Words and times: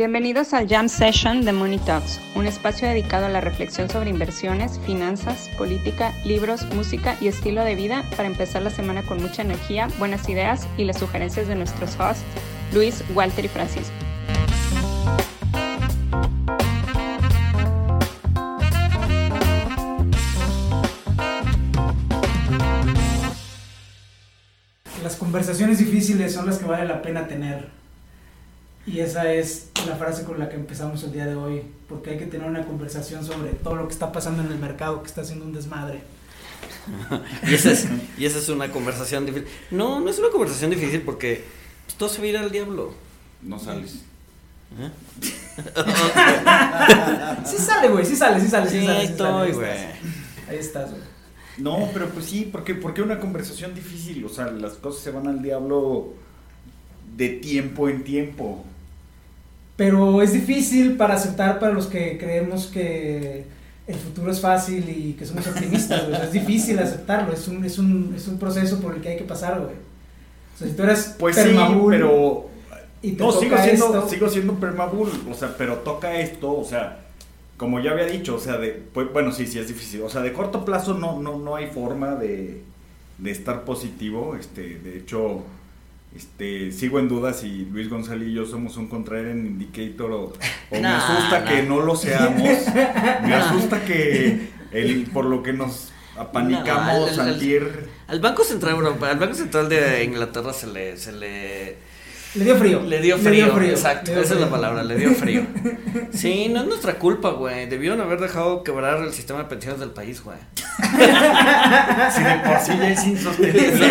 Bienvenidos 0.00 0.54
al 0.54 0.66
Jam 0.66 0.88
Session 0.88 1.44
de 1.44 1.52
Money 1.52 1.76
Talks, 1.76 2.22
un 2.34 2.46
espacio 2.46 2.88
dedicado 2.88 3.26
a 3.26 3.28
la 3.28 3.42
reflexión 3.42 3.90
sobre 3.90 4.08
inversiones, 4.08 4.80
finanzas, 4.86 5.50
política, 5.58 6.14
libros, 6.24 6.64
música 6.74 7.18
y 7.20 7.28
estilo 7.28 7.62
de 7.64 7.74
vida 7.74 8.02
para 8.16 8.26
empezar 8.26 8.62
la 8.62 8.70
semana 8.70 9.02
con 9.02 9.20
mucha 9.20 9.42
energía, 9.42 9.88
buenas 9.98 10.26
ideas 10.30 10.66
y 10.78 10.84
las 10.84 10.98
sugerencias 10.98 11.48
de 11.48 11.54
nuestros 11.54 12.00
hosts, 12.00 12.24
Luis, 12.72 13.04
Walter 13.14 13.44
y 13.44 13.48
Francisco. 13.48 13.92
Las 25.02 25.16
conversaciones 25.16 25.78
difíciles 25.78 26.32
son 26.32 26.46
las 26.46 26.56
que 26.56 26.64
vale 26.64 26.86
la 26.86 27.02
pena 27.02 27.28
tener. 27.28 27.89
Y 28.90 29.00
esa 29.00 29.32
es 29.32 29.68
la 29.86 29.96
frase 29.96 30.24
con 30.24 30.38
la 30.38 30.48
que 30.48 30.56
empezamos 30.56 31.02
el 31.04 31.12
día 31.12 31.26
de 31.26 31.36
hoy, 31.36 31.62
porque 31.88 32.10
hay 32.10 32.18
que 32.18 32.26
tener 32.26 32.48
una 32.48 32.64
conversación 32.66 33.24
sobre 33.24 33.52
todo 33.52 33.76
lo 33.76 33.86
que 33.86 33.92
está 33.92 34.10
pasando 34.10 34.42
en 34.42 34.50
el 34.50 34.58
mercado, 34.58 35.00
que 35.02 35.08
está 35.08 35.20
haciendo 35.20 35.44
un 35.44 35.52
desmadre. 35.52 36.02
y, 37.48 37.54
esa 37.54 37.70
es, 37.72 37.86
y 38.18 38.24
esa 38.24 38.38
es 38.38 38.48
una 38.48 38.70
conversación 38.70 39.26
difícil. 39.26 39.48
No, 39.70 40.00
no 40.00 40.10
es 40.10 40.18
una 40.18 40.30
conversación 40.30 40.70
difícil 40.70 41.02
porque 41.02 41.44
pues, 41.86 41.96
todo 41.96 42.08
se 42.08 42.18
va 42.18 42.24
a 42.24 42.28
ir 42.28 42.36
al 42.36 42.50
diablo. 42.50 42.92
No 43.42 43.58
sales. 43.58 44.00
¿Eh? 44.78 44.90
sí 47.44 47.56
sale, 47.58 47.88
güey, 47.88 48.04
sí 48.04 48.16
sale, 48.16 48.40
sí 48.40 48.48
sale, 48.48 48.70
sí, 48.70 48.80
Sí, 48.80 48.86
sale. 48.86 49.04
estoy, 49.04 49.48
ahí 49.48 49.52
güey. 49.52 49.70
estás. 49.70 49.94
Ahí 50.48 50.56
estás, 50.58 50.90
güey. 50.90 51.02
No, 51.58 51.90
pero 51.92 52.08
pues 52.08 52.26
sí, 52.26 52.48
porque 52.50 52.74
¿por 52.74 52.94
qué 52.94 53.02
una 53.02 53.20
conversación 53.20 53.74
difícil? 53.74 54.24
O 54.24 54.28
sea, 54.28 54.46
las 54.46 54.74
cosas 54.74 55.02
se 55.02 55.10
van 55.10 55.26
al 55.26 55.42
diablo 55.42 56.14
de 57.16 57.28
tiempo 57.28 57.88
en 57.88 58.04
tiempo. 58.04 58.64
Pero 59.80 60.20
es 60.20 60.34
difícil 60.34 60.98
para 60.98 61.14
aceptar 61.14 61.58
para 61.58 61.72
los 61.72 61.86
que 61.86 62.18
creemos 62.18 62.66
que 62.66 63.46
el 63.86 63.94
futuro 63.94 64.30
es 64.30 64.38
fácil 64.38 64.86
y 64.90 65.14
que 65.14 65.24
somos 65.24 65.46
optimistas, 65.46 66.02
güey. 66.02 66.12
O 66.12 66.16
sea, 66.16 66.26
es 66.26 66.32
difícil 66.32 66.78
aceptarlo, 66.78 67.32
es 67.32 67.48
un, 67.48 67.64
es, 67.64 67.78
un, 67.78 68.12
es 68.14 68.28
un 68.28 68.38
proceso 68.38 68.78
por 68.78 68.94
el 68.94 69.00
que 69.00 69.08
hay 69.08 69.16
que 69.16 69.24
pasar, 69.24 69.58
güey. 69.58 69.72
O 70.54 70.58
sea, 70.58 70.68
si 70.68 70.74
tú 70.74 70.82
eres 70.82 71.14
Pues 71.18 71.34
sí, 71.34 71.44
permabull 71.44 71.94
pero 71.94 72.50
y 73.00 73.12
te 73.12 73.24
no 73.24 73.30
toca 73.30 73.40
sigo 73.40 73.56
siendo 73.56 73.86
esto, 73.86 74.08
sigo 74.10 74.28
siendo 74.28 74.52
permabull, 74.56 75.08
o 75.30 75.32
sea, 75.32 75.54
pero 75.56 75.76
toca 75.76 76.20
esto, 76.20 76.58
o 76.58 76.64
sea, 76.64 77.06
como 77.56 77.80
ya 77.80 77.92
había 77.92 78.04
dicho, 78.04 78.34
o 78.34 78.38
sea, 78.38 78.58
de 78.58 78.82
pues, 78.92 79.10
bueno, 79.14 79.32
sí, 79.32 79.46
sí 79.46 79.58
es 79.58 79.68
difícil, 79.68 80.02
o 80.02 80.10
sea, 80.10 80.20
de 80.20 80.34
corto 80.34 80.66
plazo 80.66 80.92
no 80.92 81.22
no 81.22 81.38
no 81.38 81.56
hay 81.56 81.68
forma 81.68 82.16
de, 82.16 82.60
de 83.16 83.30
estar 83.30 83.64
positivo, 83.64 84.36
este, 84.38 84.78
de 84.78 84.98
hecho 84.98 85.42
este, 86.16 86.72
sigo 86.72 86.98
en 86.98 87.08
duda 87.08 87.32
si 87.32 87.66
Luis 87.66 87.88
González 87.88 88.28
y 88.28 88.32
yo 88.32 88.44
somos 88.46 88.76
un 88.76 88.88
contrarian 88.88 89.46
indicator 89.46 90.10
o, 90.12 90.24
o 90.24 90.32
me 90.72 90.86
asusta 90.86 91.44
que 91.44 91.62
no 91.62 91.80
lo 91.80 91.94
seamos. 91.96 92.42
Me 93.22 93.34
asusta 93.34 93.84
que 93.84 94.48
el, 94.72 95.08
por 95.12 95.24
lo 95.26 95.42
que 95.42 95.52
nos 95.52 95.92
apanicamos 96.16 97.12
el- 97.12 97.20
antier 97.20 97.88
Al 98.08 98.20
Banco 98.20 98.44
Central 98.44 98.74
Europeo, 98.76 99.08
al 99.08 99.18
Banco 99.18 99.34
Central 99.34 99.68
de 99.68 100.04
Inglaterra 100.04 100.52
se 100.52 100.66
le, 100.66 100.96
se 100.96 101.12
le 101.12 101.76
le 102.34 102.44
dio 102.44 102.56
frío. 102.56 102.82
Le 102.86 103.00
dio 103.00 103.18
frío, 103.18 103.46
exacto, 103.68 104.10
le 104.10 104.16
dio 104.16 104.24
esa 104.24 104.34
es 104.34 104.40
la 104.40 104.48
palabra, 104.50 104.82
le 104.82 104.96
dio 104.96 105.10
frío. 105.12 105.42
Sí, 106.12 106.48
no 106.52 106.60
es 106.60 106.66
nuestra 106.66 106.94
culpa, 106.94 107.30
güey. 107.30 107.66
Debieron 107.68 108.00
haber 108.00 108.20
dejado 108.20 108.62
quebrar 108.62 109.02
el 109.02 109.12
sistema 109.12 109.40
de 109.40 109.46
pensiones 109.46 109.80
del 109.80 109.90
país, 109.90 110.22
güey. 110.22 110.36
si 112.14 112.22
de 112.22 112.34
por 112.44 112.58
sí 112.60 112.72
ya 112.78 112.90
es 112.90 113.06
insostenible. 113.06 113.86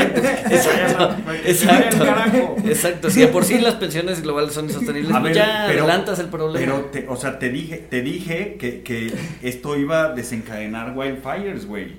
Exacto, 0.49 1.15
exacto. 1.45 2.55
Exacto, 2.65 3.09
si 3.09 3.19
de 3.21 3.27
por 3.27 3.43
sí 3.45 3.57
las 3.59 3.75
pensiones 3.75 4.21
globales 4.21 4.53
son 4.53 4.65
insostenibles, 4.65 5.11
A 5.13 5.19
pues 5.19 5.33
ver, 5.33 5.35
ya 5.35 5.65
pero- 5.67 5.83
adelantas 5.83 6.19
el 6.19 6.27
problema. 6.27 6.65
Pero, 6.73 6.85
te- 6.85 7.05
o 7.09 7.15
sea, 7.15 7.37
te 7.39 7.49
dije, 7.49 7.77
te 7.89 8.01
dije 8.01 8.55
que, 8.59 8.81
que 8.81 9.13
esto 9.41 9.77
iba 9.77 10.03
a 10.05 10.09
desencadenar 10.13 10.93
wildfires, 10.95 11.65
güey. 11.65 11.97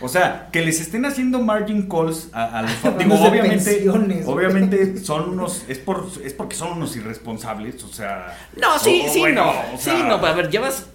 O 0.00 0.08
sea, 0.08 0.48
que 0.52 0.62
les 0.62 0.80
estén 0.80 1.06
haciendo 1.06 1.40
margin 1.40 1.88
calls 1.88 2.28
a, 2.32 2.58
a 2.58 2.62
los 2.62 2.72
digo, 2.98 3.14
obviamente, 3.14 3.88
obviamente 4.26 4.98
son 4.98 5.30
unos, 5.30 5.64
es 5.68 5.78
por, 5.78 6.06
es 6.22 6.32
porque 6.34 6.54
son 6.56 6.72
unos 6.72 6.96
irresponsables, 6.96 7.82
o 7.84 7.88
sea. 7.88 8.36
No, 8.56 8.78
sí, 8.78 9.04
o- 9.08 9.12
sí, 9.12 9.18
bueno, 9.20 9.44
no. 9.46 9.74
o 9.74 9.78
sí, 9.78 9.90
no, 10.06 10.14
a 10.16 10.32
ver, 10.32 10.50
llevas 10.50 10.86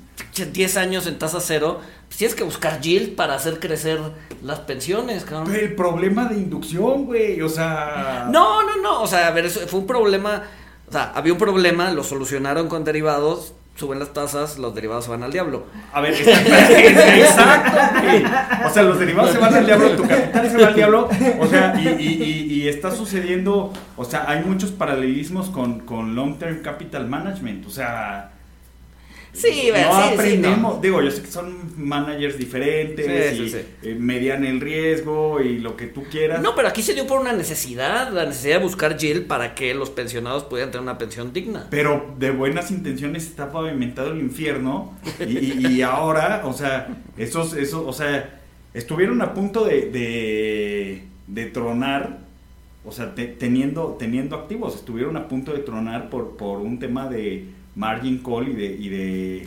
10 0.53 0.78
años 0.78 1.07
en 1.07 1.17
tasa 1.19 1.40
cero. 1.41 1.79
Pues 2.07 2.17
tienes 2.17 2.35
que 2.35 2.44
buscar 2.44 2.81
yield 2.81 3.16
para 3.16 3.35
hacer 3.35 3.59
crecer 3.59 4.00
las 4.44 4.59
pensiones, 4.59 5.23
cabrón. 5.23 5.47
Pero 5.51 5.66
el 5.66 5.75
problema 5.75 6.25
de 6.25 6.35
inducción, 6.35 7.06
güey, 7.06 7.41
o 7.41 7.47
sea. 7.50 8.28
No, 8.29 8.61
no, 8.63 8.75
no. 8.81 9.01
O 9.01 9.07
sea, 9.07 9.28
a 9.28 9.31
ver, 9.31 9.45
eso 9.45 9.61
fue 9.67 9.79
un 9.79 9.88
problema. 9.88 10.44
O 10.90 10.91
sea, 10.91 11.11
había 11.16 11.31
un 11.31 11.40
problema, 11.40 11.90
lo 11.91 12.03
solucionaron 12.03 12.67
con 12.67 12.84
derivados, 12.84 13.53
suben 13.81 13.97
las 13.97 14.13
tasas, 14.13 14.59
los 14.59 14.75
derivados 14.75 15.05
se 15.05 15.09
van 15.11 15.23
al 15.23 15.31
diablo. 15.31 15.65
A 15.91 16.01
ver, 16.01 16.13
exacto. 16.21 17.77
O 18.67 18.69
sea, 18.69 18.83
los 18.83 18.99
derivados 18.99 19.31
se 19.31 19.39
van 19.39 19.55
al 19.55 19.65
diablo, 19.65 19.95
tu 19.95 20.07
capital 20.07 20.49
se 20.51 20.57
va 20.57 20.67
al 20.67 20.75
diablo. 20.75 21.09
O 21.39 21.47
sea, 21.47 21.73
y, 21.81 21.87
y, 21.87 22.23
y, 22.23 22.53
y 22.53 22.67
está 22.67 22.91
sucediendo, 22.91 23.73
o 23.97 24.05
sea, 24.05 24.25
hay 24.29 24.43
muchos 24.43 24.71
paralelismos 24.71 25.49
con, 25.49 25.79
con 25.79 26.13
Long 26.13 26.37
Term 26.37 26.61
Capital 26.61 27.07
Management. 27.07 27.65
O 27.65 27.71
sea, 27.71 28.30
Sí, 29.33 29.47
no 29.71 29.75
sí, 29.77 30.07
sí, 30.07 30.13
aprendemos. 30.13 30.75
no. 30.75 30.81
Digo, 30.81 31.01
yo 31.01 31.09
sé 31.09 31.21
que 31.21 31.31
son 31.31 31.71
managers 31.77 32.37
diferentes 32.37 33.37
Sí, 33.37 33.43
y 33.43 33.49
sí. 33.49 33.57
eh, 33.83 33.95
median 33.97 34.43
el 34.45 34.59
riesgo 34.59 35.39
y 35.41 35.59
lo 35.59 35.77
que 35.77 35.87
tú 35.87 36.03
quieras. 36.11 36.41
No, 36.41 36.53
pero 36.53 36.67
aquí 36.67 36.81
se 36.81 36.93
dio 36.93 37.07
por 37.07 37.19
una 37.21 37.31
necesidad, 37.33 38.11
la 38.11 38.25
necesidad 38.25 38.57
de 38.57 38.63
buscar 38.63 38.97
yield 38.97 39.27
para 39.27 39.55
que 39.55 39.73
los 39.73 39.89
pensionados 39.89 40.43
pudieran 40.43 40.71
tener 40.71 40.83
una 40.83 40.97
pensión 40.97 41.31
digna. 41.31 41.67
Pero 41.69 42.13
de 42.19 42.31
buenas 42.31 42.71
intenciones 42.71 43.23
está 43.25 43.51
pavimentado 43.51 44.11
el 44.11 44.19
infierno. 44.19 44.97
Y, 45.25 45.37
y- 45.37 45.67
y 45.67 45.81
ahora, 45.81 46.41
o 46.45 46.51
sea, 46.53 46.89
esos, 47.17 47.53
esos, 47.53 47.83
o 47.87 47.93
sea, 47.93 48.41
estuvieron 48.73 49.21
a 49.21 49.33
punto 49.33 49.63
de, 49.65 49.89
de, 49.91 51.03
de 51.27 51.45
tronar, 51.47 52.19
o 52.85 52.91
sea, 52.91 53.13
te- 53.15 53.27
teniendo, 53.27 53.95
teniendo 53.99 54.35
activos, 54.35 54.75
estuvieron 54.75 55.15
a 55.17 55.27
punto 55.27 55.53
de 55.53 55.59
tronar 55.59 56.09
por, 56.09 56.35
por 56.37 56.59
un 56.59 56.79
tema 56.79 57.07
de 57.09 57.45
margin 57.75 58.17
call 58.19 58.49
y 58.49 58.53
de, 58.53 58.65
y 58.65 58.89
de 58.89 59.37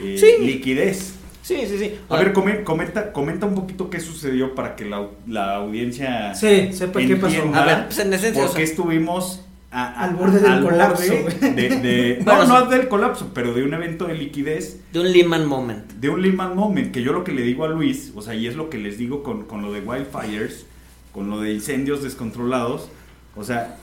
eh, 0.00 0.16
Sí. 0.18 0.44
liquidez. 0.44 1.14
Sí, 1.42 1.56
sí, 1.66 1.78
sí. 1.78 1.94
A 2.10 2.16
ver, 2.16 2.32
come- 2.34 2.62
comenta, 2.62 3.12
comenta 3.12 3.46
un 3.46 3.54
poquito 3.54 3.88
qué 3.88 4.00
sucedió 4.00 4.54
para 4.54 4.76
que 4.76 4.84
la, 4.84 5.06
la 5.26 5.54
audiencia 5.56 6.34
Sí, 6.34 6.72
sepa 6.72 7.00
qué 7.00 7.16
pasó. 7.16 7.42
A 7.54 7.64
ver, 7.64 7.84
pues 7.86 7.98
en 8.00 8.12
esencia, 8.12 8.42
por 8.42 8.50
o 8.50 8.54
qué 8.54 8.66
sea- 8.66 8.70
estuvimos 8.70 9.44
a- 9.70 9.84
a- 9.86 10.04
Al 10.04 10.14
borde 10.16 10.40
del 10.40 10.50
al 10.52 10.62
colapso, 10.64 11.12
borde 11.22 11.52
de, 11.52 11.68
de- 11.80 12.22
no, 12.26 12.44
no 12.46 12.66
del 12.66 12.88
colapso, 12.88 13.30
pero 13.34 13.54
de 13.54 13.62
un 13.62 13.72
evento 13.72 14.06
de 14.06 14.14
liquidez, 14.14 14.80
de 14.92 15.00
un 15.00 15.10
Lehman 15.12 15.46
Moment. 15.46 15.90
de 15.92 16.08
un 16.10 16.20
Lehman 16.22 16.54
Moment, 16.56 16.90
que 16.92 17.02
yo 17.02 17.12
lo 17.12 17.22
que 17.24 17.32
le 17.32 17.42
digo 17.42 17.64
a 17.64 17.68
Luis, 17.68 18.12
o 18.14 18.20
sea, 18.22 18.34
y 18.34 18.46
es 18.46 18.54
lo 18.56 18.68
que 18.68 18.76
les 18.78 18.98
digo 18.98 19.22
con, 19.22 19.44
con 19.44 19.62
lo 19.62 19.72
de 19.72 19.80
wildfires, 19.80 20.66
con 21.12 21.30
lo 21.30 21.40
de 21.40 21.52
incendios 21.52 22.02
descontrolados, 22.02 22.90
o 23.36 23.44
sea, 23.44 23.76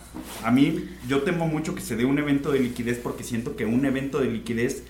a 0.44 0.52
mí 0.52 0.90
yo 1.08 1.22
temo 1.24 1.48
mucho 1.48 1.76
que 1.76 1.82
se 1.82 1.96
dé 1.96 2.06
un 2.06 2.20
evento 2.20 2.52
de 2.52 2.60
liquidez 2.60 3.00
porque 3.02 3.24
siento 3.24 3.56
que 3.56 3.66
un 3.66 3.86
evento 3.86 4.20
de 4.20 4.28
liquidez 4.28 4.84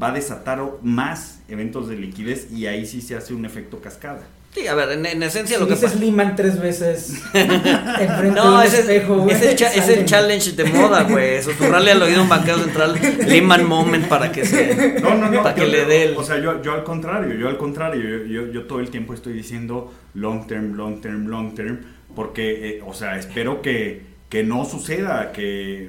va 0.00 0.08
a 0.08 0.12
desatar 0.12 0.62
más 0.82 1.40
eventos 1.48 1.88
de 1.88 1.96
liquidez 1.96 2.50
y 2.50 2.66
ahí 2.66 2.86
sí 2.86 3.00
se 3.00 3.16
hace 3.16 3.34
un 3.34 3.44
efecto 3.44 3.80
cascada. 3.80 4.22
Sí, 4.54 4.66
a 4.66 4.74
ver, 4.74 4.92
en, 4.92 5.06
en 5.06 5.22
esencia 5.22 5.56
Si 5.56 5.62
lo 5.62 5.66
que 5.66 5.74
dices 5.76 5.92
pasa. 5.92 6.04
Liman 6.04 6.36
tres 6.36 6.60
veces 6.60 7.22
enfrente 7.32 8.22
de 8.22 8.30
No, 8.32 8.56
un 8.56 8.62
ese 8.62 8.80
es, 8.80 8.88
espejo, 8.88 9.16
güey, 9.20 9.34
es 9.34 9.42
el, 9.42 9.56
cha- 9.56 9.68
es 9.70 9.76
el 9.76 9.82
salen. 9.84 10.04
challenge 10.04 10.52
de 10.52 10.64
moda, 10.64 11.04
güey. 11.04 11.42
Susurrarle 11.42 11.92
al 11.92 12.02
oído 12.02 12.20
a 12.20 12.22
un 12.24 12.28
banquero 12.28 12.58
central 12.58 12.98
Lehman 13.26 13.64
Moment 13.66 14.08
para 14.08 14.30
que 14.30 14.44
se. 14.44 15.00
No, 15.00 15.14
no, 15.14 15.30
no. 15.30 15.42
Para 15.42 15.54
que 15.54 15.62
yo- 15.62 15.66
le 15.68 15.84
dé 15.86 16.04
el. 16.04 16.16
O 16.18 16.22
sea, 16.22 16.38
yo, 16.38 16.60
yo 16.60 16.72
al 16.74 16.84
contrario, 16.84 17.34
yo 17.34 17.48
al 17.48 17.56
contrario, 17.56 18.02
yo, 18.02 18.26
yo, 18.26 18.52
yo 18.52 18.64
todo 18.66 18.80
el 18.80 18.90
tiempo 18.90 19.14
estoy 19.14 19.32
diciendo 19.32 19.90
long 20.12 20.46
term, 20.46 20.74
long 20.74 21.00
term, 21.00 21.28
long 21.28 21.54
term, 21.54 21.80
porque, 22.14 22.76
eh, 22.76 22.82
o 22.86 22.92
sea, 22.92 23.16
espero 23.16 23.62
que, 23.62 24.02
que 24.28 24.42
no 24.44 24.66
suceda, 24.66 25.32
que 25.32 25.88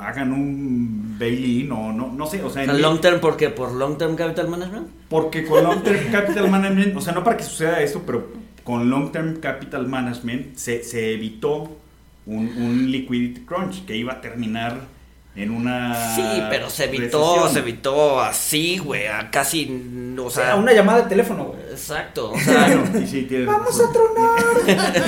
hagan 0.00 0.32
un 0.32 1.16
bail-in 1.18 1.70
o 1.72 1.92
no, 1.92 2.12
no 2.12 2.26
sé, 2.26 2.42
o 2.42 2.50
sea, 2.50 2.64
en 2.64 2.70
¿El 2.70 2.76
mi- 2.76 2.82
long 2.82 3.00
term 3.00 3.20
por 3.20 3.36
qué? 3.36 3.50
¿Por 3.50 3.72
long 3.72 3.96
term 3.98 4.16
capital 4.16 4.48
management? 4.48 4.88
porque 5.08 5.44
con 5.46 5.62
long 5.64 5.82
term 5.82 6.10
capital 6.10 6.50
management, 6.50 6.96
o 6.96 7.00
sea, 7.00 7.12
no 7.12 7.22
para 7.24 7.36
que 7.36 7.44
suceda 7.44 7.80
esto, 7.82 8.02
pero 8.04 8.28
con 8.64 8.90
long 8.90 9.12
term 9.12 9.36
capital 9.40 9.86
management 9.86 10.56
se, 10.56 10.82
se 10.82 11.12
evitó 11.14 11.76
un, 12.26 12.48
un 12.58 12.90
liquidity 12.90 13.42
crunch 13.42 13.84
que 13.86 13.96
iba 13.96 14.14
a 14.14 14.20
terminar 14.20 14.80
en 15.36 15.50
una 15.50 16.14
Sí, 16.16 16.22
pero 16.48 16.70
se 16.70 16.84
evitó, 16.84 17.34
recesión. 17.34 17.52
se 17.52 17.58
evitó 17.58 18.20
así, 18.22 18.78
güey, 18.78 19.06
a 19.06 19.30
casi, 19.30 20.14
o 20.18 20.30
sea, 20.30 20.44
sea, 20.46 20.56
una 20.56 20.72
llamada 20.72 21.02
de 21.02 21.08
teléfono, 21.10 21.44
güey. 21.44 21.60
exacto, 21.70 22.30
o 22.32 22.38
sea, 22.40 22.66
Bueno, 22.68 23.00
y 23.04 23.06
sí, 23.06 23.22
tienes 23.24 23.46
Vamos 23.46 23.66
razón. 23.66 23.90
a 23.90 23.92
tronar. 23.92 25.06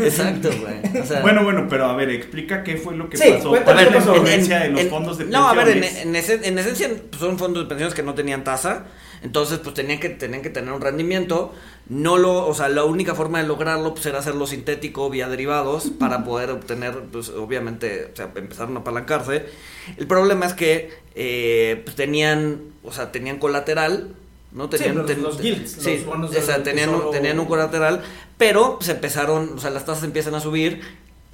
exacto, 0.00 0.50
güey, 0.60 1.02
o 1.02 1.06
sea, 1.06 1.20
Bueno, 1.22 1.42
bueno, 1.44 1.66
pero 1.68 1.86
a 1.86 1.96
ver, 1.96 2.10
explica 2.10 2.62
qué 2.62 2.76
fue 2.76 2.94
lo 2.96 3.08
que 3.10 3.16
Sí, 3.16 3.30
pasó. 3.32 3.48
¿Cuál 3.50 3.78
a 3.78 3.82
es 3.82 3.90
la 3.90 3.96
influencia 3.98 4.60
de 4.60 4.68
los 4.70 4.80
en- 4.80 4.90
fondos 4.90 5.18
de 5.18 5.24
No, 5.26 5.48
a 5.48 5.54
ver, 5.54 5.68
en, 5.68 5.80
pensiones? 5.80 6.04
en 6.06 6.16
ese- 6.16 6.48
en 6.48 6.58
esencia 6.58 6.88
pues, 7.10 7.20
son 7.20 7.38
fondos 7.38 7.64
de 7.64 7.68
pensiones 7.68 7.94
que 7.94 8.02
no 8.02 8.14
tenían 8.14 8.44
tasa. 8.44 8.84
Entonces, 9.22 9.58
pues 9.58 9.74
tenían 9.74 10.00
que, 10.00 10.08
tenían 10.08 10.42
que 10.42 10.50
tener 10.50 10.72
un 10.72 10.80
rendimiento. 10.80 11.52
No 11.88 12.16
lo, 12.16 12.46
o 12.46 12.54
sea, 12.54 12.68
la 12.68 12.84
única 12.84 13.14
forma 13.14 13.40
de 13.42 13.46
lograrlo 13.48 13.92
pues, 13.94 14.06
era 14.06 14.20
hacerlo 14.20 14.46
sintético 14.46 15.10
vía 15.10 15.28
derivados 15.28 15.90
para 15.98 16.24
poder 16.24 16.50
obtener, 16.50 16.94
pues 17.12 17.28
obviamente, 17.30 18.10
o 18.12 18.16
sea, 18.16 18.30
empezaron 18.34 18.76
a 18.76 18.80
apalancarse. 18.80 19.46
El 19.96 20.06
problema 20.06 20.46
es 20.46 20.54
que 20.54 20.90
eh, 21.14 21.82
pues, 21.84 21.96
tenían, 21.96 22.60
o 22.84 22.92
sea, 22.92 23.12
tenían 23.12 23.38
colateral, 23.38 24.14
¿no? 24.52 24.68
Tenían, 24.68 24.96
los- 24.98 25.06
ten- 25.06 25.22
los 25.22 25.40
gilts, 25.40 25.72
sí, 25.80 25.96
los 25.96 26.06
bonos 26.06 26.30
o 26.34 26.40
sea, 26.42 26.54
del 26.54 26.62
tenían, 26.64 26.88
un, 26.90 26.94
tesoro. 26.96 27.10
tenían 27.10 27.38
un 27.40 27.46
colateral, 27.46 28.02
pero 28.38 28.78
se 28.80 28.92
empezaron, 28.92 29.52
o 29.56 29.58
sea, 29.58 29.70
las 29.70 29.84
tasas 29.84 30.04
empiezan 30.04 30.34
a 30.34 30.40
subir, 30.40 30.80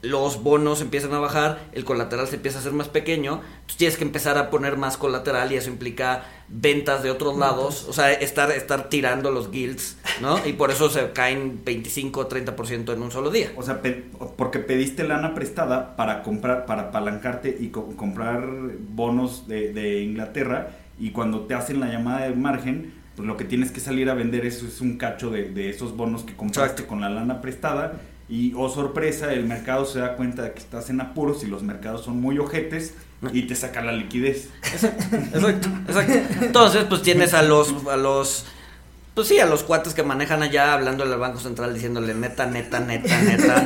los 0.09 0.43
bonos 0.43 0.81
empiezan 0.81 1.13
a 1.15 1.19
bajar, 1.19 1.59
el 1.73 1.85
colateral 1.85 2.27
se 2.27 2.37
empieza 2.37 2.59
a 2.59 2.61
hacer 2.61 2.73
más 2.73 2.89
pequeño, 2.89 3.41
entonces 3.55 3.77
tienes 3.77 3.97
que 3.97 4.05
empezar 4.05 4.39
a 4.39 4.51
poner 4.51 4.77
más 4.77 4.97
colateral 4.97 5.53
y 5.53 5.57
eso 5.57 5.71
implica 5.71 6.25
ventas 6.49 7.03
de 7.03 7.11
otros 7.11 7.37
lados, 7.37 7.87
o 7.89 7.93
sea, 7.93 8.13
estar, 8.13 8.51
estar 8.53 8.89
tirando 8.89 9.31
los 9.31 9.51
guilds, 9.51 9.97
¿no? 10.21 10.39
Y 10.47 10.53
por 10.53 10.71
eso 10.71 10.89
se 10.91 11.11
caen 11.13 11.61
25 11.65 12.21
o 12.21 12.29
30% 12.29 12.93
en 12.93 13.03
un 13.03 13.11
solo 13.11 13.31
día. 13.31 13.53
O 13.57 13.63
sea, 13.63 13.83
pe- 13.83 14.05
porque 14.37 14.59
pediste 14.61 15.03
lana 15.05 15.35
prestada 15.35 15.97
para 15.97 16.23
comprar, 16.23 16.67
para 16.67 16.83
apalancarte 16.83 17.57
y 17.59 17.69
co- 17.69 17.97
comprar 17.97 18.47
bonos 18.91 19.49
de, 19.49 19.73
de 19.73 20.03
Inglaterra 20.03 20.69
y 20.99 21.11
cuando 21.11 21.41
te 21.47 21.55
hacen 21.55 21.81
la 21.81 21.89
llamada 21.89 22.27
de 22.27 22.35
margen, 22.35 22.95
pues 23.17 23.27
lo 23.27 23.37
que 23.37 23.45
tienes 23.45 23.71
que 23.73 23.81
salir 23.81 24.09
a 24.11 24.15
vender 24.15 24.45
eso 24.47 24.67
es 24.67 24.81
un 24.81 24.99
cacho 24.99 25.31
de, 25.31 25.51
de 25.51 25.71
esos 25.71 25.97
bonos 25.97 26.23
que 26.23 26.35
compraste 26.37 26.73
Exacto. 26.83 26.87
con 26.89 27.01
la 27.01 27.09
lana 27.11 27.41
prestada 27.41 27.95
y, 28.29 28.53
oh 28.57 28.69
sorpresa, 28.69 29.33
el 29.33 29.45
mercado 29.45 29.85
se 29.87 30.01
da 30.01 30.17
cuenta 30.17 30.43
de 30.43 30.53
que 30.53 30.59
estás 30.59 30.91
en 30.91 31.01
apuros 31.01 31.45
y 31.45 31.47
los 31.47 31.63
mercados 31.63 32.05
son 32.05 32.21
muy 32.21 32.39
ojetes 32.39 32.95
y 33.33 33.43
te 33.43 33.55
saca 33.55 33.83
la 33.83 33.93
liquidez. 33.93 34.49
Exacto, 34.63 35.69
exacto. 35.89 36.45
Entonces, 36.45 36.85
pues 36.89 37.03
tienes 37.03 37.35
a 37.35 37.43
los, 37.43 37.73
a 37.91 37.97
los, 37.97 38.45
pues 39.15 39.29
sí, 39.29 39.39
a 39.39 39.47
los 39.47 39.63
cuates 39.63 39.95
que 39.95 40.03
manejan 40.03 40.43
allá 40.43 40.75
hablando 40.75 41.05
al 41.05 41.17
Banco 41.19 41.39
Central 41.41 41.73
diciéndole 41.73 42.15
neta, 42.15 42.47
neta, 42.47 42.81
neta, 42.81 43.21
neta, 43.21 43.65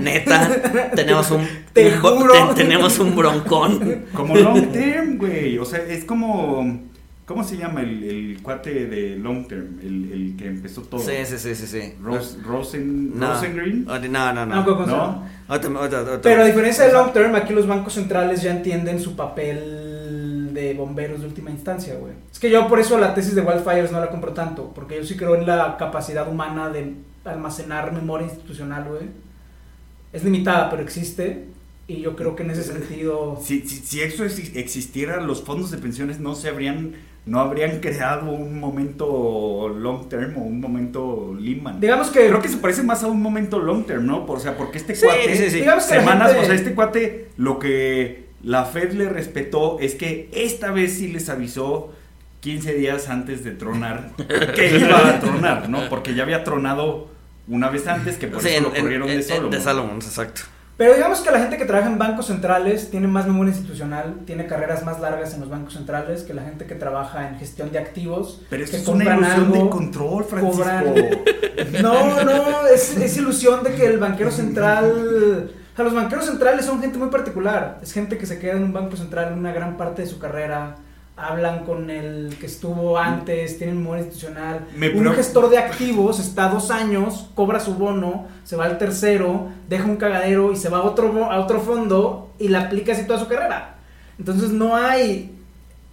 neta, 0.00 0.90
tenemos 0.94 1.30
un, 1.30 1.46
Te 1.72 1.94
un 1.94 2.00
bo- 2.02 2.16
juro. 2.16 2.48
te- 2.54 2.62
tenemos 2.62 2.98
un 2.98 3.14
broncón. 3.16 4.04
Como 4.14 4.36
long 4.36 4.72
term, 4.72 5.18
güey. 5.18 5.58
O 5.58 5.64
sea, 5.64 5.80
es 5.80 6.04
como. 6.04 6.87
¿Cómo 7.28 7.44
se 7.44 7.58
llama 7.58 7.82
el, 7.82 8.02
el 8.02 8.42
cuate 8.42 8.86
de 8.86 9.16
long 9.16 9.46
term? 9.46 9.78
El, 9.82 10.10
el 10.12 10.36
que 10.36 10.46
empezó 10.46 10.80
todo. 10.82 10.98
Sí, 11.00 11.12
sí, 11.26 11.38
sí, 11.38 11.54
sí, 11.54 11.66
sí. 11.66 11.92
Ros- 12.02 12.38
Rosen, 12.42 13.16
No. 13.18 13.34
Rosengreen. 13.34 13.84
No, 13.84 13.98
no, 14.32 14.46
no. 14.46 14.46
No, 14.46 14.64
¿cómo 14.64 14.84
se 14.86 14.90
¿No? 14.90 14.96
llama? 14.96 15.30
Otra- 15.46 15.70
otra- 15.80 16.00
otra- 16.02 16.20
Pero 16.22 16.42
a 16.42 16.46
diferencia 16.46 16.84
del 16.84 16.94
long 16.94 17.12
term, 17.12 17.34
aquí 17.36 17.52
los 17.52 17.66
bancos 17.66 17.92
centrales 17.92 18.40
ya 18.42 18.50
entienden 18.50 18.98
su 18.98 19.14
papel 19.14 20.54
de 20.54 20.72
bomberos 20.74 21.20
de 21.20 21.26
última 21.26 21.50
instancia, 21.50 21.94
güey. 21.96 22.14
Es 22.32 22.38
que 22.38 22.50
yo 22.50 22.66
por 22.66 22.80
eso 22.80 22.98
la 22.98 23.14
tesis 23.14 23.34
de 23.34 23.42
Wildfires 23.42 23.92
no 23.92 24.00
la 24.00 24.08
compro 24.08 24.32
tanto, 24.32 24.72
porque 24.74 24.96
yo 24.96 25.04
sí 25.04 25.14
creo 25.16 25.36
en 25.36 25.46
la 25.46 25.76
capacidad 25.76 26.26
humana 26.28 26.70
de 26.70 26.94
almacenar 27.24 27.92
memoria 27.92 28.26
institucional, 28.26 28.84
güey. 28.88 29.02
Es 30.14 30.24
limitada, 30.24 30.70
pero 30.70 30.82
existe. 30.82 31.44
Y 31.86 32.00
yo 32.02 32.16
creo 32.16 32.34
que 32.36 32.42
en 32.42 32.50
ese 32.50 32.62
sentido... 32.72 33.38
Si, 33.42 33.60
si, 33.68 33.76
si 33.76 34.00
eso 34.00 34.24
ex- 34.24 34.56
existiera, 34.56 35.20
los 35.20 35.42
fondos 35.42 35.70
de 35.70 35.78
pensiones 35.78 36.20
no 36.20 36.34
se 36.34 36.48
habrían. 36.48 36.94
No 37.28 37.40
habrían 37.40 37.78
creado 37.80 38.30
un 38.32 38.58
momento 38.58 39.68
long 39.68 40.08
term 40.08 40.36
o 40.38 40.40
un 40.40 40.60
momento 40.60 41.36
Lehman. 41.38 41.80
Digamos 41.80 42.08
que... 42.08 42.26
Creo 42.28 42.40
que 42.42 42.48
se 42.48 42.56
parece 42.58 42.82
más 42.82 43.02
a 43.02 43.06
un 43.08 43.20
momento 43.20 43.58
long 43.58 43.84
term, 43.84 44.06
¿no? 44.06 44.24
Por- 44.26 44.38
O 44.38 44.40
sea, 44.40 44.56
porque 44.56 44.78
este 44.78 44.94
Sí, 44.94 45.04
cuate. 45.06 45.36
sí, 45.36 45.50
sí. 45.50 45.60
Digamos 45.60 45.84
semanas, 45.84 46.28
gente- 46.28 46.42
o 46.42 46.46
sea, 46.46 46.54
este 46.54 46.74
cuate, 46.74 47.28
lo 47.36 47.58
que 47.58 48.26
la 48.42 48.64
Fed 48.64 48.92
le 48.92 49.08
respetó 49.08 49.78
es 49.80 49.94
que 49.94 50.28
esta 50.32 50.70
vez 50.70 50.94
sí 50.94 51.08
les 51.08 51.28
avisó 51.28 51.92
15 52.40 52.74
días 52.74 53.08
antes 53.08 53.42
de 53.44 53.50
tronar 53.50 54.10
que 54.54 54.78
iba 54.78 55.08
a 55.08 55.20
tronar, 55.20 55.68
¿no? 55.68 55.88
Porque 55.88 56.14
ya 56.14 56.22
había 56.22 56.44
tronado 56.44 57.08
una 57.48 57.68
vez 57.68 57.86
antes, 57.88 58.16
que 58.16 58.28
por 58.28 58.42
Sí, 58.42 58.48
eso 58.48 58.58
en- 58.58 58.64
lo 58.64 58.70
corrieron 58.74 59.08
en- 59.08 59.16
de 59.18 59.22
Solomon. 59.22 59.50
De 59.50 59.60
Solomon, 59.60 59.96
exacto. 59.96 60.42
Pero 60.78 60.94
digamos 60.94 61.20
que 61.20 61.30
la 61.32 61.40
gente 61.40 61.58
que 61.58 61.64
trabaja 61.66 61.88
en 61.90 61.98
bancos 61.98 62.26
centrales 62.26 62.88
tiene 62.90 63.08
más 63.08 63.26
memoria 63.26 63.52
institucional, 63.52 64.20
tiene 64.24 64.46
carreras 64.46 64.84
más 64.84 65.00
largas 65.00 65.34
en 65.34 65.40
los 65.40 65.50
bancos 65.50 65.74
centrales 65.74 66.22
que 66.22 66.32
la 66.32 66.42
gente 66.42 66.66
que 66.66 66.76
trabaja 66.76 67.28
en 67.28 67.36
gestión 67.36 67.70
de 67.72 67.78
activos. 67.80 68.42
Pero 68.48 68.62
esto 68.64 68.76
que 68.76 68.82
es 68.84 68.88
una 68.88 69.04
ilusión 69.16 69.52
de 69.52 69.70
control, 69.70 70.24
Francisco. 70.24 70.62
cobran- 70.62 71.82
No, 71.82 72.22
no, 72.24 72.66
es, 72.72 72.96
es 72.96 73.16
ilusión 73.16 73.64
de 73.64 73.74
que 73.74 73.86
el 73.86 73.98
banquero 73.98 74.30
central... 74.30 75.50
O 75.72 75.76
sea, 75.76 75.84
los 75.84 75.94
banqueros 75.94 76.24
centrales 76.24 76.64
son 76.64 76.80
gente 76.80 76.96
muy 76.98 77.08
particular. 77.08 77.78
Es 77.82 77.92
gente 77.92 78.16
que 78.16 78.26
se 78.26 78.38
queda 78.38 78.52
en 78.52 78.62
un 78.64 78.72
banco 78.72 78.96
central 78.96 79.32
una 79.36 79.52
gran 79.52 79.76
parte 79.76 80.02
de 80.02 80.08
su 80.08 80.18
carrera. 80.20 80.76
Hablan 81.20 81.64
con 81.64 81.90
el 81.90 82.36
que 82.38 82.46
estuvo 82.46 82.96
antes, 82.96 83.58
tienen 83.58 83.78
memoria 83.78 84.04
institucional. 84.04 84.66
Me 84.76 84.90
un 84.90 85.12
gestor 85.12 85.50
de 85.50 85.58
activos 85.58 86.20
está 86.20 86.48
dos 86.48 86.70
años, 86.70 87.28
cobra 87.34 87.58
su 87.58 87.74
bono, 87.74 88.26
se 88.44 88.54
va 88.56 88.66
al 88.66 88.78
tercero, 88.78 89.48
deja 89.68 89.84
un 89.86 89.96
cagadero 89.96 90.52
y 90.52 90.56
se 90.56 90.68
va 90.68 90.78
a 90.78 90.82
otro, 90.82 91.24
a 91.30 91.40
otro 91.40 91.60
fondo 91.60 92.30
y 92.38 92.48
le 92.48 92.58
aplica 92.58 92.92
así 92.92 93.04
toda 93.04 93.18
su 93.18 93.26
carrera. 93.26 93.74
Entonces 94.18 94.50
no 94.50 94.76
hay 94.76 95.34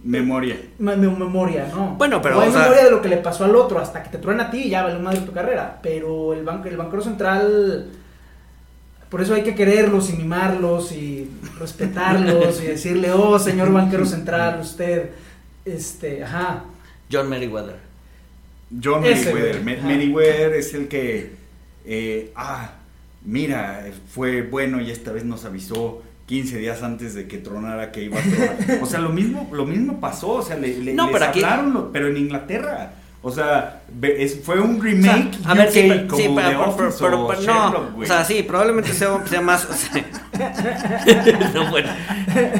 Memoria. 0.04 0.56
me- 0.78 0.94
me- 0.96 1.08
memoria, 1.08 1.66
¿no? 1.74 1.96
Bueno, 1.98 2.22
pero, 2.22 2.36
No 2.36 2.42
hay 2.42 2.48
o 2.50 2.52
sea- 2.52 2.62
memoria 2.62 2.84
de 2.84 2.90
lo 2.92 3.02
que 3.02 3.08
le 3.08 3.16
pasó 3.16 3.44
al 3.44 3.56
otro 3.56 3.80
hasta 3.80 4.02
que 4.04 4.10
te 4.10 4.18
truena 4.18 4.44
a 4.44 4.50
ti 4.50 4.58
y 4.64 4.68
ya 4.70 4.84
vale 4.84 4.98
madre 5.00 5.20
tu 5.20 5.32
carrera. 5.32 5.80
Pero 5.82 6.32
el, 6.34 6.44
banco, 6.44 6.68
el 6.68 6.76
banquero 6.76 7.02
central, 7.02 7.90
por 9.10 9.20
eso 9.22 9.34
hay 9.34 9.42
que 9.42 9.54
quererlos 9.54 10.10
y 10.10 10.14
mimarlos 10.14 10.92
y 10.92 11.28
respetarlos 11.58 12.60
y 12.62 12.66
decirle, 12.68 13.10
oh, 13.12 13.38
señor 13.38 13.72
banquero 13.72 14.04
central, 14.06 14.60
usted, 14.60 15.10
este, 15.64 16.24
ajá. 16.24 16.64
John 17.10 17.28
Meriwether. 17.28 17.76
John 18.82 19.04
Ese, 19.04 19.32
Meriwether. 19.32 19.52
güey. 19.62 19.64
Me- 19.64 19.78
Ajá. 19.78 19.86
Meriwether 19.88 20.52
es 20.54 20.74
el 20.74 20.88
que, 20.88 21.32
eh, 21.84 22.32
ah, 22.34 22.72
mira, 23.24 23.84
fue 24.12 24.42
bueno 24.42 24.80
y 24.80 24.90
esta 24.90 25.12
vez 25.12 25.24
nos 25.24 25.44
avisó 25.44 26.02
15 26.26 26.58
días 26.58 26.82
antes 26.82 27.14
de 27.14 27.28
que 27.28 27.38
tronara 27.38 27.92
que 27.92 28.02
iba 28.02 28.18
a 28.18 28.22
tronar. 28.22 28.82
O 28.82 28.86
sea, 28.86 28.98
lo 29.00 29.10
mismo, 29.10 29.48
lo 29.52 29.64
mismo 29.66 30.00
pasó, 30.00 30.30
o 30.30 30.42
sea, 30.42 30.56
le, 30.56 30.78
le- 30.78 30.94
No, 30.94 31.04
les 31.06 31.12
pero 31.12 31.24
hablaron, 31.26 31.90
pero 31.92 32.08
en 32.08 32.16
Inglaterra. 32.16 32.94
O 33.28 33.32
sea, 33.32 33.82
es- 34.02 34.38
fue 34.44 34.60
un 34.60 34.80
remake 34.80 35.36
a 35.44 35.54
ver, 35.54 35.72
sí, 35.72 35.80
UK 35.80 35.88
pero, 35.88 36.06
como 36.08 36.22
sí, 36.22 36.28
pero- 36.36 36.48
The 36.48 36.54
pero- 36.54 36.64
Office 36.70 36.98
pero- 37.00 37.24
o 37.24 37.26
pero- 37.28 37.40
Sherlock, 37.40 37.90
no, 37.96 38.02
o 38.02 38.06
sea, 38.06 38.24
sí, 38.24 38.42
probablemente 38.44 38.92
sea, 38.92 39.26
sea 39.26 39.40
más, 39.40 39.64
o 39.64 39.74
sea, 39.74 40.04
no, 41.54 41.70
bueno, 41.70 41.88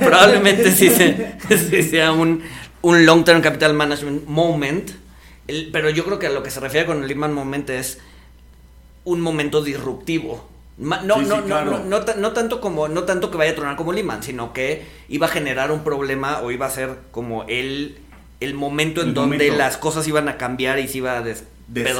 probablemente 0.00 0.72
sí, 0.72 0.90
se- 0.90 1.36
sí 1.56 1.82
sea 1.84 2.10
un, 2.10 2.42
un 2.82 3.06
long 3.06 3.24
term 3.24 3.40
capital 3.42 3.74
management 3.74 4.26
moment, 4.26 4.90
el- 5.46 5.70
pero 5.72 5.88
yo 5.90 6.04
creo 6.04 6.18
que 6.18 6.26
a 6.26 6.30
lo 6.30 6.42
que 6.42 6.50
se 6.50 6.58
refiere 6.58 6.84
con 6.84 7.00
el 7.02 7.06
Lehman 7.08 7.32
moment 7.32 7.70
es 7.70 7.98
un 9.04 9.20
momento 9.20 9.62
disruptivo. 9.62 10.48
No, 10.78 10.96
Sí, 10.98 11.02
sí, 11.24 11.28
no, 11.28 11.36
no, 11.36 11.44
claro. 11.46 11.82
no, 11.86 12.00
no 12.18 12.32
tanto 12.32 12.60
como, 12.60 12.88
no 12.88 13.04
tanto 13.04 13.30
que 13.30 13.36
vaya 13.38 13.52
a 13.52 13.54
tronar 13.54 13.76
como 13.76 13.92
Lehman, 13.92 14.22
sino 14.22 14.52
que 14.52 14.84
iba 15.08 15.26
a 15.26 15.30
generar 15.30 15.70
un 15.70 15.84
problema 15.84 16.40
o 16.42 16.50
iba 16.50 16.66
a 16.66 16.70
ser 16.70 16.96
como 17.12 17.44
el, 17.44 17.98
el 18.40 18.54
momento 18.54 19.00
en 19.02 19.08
El 19.08 19.14
donde 19.14 19.36
momento. 19.36 19.56
las 19.58 19.76
cosas 19.76 20.06
iban 20.08 20.28
a 20.28 20.36
cambiar 20.36 20.78
y 20.78 20.88
se 20.88 20.98
iba 20.98 21.16
a 21.18 21.22
Des- 21.22 21.44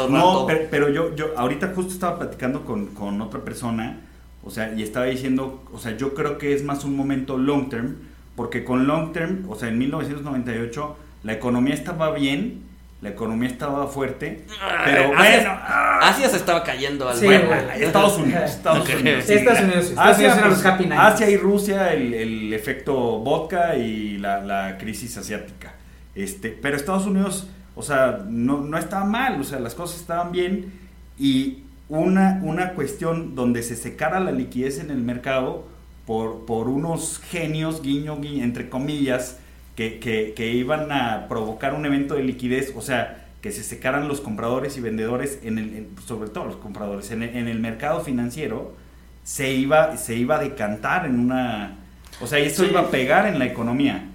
no, 0.09 0.45
pero, 0.47 0.61
pero 0.71 0.89
yo, 0.91 1.15
yo 1.17 1.33
ahorita 1.37 1.73
justo 1.75 1.93
estaba 1.93 2.19
platicando 2.19 2.65
con, 2.65 2.87
con 2.95 3.21
otra 3.21 3.41
persona, 3.41 3.99
o 4.45 4.51
sea, 4.51 4.73
y 4.73 4.83
estaba 4.83 5.07
diciendo, 5.07 5.65
o 5.73 5.79
sea, 5.79 5.97
yo 5.97 6.15
creo 6.15 6.39
que 6.39 6.55
es 6.55 6.63
más 6.63 6.85
un 6.85 6.95
momento 6.97 7.37
long 7.37 7.69
term, 7.69 7.97
porque 8.37 8.63
con 8.63 8.87
long 8.87 9.13
term, 9.13 9.45
o 9.49 9.57
sea, 9.57 9.69
en 9.69 9.79
1998 9.79 10.97
la 11.25 11.33
economía 11.33 11.75
estaba 11.75 12.13
bien, 12.13 12.63
la 13.03 13.09
economía 13.11 13.49
estaba 13.49 13.89
fuerte, 13.89 14.45
pero 14.85 15.13
Asia- 15.17 15.41
bueno, 15.43 15.59
Asia 16.01 16.29
se 16.29 16.37
estaba 16.37 16.63
cayendo 16.63 17.09
al 17.09 17.17
Sí, 17.17 17.27
bueno. 17.27 17.51
Estados 17.77 18.19
Unidos, 18.19 18.43
Estados. 18.51 18.89
Unidos. 18.89 19.25
Sí, 19.27 19.33
Estados 19.35 19.61
Unidos, 19.63 19.85
sí. 19.87 19.91
Estados 19.91 20.19
Unidos 20.19 20.39
eran 20.39 20.51
los 20.51 20.65
Happy 20.65 20.87
Nights. 20.87 21.03
Asia 21.03 21.31
y 21.31 21.37
Rusia, 21.37 21.93
el, 21.93 22.15
el 22.15 22.53
efecto 22.53 22.95
vodka 23.19 23.75
y 23.77 24.19
la, 24.19 24.41
la 24.45 24.79
crisis 24.79 25.17
asiática. 25.17 25.73
Este, 26.17 26.49
pero 26.51 26.77
Estados 26.77 27.07
Unidos, 27.07 27.47
o 27.77 27.83
sea, 27.83 28.25
no, 28.29 28.63
no 28.63 28.79
estaba 28.79 29.05
mal, 29.05 29.41
o 29.41 29.45
sea, 29.45 29.61
las 29.61 29.75
cosas 29.77 30.01
estaban 30.01 30.33
bien 30.33 30.73
y 31.19 31.59
una, 31.89 32.41
una 32.43 32.71
cuestión 32.73 33.35
donde 33.37 33.63
se 33.63 33.77
secara 33.77 34.19
la 34.19 34.33
liquidez 34.33 34.81
en 34.81 34.91
el 34.91 34.99
mercado 35.03 35.69
por, 36.07 36.45
por 36.47 36.69
unos 36.69 37.21
genios, 37.21 37.83
guiño, 37.83 38.21
guiño, 38.21 38.43
entre 38.45 38.69
comillas, 38.69 39.39
que, 39.77 39.99
que, 40.01 40.33
que 40.35 40.53
iban 40.53 40.91
a 40.91 41.29
provocar 41.29 41.75
un 41.75 41.85
evento 41.87 42.15
de 42.15 42.25
liquidez, 42.25 42.73
o 42.75 42.81
sea, 42.81 43.27
que 43.43 43.53
se 43.53 43.63
secaran 43.63 44.09
los 44.09 44.21
compradores 44.23 44.77
y 44.79 44.81
vendedores, 44.81 45.39
en 45.45 45.59
el, 45.59 45.75
en- 45.77 45.89
sobre 46.07 46.31
todo 46.31 46.47
los 46.47 46.57
compradores, 46.57 47.11
en 47.11 47.23
el, 47.23 47.37
en 47.37 47.47
el 47.47 47.61
mercado 47.61 48.01
financiero, 48.01 48.75
se 49.23 49.53
iba, 49.53 49.97
se 49.99 50.17
iba 50.17 50.37
a 50.37 50.39
decantar 50.41 51.05
en 51.07 51.21
una... 51.21 51.77
O 52.23 52.27
sea, 52.27 52.39
eso 52.39 52.63
Sí. 52.65 52.71
iba 52.71 52.81
a 52.81 52.91
pegar 52.91 53.27
en 53.27 53.39
la 53.39 53.45
economía, 53.45 54.09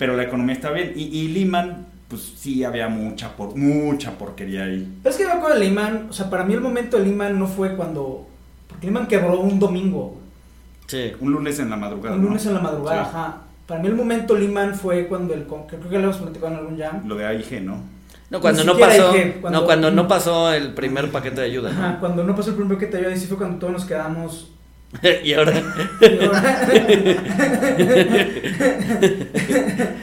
pero 0.00 0.16
la 0.16 0.22
economía 0.22 0.54
está 0.54 0.70
bien. 0.70 0.94
Y, 0.96 1.02
y 1.16 1.28
Lehman, 1.28 1.86
pues 2.08 2.32
sí 2.38 2.64
había 2.64 2.88
mucha, 2.88 3.36
por, 3.36 3.54
mucha 3.54 4.16
porquería 4.16 4.64
ahí. 4.64 4.88
Pero 5.02 5.10
es 5.12 5.18
que 5.18 5.26
me 5.26 5.32
acuerdo 5.32 5.58
de 5.58 5.64
Lehman, 5.66 6.06
o 6.08 6.12
sea, 6.14 6.30
para 6.30 6.42
mí 6.44 6.54
el 6.54 6.62
momento 6.62 6.96
de 6.96 7.04
Lehman 7.04 7.38
no 7.38 7.46
fue 7.46 7.76
cuando... 7.76 8.26
Porque 8.66 8.86
Lehman 8.86 9.06
quebró 9.06 9.38
un 9.40 9.58
domingo, 9.60 10.16
Sí. 10.86 11.12
Un 11.20 11.30
lunes 11.32 11.58
en 11.60 11.68
la 11.70 11.76
madrugada. 11.76 12.16
un 12.16 12.22
¿no? 12.22 12.28
lunes 12.28 12.44
en 12.46 12.54
la 12.54 12.60
madrugada, 12.60 13.04
Sí. 13.04 13.10
ajá. 13.10 13.36
Para 13.66 13.80
mí 13.80 13.88
el 13.88 13.94
momento 13.94 14.34
Lehman 14.34 14.74
fue 14.74 15.06
cuando 15.06 15.34
el... 15.34 15.46
con- 15.46 15.66
Creo 15.66 15.82
que 15.88 15.98
lo 15.98 16.04
hemos 16.04 16.16
platicado 16.16 16.52
en 16.54 16.58
algún 16.58 16.78
jam. 16.78 17.06
Lo 17.06 17.14
de 17.14 17.26
AIG, 17.26 17.62
¿no? 17.62 17.76
No, 18.30 18.40
cuando 18.40 18.64
no 18.64 18.78
pasó, 18.78 19.12
no, 19.50 19.64
cuando 19.66 19.90
no 19.90 20.08
pasó 20.08 20.52
el 20.52 20.72
primer 20.72 21.10
paquete 21.10 21.42
de 21.42 21.46
ayuda. 21.48 21.70
Ajá, 21.70 21.96
cuando 22.00 22.24
no 22.24 22.34
pasó 22.34 22.50
el 22.50 22.56
primer 22.56 22.76
paquete 22.78 22.92
de 22.92 22.98
ayuda, 23.02 23.12
ahí 23.12 23.20
sí 23.20 23.26
fue 23.26 23.36
cuando 23.36 23.58
todos 23.58 23.72
nos 23.72 23.84
quedamos. 23.84 24.50
y 25.24 25.32
ahora, 25.34 25.52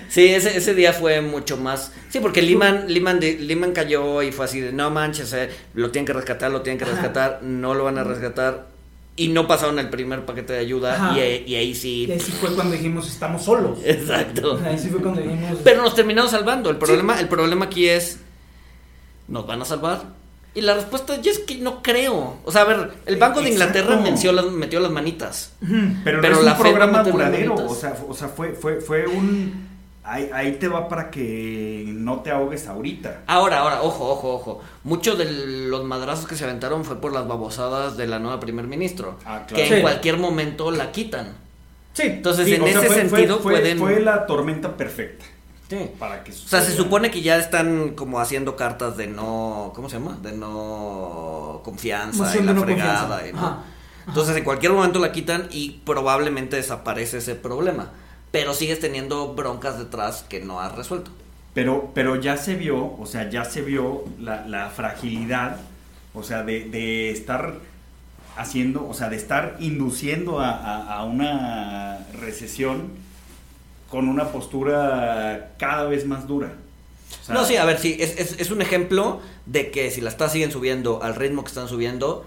sí, 0.10 0.28
ese, 0.28 0.58
ese 0.58 0.74
día 0.74 0.94
fue 0.94 1.22
mucho 1.22 1.58
más. 1.58 1.92
Sí, 2.10 2.20
porque 2.20 2.42
Lehman, 2.42 2.88
de- 3.20 3.38
Lehman 3.40 3.72
cayó 3.74 4.22
y 4.24 4.32
fue 4.32 4.46
así 4.46 4.60
de 4.62 4.72
no 4.72 4.90
manches, 4.90 5.34
eh, 5.34 5.50
lo 5.74 5.92
tienen 5.92 6.06
que 6.06 6.14
rescatar, 6.14 6.52
lo 6.52 6.62
tienen 6.62 6.78
que 6.78 6.86
Ajá. 6.86 6.94
rescatar, 6.94 7.40
no 7.44 7.74
lo 7.74 7.84
van 7.84 7.98
a 7.98 8.04
rescatar. 8.04 8.68
Y 9.20 9.30
no 9.30 9.48
pasaron 9.48 9.80
el 9.80 9.90
primer 9.90 10.26
paquete 10.26 10.54
de 10.54 10.60
ayuda 10.60 11.14
y, 11.16 11.20
ahí- 11.20 11.44
y 11.48 11.56
ahí 11.56 11.74
sí. 11.74 12.06
y 12.08 12.12
ahí 12.12 12.20
sí 12.20 12.32
fue 12.34 12.54
cuando 12.54 12.74
dijimos, 12.74 13.08
estamos 13.10 13.44
solos. 13.44 13.80
Exacto. 13.84 14.60
Ahí 14.64 14.78
sí 14.78 14.90
fue 14.90 15.02
cuando 15.02 15.22
dijimos. 15.22 15.58
Pero 15.64 15.82
nos 15.82 15.96
terminaron 15.96 16.30
salvando. 16.30 16.70
El 16.70 16.78
problema, 16.78 17.20
el 17.20 17.28
problema 17.28 17.66
aquí 17.66 17.90
es, 17.90 18.20
¿nos 19.28 19.48
van 19.48 19.62
a 19.64 19.66
salvar? 19.66 20.17
Y 20.56 20.62
la 20.62 20.74
respuesta 20.74 21.22
yo 21.22 21.32
es 21.32 21.40
que 21.40 21.58
no 21.58 21.84
creo. 21.84 22.38
O 22.44 22.52
sea, 22.52 22.62
a 22.62 22.66
ver, 22.66 22.92
el 23.06 23.18
Banco 23.18 23.42
de 23.42 23.50
Inglaterra 23.52 23.96
metió 23.98 24.32
las, 24.32 24.46
metió 24.48 24.80
las 24.80 24.92
manitas. 24.92 25.54
Pero, 26.04 26.20
Pero 26.22 26.34
no 26.36 26.40
es 26.40 26.46
la 26.46 26.54
un 26.54 26.60
programa 26.60 26.98
las 27.04 27.12
duradero. 27.12 27.54
O 27.56 27.76
sea, 27.76 27.96
o 28.08 28.14
sea 28.14 28.28
fue, 28.28 28.54
fue, 28.54 28.82
fue, 28.82 29.06
un. 29.06 29.68
Ahí, 30.04 30.30
ahí 30.34 30.54
te 30.54 30.68
va 30.70 30.88
para 30.88 31.12
que 31.12 31.84
no 31.90 32.22
te 32.22 32.32
ahogues 32.32 32.66
ahorita. 32.68 33.24
Ahora, 33.28 33.60
ahora, 33.60 33.82
ojo, 33.84 34.10
ojo, 34.10 34.34
ojo. 34.36 34.62
Muchos 34.84 35.18
de 35.18 35.26
los 35.68 35.84
madrazos 35.84 36.26
que 36.28 36.36
se 36.36 36.46
aventaron 36.46 36.86
fue 36.86 37.00
por 37.02 37.12
las 37.14 37.28
babosadas 37.28 37.98
de 37.98 38.08
la 38.08 38.18
nueva 38.18 38.40
primer 38.40 38.66
ministro. 38.68 39.18
Ah, 39.26 39.44
claro. 39.46 39.62
Que 39.64 39.68
Sí. 39.68 39.74
en 39.76 39.82
cualquier 39.82 40.18
momento 40.18 40.72
la 40.72 40.92
quitan. 40.92 41.34
Sí, 41.94 42.04
Entonces, 42.04 42.46
Sí, 42.46 42.54
en 42.56 42.64
sea, 42.64 42.80
ese 42.80 42.88
fue- 42.88 42.96
sentido 42.96 43.40
fue, 43.40 43.54
pueden. 43.54 43.78
Fue 43.80 44.00
la 44.00 44.26
tormenta 44.26 44.78
perfecta 44.78 45.26
Sí. 45.70 45.92
para 46.00 46.24
que 46.24 46.32
O 46.32 46.36
sea, 46.36 46.62
se 46.62 46.74
supone 46.76 47.12
que 47.12 47.22
ya 47.22 47.36
están 47.38 47.90
como 47.96 48.20
haciendo 48.22 48.56
cartas 48.56 48.96
de 48.96 49.08
no, 49.08 49.74
¿cómo 49.76 49.90
se 49.90 49.98
llama? 50.00 50.18
De 50.22 50.32
no 50.32 51.62
confianza 51.64 52.24
Moción 52.24 52.44
y 52.44 52.48
de 52.48 52.54
la 52.54 52.60
no 52.60 52.66
fregada. 52.66 53.28
y 53.28 53.34
no- 53.34 53.40
Ajá. 53.40 53.64
Entonces, 54.08 54.38
en 54.38 54.46
cualquier 54.46 54.72
momento 54.72 55.00
la 55.00 55.12
quitan 55.12 55.48
y 55.52 55.82
probablemente 55.86 56.56
desaparece 56.56 57.18
ese 57.18 57.36
problema. 57.36 57.92
Pero 58.32 58.54
sigues 58.54 58.80
teniendo 58.80 59.34
broncas 59.34 59.78
detrás 59.78 60.24
que 60.30 60.40
no 60.40 60.62
has 60.62 60.74
resuelto. 60.76 61.12
Pero, 61.54 61.92
pero 61.94 62.16
ya 62.16 62.38
se 62.38 62.56
vio, 62.56 62.96
o 62.98 63.06
sea, 63.06 63.30
ya 63.30 63.44
se 63.44 63.62
vio 63.62 64.06
la, 64.20 64.46
la 64.48 64.70
fragilidad, 64.70 65.58
o 66.14 66.24
sea, 66.24 66.44
de, 66.44 66.66
de 66.70 67.10
estar 67.12 67.56
haciendo, 68.38 68.88
o 68.88 68.94
sea, 68.94 69.10
de 69.10 69.16
estar 69.18 69.58
induciendo 69.60 70.40
a, 70.40 70.52
a- 70.52 71.00
a 71.00 71.04
una 71.04 72.00
recesión 72.22 72.92
con 73.90 74.08
una 74.10 74.32
postura 74.32 75.54
cada 75.58 75.84
vez 75.86 76.06
más 76.06 76.28
dura. 76.28 76.54
O 77.22 77.26
sea, 77.26 77.36
no, 77.36 77.46
sí, 77.46 77.56
a 77.56 77.66
ver, 77.66 77.80
sí, 77.80 77.98
es, 78.00 78.20
es, 78.20 78.40
es 78.40 78.52
un 78.52 78.62
ejemplo 78.62 79.22
de 79.46 79.72
que 79.72 79.92
si 79.92 80.02
las 80.02 80.18
tasas 80.18 80.34
siguen 80.34 80.52
subiendo 80.52 81.02
al 81.04 81.16
ritmo 81.16 81.44
que 81.44 81.48
están 81.50 81.68
subiendo, 81.70 82.26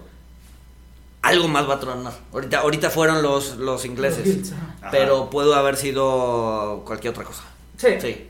algo 1.21 1.47
más 1.47 1.69
va 1.69 1.75
a 1.75 1.79
tronar. 1.79 2.13
Ahorita, 2.33 2.59
ahorita 2.59 2.89
fueron 2.89 3.21
los, 3.21 3.57
los 3.57 3.85
ingleses, 3.85 4.53
ajá. 4.81 4.89
Pero 4.91 5.29
pudo 5.29 5.53
haber 5.55 5.77
sido 5.77 6.81
cualquier 6.85 7.11
otra 7.11 7.23
cosa. 7.23 7.43
Sí, 7.77 7.87
Sí. 7.99 8.27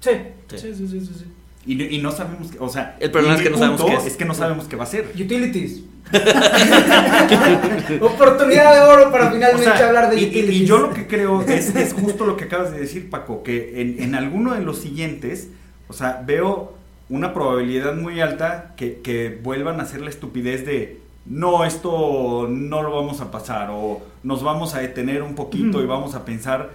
sí, 0.00 0.10
Sí. 0.50 0.58
sí, 0.58 0.74
sí, 0.74 0.88
sí, 0.88 1.00
sí, 1.00 1.14
sí. 1.18 1.24
Y, 1.66 1.82
y 1.96 1.98
no 2.02 2.10
sabemos, 2.12 2.50
que- 2.50 2.58
o 2.58 2.68
sea, 2.68 2.96
El 3.00 3.10
problema 3.10 3.36
es 3.36 3.42
que 3.42 3.50
no 3.50 3.58
sabemos 3.58 3.84
qué 3.84 3.94
es. 3.94 4.06
Es 4.06 4.16
que 4.16 4.24
no 4.24 4.34
sabemos 4.34 4.66
qué 4.68 4.76
va 4.76 4.84
a 4.84 4.86
ser. 4.86 5.10
Utilities. 5.14 5.82
Oportunidad 8.00 8.74
de 8.74 8.80
oro 8.92 9.10
para 9.10 9.28
O 9.28 9.32
finalmente 9.32 9.64
sea, 9.64 9.88
hablar 9.88 10.10
de 10.10 10.16
y, 10.20 10.24
y- 10.24 10.28
utilities. 10.28 10.60
y 10.62 10.66
yo 10.66 10.78
lo 10.78 10.92
que 10.92 11.06
creo 11.06 11.42
es, 11.42 11.74
es 11.74 11.92
justo 11.92 12.26
lo 12.26 12.36
que 12.36 12.44
acabas 12.44 12.72
de 12.72 12.80
decir, 12.80 13.10
Paco, 13.10 13.42
que 13.42 13.80
en, 13.80 14.02
en 14.02 14.14
alguno 14.14 14.54
de 14.54 14.60
los 14.62 14.78
siguientes, 14.78 15.48
o 15.88 15.92
sea, 15.92 16.22
veo 16.26 16.74
una 17.08 17.34
probabilidad 17.34 17.94
muy 17.94 18.20
alta 18.20 18.74
que, 18.76 19.00
que 19.00 19.38
vuelvan 19.42 19.80
a 19.80 19.84
hacer 19.84 20.00
la 20.00 20.10
estupidez 20.10 20.64
de 20.66 21.00
no, 21.26 21.64
esto 21.64 22.46
no 22.50 22.82
lo 22.82 22.94
vamos 22.94 23.20
a 23.20 23.30
pasar, 23.30 23.70
o 23.72 24.02
nos 24.22 24.42
vamos 24.42 24.74
a 24.74 24.80
detener 24.80 25.22
un 25.22 25.34
poquito 25.34 25.82
y 25.82 25.86
vamos 25.86 26.14
a 26.14 26.24
pensar, 26.24 26.70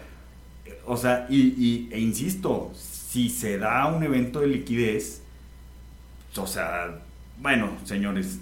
o 0.86 0.98
sea, 0.98 1.28
y, 1.30 1.38
y- 1.40 1.90
e 1.92 2.00
insisto, 2.00 2.72
si 3.10 3.30
se 3.30 3.58
da 3.58 3.88
un 3.88 4.04
evento 4.04 4.42
de 4.42 4.48
liquidez, 4.48 5.22
o 6.36 6.46
sea, 6.46 7.00
bueno, 7.40 7.72
señores, 7.84 8.40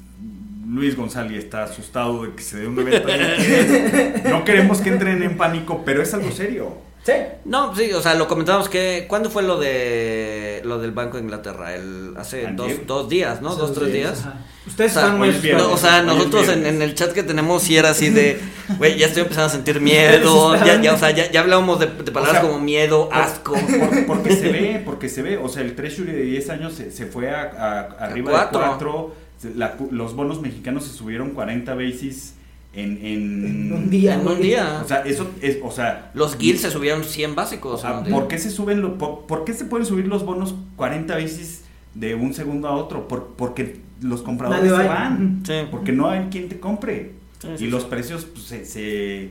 Luis 0.68 0.98
González 0.98 1.42
está 1.46 1.64
asustado 1.64 2.24
de 2.24 2.34
que 2.34 2.44
se 2.44 2.58
dé 2.58 2.68
un 2.68 2.78
evento 2.78 3.08
de 3.08 3.18
liquidez. 3.18 4.24
No 4.30 4.44
queremos 4.44 4.82
que 4.82 4.90
entren 4.90 5.24
en 5.24 5.38
pánico, 5.38 5.84
pero 5.86 6.02
es 6.02 6.14
algo 6.14 6.32
serio. 6.32 6.87
Sí. 7.08 7.14
No, 7.46 7.74
sí, 7.74 7.94
o 7.94 8.02
sea, 8.02 8.16
lo 8.16 8.28
comentamos 8.28 8.68
que. 8.68 9.06
¿Cuándo 9.08 9.30
fue 9.30 9.42
lo 9.42 9.58
de 9.58 10.62
lo 10.66 10.78
del 10.78 10.92
Banco 10.92 11.16
de 11.16 11.24
Inglaterra? 11.24 11.74
El, 11.74 12.14
hace 12.18 12.48
dos, 12.52 12.70
dos 12.86 13.08
días, 13.08 13.42
¿no? 13.42 13.56
Dos, 13.56 13.74
tres 13.74 13.94
días. 13.94 14.26
Ustedes 14.66 14.92
O 14.92 14.94
sea, 14.96 15.04
están 15.04 15.18
muy. 15.18 15.30
No, 15.54 15.72
o 15.72 15.78
sea, 15.78 16.02
nosotros 16.02 16.50
en, 16.50 16.82
el 16.82 16.96
chat 16.96 17.14
que 17.14 17.24
tenemos 17.24 17.64
sí 17.64 17.78
era 17.78 17.92
así 17.92 18.10
de, 18.10 18.42
güey, 18.78 18.98
ya 18.98 19.06
estoy 19.06 19.22
empezando 19.22 19.48
a 19.48 19.52
sentir 19.52 19.80
miedo, 19.80 20.54
ya, 20.66 20.82
ya, 20.82 20.96
o 20.96 20.98
sea, 20.98 21.12
ya, 21.12 21.32
ya 21.32 21.40
hablábamos 21.40 21.80
de, 21.80 21.86
de 21.86 22.12
palabras 22.12 22.40
O 22.40 22.42
sea, 22.42 22.52
como 22.52 22.62
miedo, 22.62 23.08
asco. 23.14 23.54
Por- 23.54 24.06
porque 24.08 24.36
se 24.36 24.50
ve, 24.50 24.82
porque 24.84 25.08
se 25.08 25.22
ve. 25.22 25.38
O 25.38 25.48
sea, 25.48 25.62
el 25.62 25.78
Treasury 25.78 26.12
de 26.12 26.24
10 26.24 26.50
años 26.50 26.74
se, 26.74 26.92
se 26.92 27.06
fue 27.06 27.32
a, 27.32 27.44
a- 27.44 28.04
arriba 28.04 28.32
cuatro. 28.32 29.14
de 29.44 29.56
4. 29.56 29.90
los 29.92 30.14
bonos 30.14 30.42
mexicanos 30.42 30.84
se 30.84 30.92
subieron 30.92 31.30
40 31.30 31.74
basis 31.74 32.34
en, 32.74 32.98
en, 33.06 33.46
En 33.46 33.74
un 33.74 33.90
día. 33.90 34.16
En 34.16 34.28
un 34.28 34.42
día. 34.42 34.82
O 34.84 34.88
sea, 34.88 35.02
eso 35.02 35.30
es, 35.42 35.58
o 35.64 35.72
sea, 35.72 36.12
Los 36.14 36.38
guilds 36.38 36.62
se 36.62 36.72
subieron 36.72 37.04
100 37.04 37.34
básicos. 37.36 37.82
Día. 37.84 38.14
¿Por 38.14 38.28
qué 38.28 38.38
se 38.38 38.50
suben 38.52 38.82
lo- 38.82 38.98
por, 38.98 39.26
por 39.26 39.46
qué 39.46 39.54
se 39.54 39.66
pueden 39.66 39.86
subir 39.86 40.08
los 40.08 40.26
bonos 40.26 40.56
40 40.76 41.16
veces 41.16 41.64
de 41.96 42.14
un 42.16 42.34
segundo 42.34 42.68
a 42.68 42.72
otro? 42.76 43.08
Por- 43.08 43.34
porque 43.36 43.80
los 44.02 44.22
compradores 44.22 44.66
Nadie 44.72 44.78
se 44.84 44.88
va. 44.88 44.94
van. 44.96 45.44
Sí. 45.46 45.54
Porque 45.72 45.92
no 45.92 46.10
hay 46.10 46.28
quien 46.30 46.50
te 46.50 46.60
compre. 46.60 47.14
Sí, 47.42 47.48
y 47.54 47.58
sí, 47.58 47.68
los 47.68 47.86
precios 47.86 48.26
pues, 48.26 48.46
se, 48.46 48.66
se- 48.66 49.30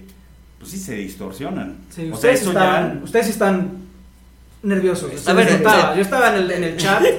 pues 0.58 0.70
sí 0.70 0.78
se 0.78 0.94
distorsionan. 0.96 1.76
Sí, 1.90 2.02
o 2.02 2.04
sea, 2.06 2.14
ustedes, 2.14 2.40
eso 2.40 2.50
están, 2.50 2.98
ya 2.98 3.04
ustedes 3.04 3.28
están 3.28 3.70
nerviosos. 4.66 5.26
A 5.28 5.32
ver, 5.32 5.48
sí. 5.48 5.62
Yo 5.62 6.02
estaba 6.02 6.30
en 6.30 6.42
el, 6.42 6.50
en 6.50 6.64
el 6.64 6.76
chat. 6.76 7.02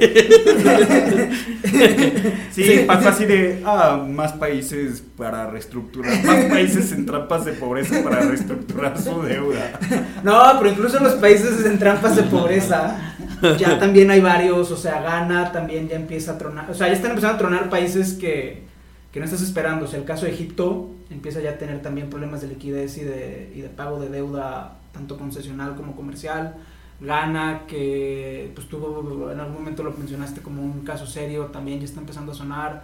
Sí, 2.51 2.63
Sí. 2.63 2.83
pasa 2.87 3.09
así 3.09 3.25
de 3.25 3.61
ah, 3.65 4.03
más 4.07 4.33
países 4.33 5.03
para 5.15 5.47
reestructurar, 5.49 6.23
más 6.23 6.45
países 6.45 6.91
en 6.91 7.05
trampas 7.05 7.45
de 7.45 7.53
pobreza 7.53 8.03
para 8.03 8.21
reestructurar 8.21 8.99
su 8.99 9.21
deuda. 9.21 9.79
No, 10.23 10.41
pero 10.57 10.71
incluso 10.71 10.99
los 10.99 11.13
países 11.13 11.65
en 11.65 11.77
trampas 11.77 12.15
de 12.15 12.23
pobreza 12.23 13.15
ya 13.59 13.77
también 13.79 14.09
hay 14.09 14.21
varios, 14.21 14.71
o 14.71 14.77
sea, 14.77 15.01
Ghana 15.01 15.51
también 15.51 15.87
ya 15.87 15.95
empieza 15.95 16.33
a 16.33 16.37
tronar, 16.37 16.69
o 16.69 16.73
sea, 16.73 16.87
ya 16.87 16.93
están 16.93 17.11
empezando 17.11 17.35
a 17.35 17.37
tronar 17.37 17.69
países 17.69 18.13
que, 18.13 18.63
que 19.11 19.19
no 19.19 19.25
estás 19.25 19.41
esperando, 19.41 19.85
o 19.85 19.87
sea, 19.87 19.99
el 19.99 20.05
caso 20.05 20.25
de 20.25 20.31
Egipto 20.31 20.89
empieza 21.11 21.39
ya 21.41 21.51
a 21.51 21.57
tener 21.57 21.81
también 21.81 22.09
problemas 22.09 22.41
de 22.41 22.47
liquidez 22.47 22.97
y 22.97 23.03
de, 23.03 23.51
y 23.55 23.61
de 23.61 23.69
pago 23.69 23.99
de 23.99 24.09
deuda, 24.09 24.77
tanto 24.91 25.17
concesional 25.17 25.75
como 25.75 25.95
comercial. 25.95 26.55
Ghana, 26.99 27.61
que 27.67 28.51
pues 28.55 28.67
tuvo, 28.67 29.31
en 29.31 29.39
algún 29.39 29.55
momento 29.55 29.83
lo 29.83 29.91
mencionaste 29.91 30.41
como 30.41 30.61
un 30.63 30.83
caso 30.83 31.05
serio, 31.05 31.45
también 31.45 31.79
ya 31.79 31.85
está 31.85 31.99
empezando 31.99 32.31
a 32.31 32.35
sonar. 32.35 32.83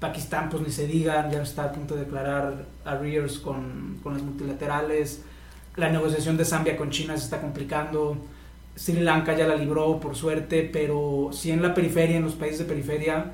Pakistán, 0.00 0.50
pues 0.50 0.62
ni 0.62 0.70
se 0.70 0.86
diga, 0.86 1.30
ya 1.30 1.42
está 1.42 1.64
a 1.64 1.72
punto 1.72 1.94
de 1.94 2.04
declarar 2.04 2.66
arrears 2.84 3.38
con, 3.38 3.98
con 4.02 4.12
las 4.14 4.22
multilaterales. 4.22 5.22
La 5.76 5.88
negociación 5.88 6.36
de 6.36 6.44
Zambia 6.44 6.76
con 6.76 6.90
China 6.90 7.16
se 7.16 7.24
está 7.24 7.40
complicando. 7.40 8.16
Sri 8.76 9.00
Lanka 9.00 9.34
ya 9.34 9.46
la 9.46 9.54
libró, 9.54 9.98
por 10.00 10.14
suerte, 10.16 10.68
pero 10.70 11.30
sí 11.32 11.50
en 11.52 11.62
la 11.62 11.72
periferia, 11.74 12.16
en 12.16 12.24
los 12.24 12.34
países 12.34 12.58
de 12.60 12.64
periferia. 12.66 13.32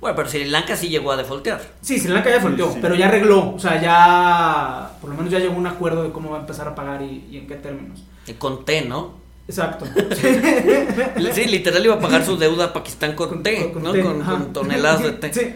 Bueno, 0.00 0.14
pero 0.16 0.28
Sri 0.28 0.44
Lanka 0.44 0.76
sí 0.76 0.88
llegó 0.88 1.10
a 1.12 1.16
defaultear. 1.16 1.60
Sí, 1.80 1.98
Sri 1.98 2.12
Lanka 2.12 2.30
ya 2.30 2.38
volteó, 2.38 2.70
Sí. 2.70 2.78
pero 2.80 2.94
ya 2.94 3.08
arregló. 3.08 3.54
O 3.54 3.58
sea, 3.58 3.80
ya. 3.80 4.90
Por 5.00 5.10
lo 5.10 5.16
menos 5.16 5.32
ya 5.32 5.38
llegó 5.40 5.54
a 5.54 5.56
un 5.56 5.66
acuerdo 5.66 6.02
de 6.04 6.12
cómo 6.12 6.30
va 6.30 6.36
a 6.36 6.40
empezar 6.40 6.68
a 6.68 6.74
pagar 6.74 7.02
y, 7.02 7.26
y 7.30 7.38
en 7.38 7.46
qué 7.46 7.56
términos. 7.56 8.04
eh, 8.26 8.34
Con 8.36 8.64
té, 8.64 8.82
¿no? 8.84 9.23
Exacto. 9.46 9.84
Sí, 11.34 11.44
literal 11.46 11.84
iba 11.84 11.94
a 11.94 12.00
pagar 12.00 12.24
su 12.24 12.36
deuda 12.36 12.66
a 12.66 12.72
Pakistán 12.72 13.14
con, 13.14 13.42
té, 13.42 13.72
¿no? 13.80 13.92
té, 13.92 14.00
Con, 14.02 14.22
ajá. 14.22 14.32
con 14.32 14.52
toneladas 14.52 15.02
de 15.02 15.12
té. 15.12 15.32
Sí. 15.34 15.54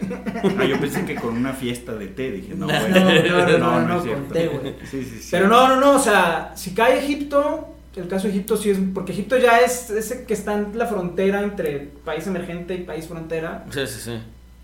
Ah, 0.57 0.65
yo 0.65 0.79
pensé 0.79 1.05
que 1.05 1.15
con 1.15 1.35
una 1.37 1.53
fiesta 1.53 1.93
de 1.95 2.07
té, 2.07 2.31
dije, 2.31 2.53
no, 2.55 2.67
No, 2.67 2.73
güey. 2.79 2.91
no, 2.91 3.47
no, 3.47 3.57
no, 3.57 3.87
no, 3.87 4.03
es 4.03 4.07
con 4.11 4.27
té, 4.29 4.47
güey. 4.47 4.75
Sí, 4.89 5.03
sí, 5.03 5.19
sí. 5.21 5.27
Pero 5.31 5.47
no, 5.47 5.67
no, 5.69 5.79
no, 5.79 5.95
o 5.95 5.99
sea, 5.99 6.51
si 6.55 6.73
cae 6.73 6.99
Egipto, 6.99 7.75
el 7.95 8.07
caso 8.07 8.27
de 8.27 8.33
Egipto 8.33 8.57
sí 8.57 8.69
es, 8.71 8.77
porque 8.93 9.11
Egipto 9.13 9.37
ya 9.37 9.59
es 9.59 9.89
ese 9.89 10.25
que 10.25 10.33
está 10.33 10.53
en 10.53 10.77
la 10.77 10.85
frontera 10.85 11.41
entre 11.41 11.79
país 12.05 12.27
emergente 12.27 12.75
y 12.75 12.83
país 12.83 13.07
frontera, 13.07 13.65
Sí, 13.71 13.81
sí, 13.87 13.99
sí. 14.01 14.19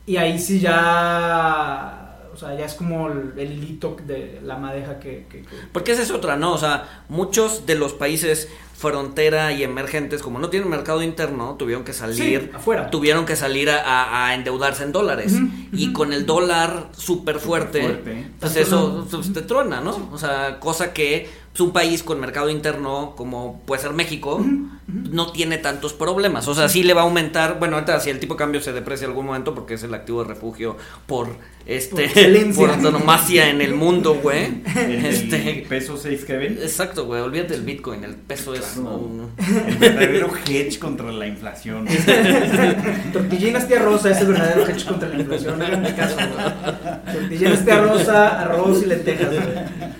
y 0.07 0.17
ahí 0.17 0.37
sí 0.39 0.59
ya, 0.59 2.17
o 2.33 2.37
sea, 2.37 2.55
ya 2.57 2.65
es 2.65 2.73
como 2.73 3.09
el, 3.09 3.33
el 3.37 3.51
hilito 3.53 3.95
de 4.05 4.39
la 4.43 4.57
madeja 4.57 4.99
que... 4.99 5.25
que- 5.29 5.41
que- 5.41 5.47
Porque 5.71 5.93
esa 5.93 6.03
es 6.03 6.11
otra, 6.11 6.35
¿no? 6.35 6.53
O 6.53 6.57
sea, 6.57 7.03
muchos 7.09 7.65
de 7.65 7.75
los 7.75 7.93
países, 7.93 8.49
frontera 8.77 9.53
y 9.53 9.63
emergentes, 9.63 10.21
como 10.21 10.37
no 10.39 10.49
tienen 10.49 10.69
mercado 10.69 11.01
interno, 11.01 11.55
tuvieron 11.57 11.83
que 11.85 11.93
salir, 11.93 12.41
Sí, 12.41 12.49
afuera. 12.53 12.89
tuvieron 12.91 13.25
que 13.25 13.35
salir 13.35 13.69
a, 13.69 13.79
a- 13.81 14.27
a 14.27 14.35
endeudarse 14.35 14.83
en 14.83 14.91
dólares. 14.91 15.33
Y 15.71 15.93
con 15.93 16.11
el 16.13 16.25
dólar 16.25 16.89
súper 16.95 17.39
fuerte, 17.39 17.81
Fuerte. 17.81 18.27
pues 18.39 18.55
eso 18.57 19.07
pues, 19.09 19.31
te 19.33 19.41
truena, 19.41 19.81
¿no? 19.81 20.09
O 20.11 20.17
sea, 20.17 20.59
cosa 20.59 20.91
que 20.93 21.29
pues, 21.51 21.61
un 21.61 21.71
país 21.71 22.03
con 22.03 22.19
mercado 22.19 22.49
interno 22.49 23.13
como 23.15 23.61
puede 23.65 23.81
ser 23.81 23.93
México 23.93 24.43
no 24.87 25.31
tiene 25.31 25.57
tantos 25.57 25.93
problemas. 25.93 26.47
O 26.49 26.53
sea, 26.53 26.67
sí 26.69 26.83
le 26.83 26.93
va 26.93 27.01
a 27.01 27.03
aumentar, 27.05 27.57
bueno, 27.59 27.75
ahorita 27.77 27.99
si 28.01 28.09
el 28.09 28.19
tipo 28.19 28.33
de 28.35 28.39
cambio 28.39 28.61
se 28.61 28.73
deprecia 28.73 29.05
en 29.05 29.11
algún 29.11 29.25
momento 29.27 29.55
porque 29.55 29.75
es 29.75 29.83
el 29.83 29.93
activo 29.93 30.21
de 30.23 30.29
refugio 30.29 30.75
por 31.07 31.29
este 31.65 32.07
por 32.55 32.69
antonomasia 32.69 33.49
en 33.49 33.61
el 33.61 33.73
mundo, 33.73 34.19
güey. 34.21 34.61
El, 34.75 35.05
Este 35.05 35.61
el 35.61 35.67
peso 35.67 35.97
6 35.97 36.25
Kevin. 36.25 36.59
Exacto, 36.61 37.05
güey, 37.05 37.21
olvídate 37.21 37.53
del 37.53 37.63
Bitcoin, 37.63 38.03
el 38.03 38.15
peso 38.15 38.53
es 38.53 38.64
Claro. 38.73 38.97
un- 38.97 39.31
El 39.67 39.75
verdadero 39.77 40.29
hedge 40.47 40.79
contra 40.79 41.11
la 41.11 41.27
inflación. 41.27 41.85
Tortillinas 43.13 43.67
tía 43.67 43.79
rosa 43.79 44.09
es 44.11 44.19
el 44.21 44.27
verdadero 44.27 44.67
hedge 44.67 44.85
contra 44.85 45.09
la 45.09 45.15
inflación. 45.15 45.61
Háganme 45.61 45.95
caso, 45.95 46.15
güey. 46.15 47.15
Tortillinas 47.15 47.65
tía 47.65 47.81
rosa, 47.81 48.41
arroz 48.41 48.83
y 48.83 48.85
lentejas, 48.87 49.27
güey. 49.27 49.39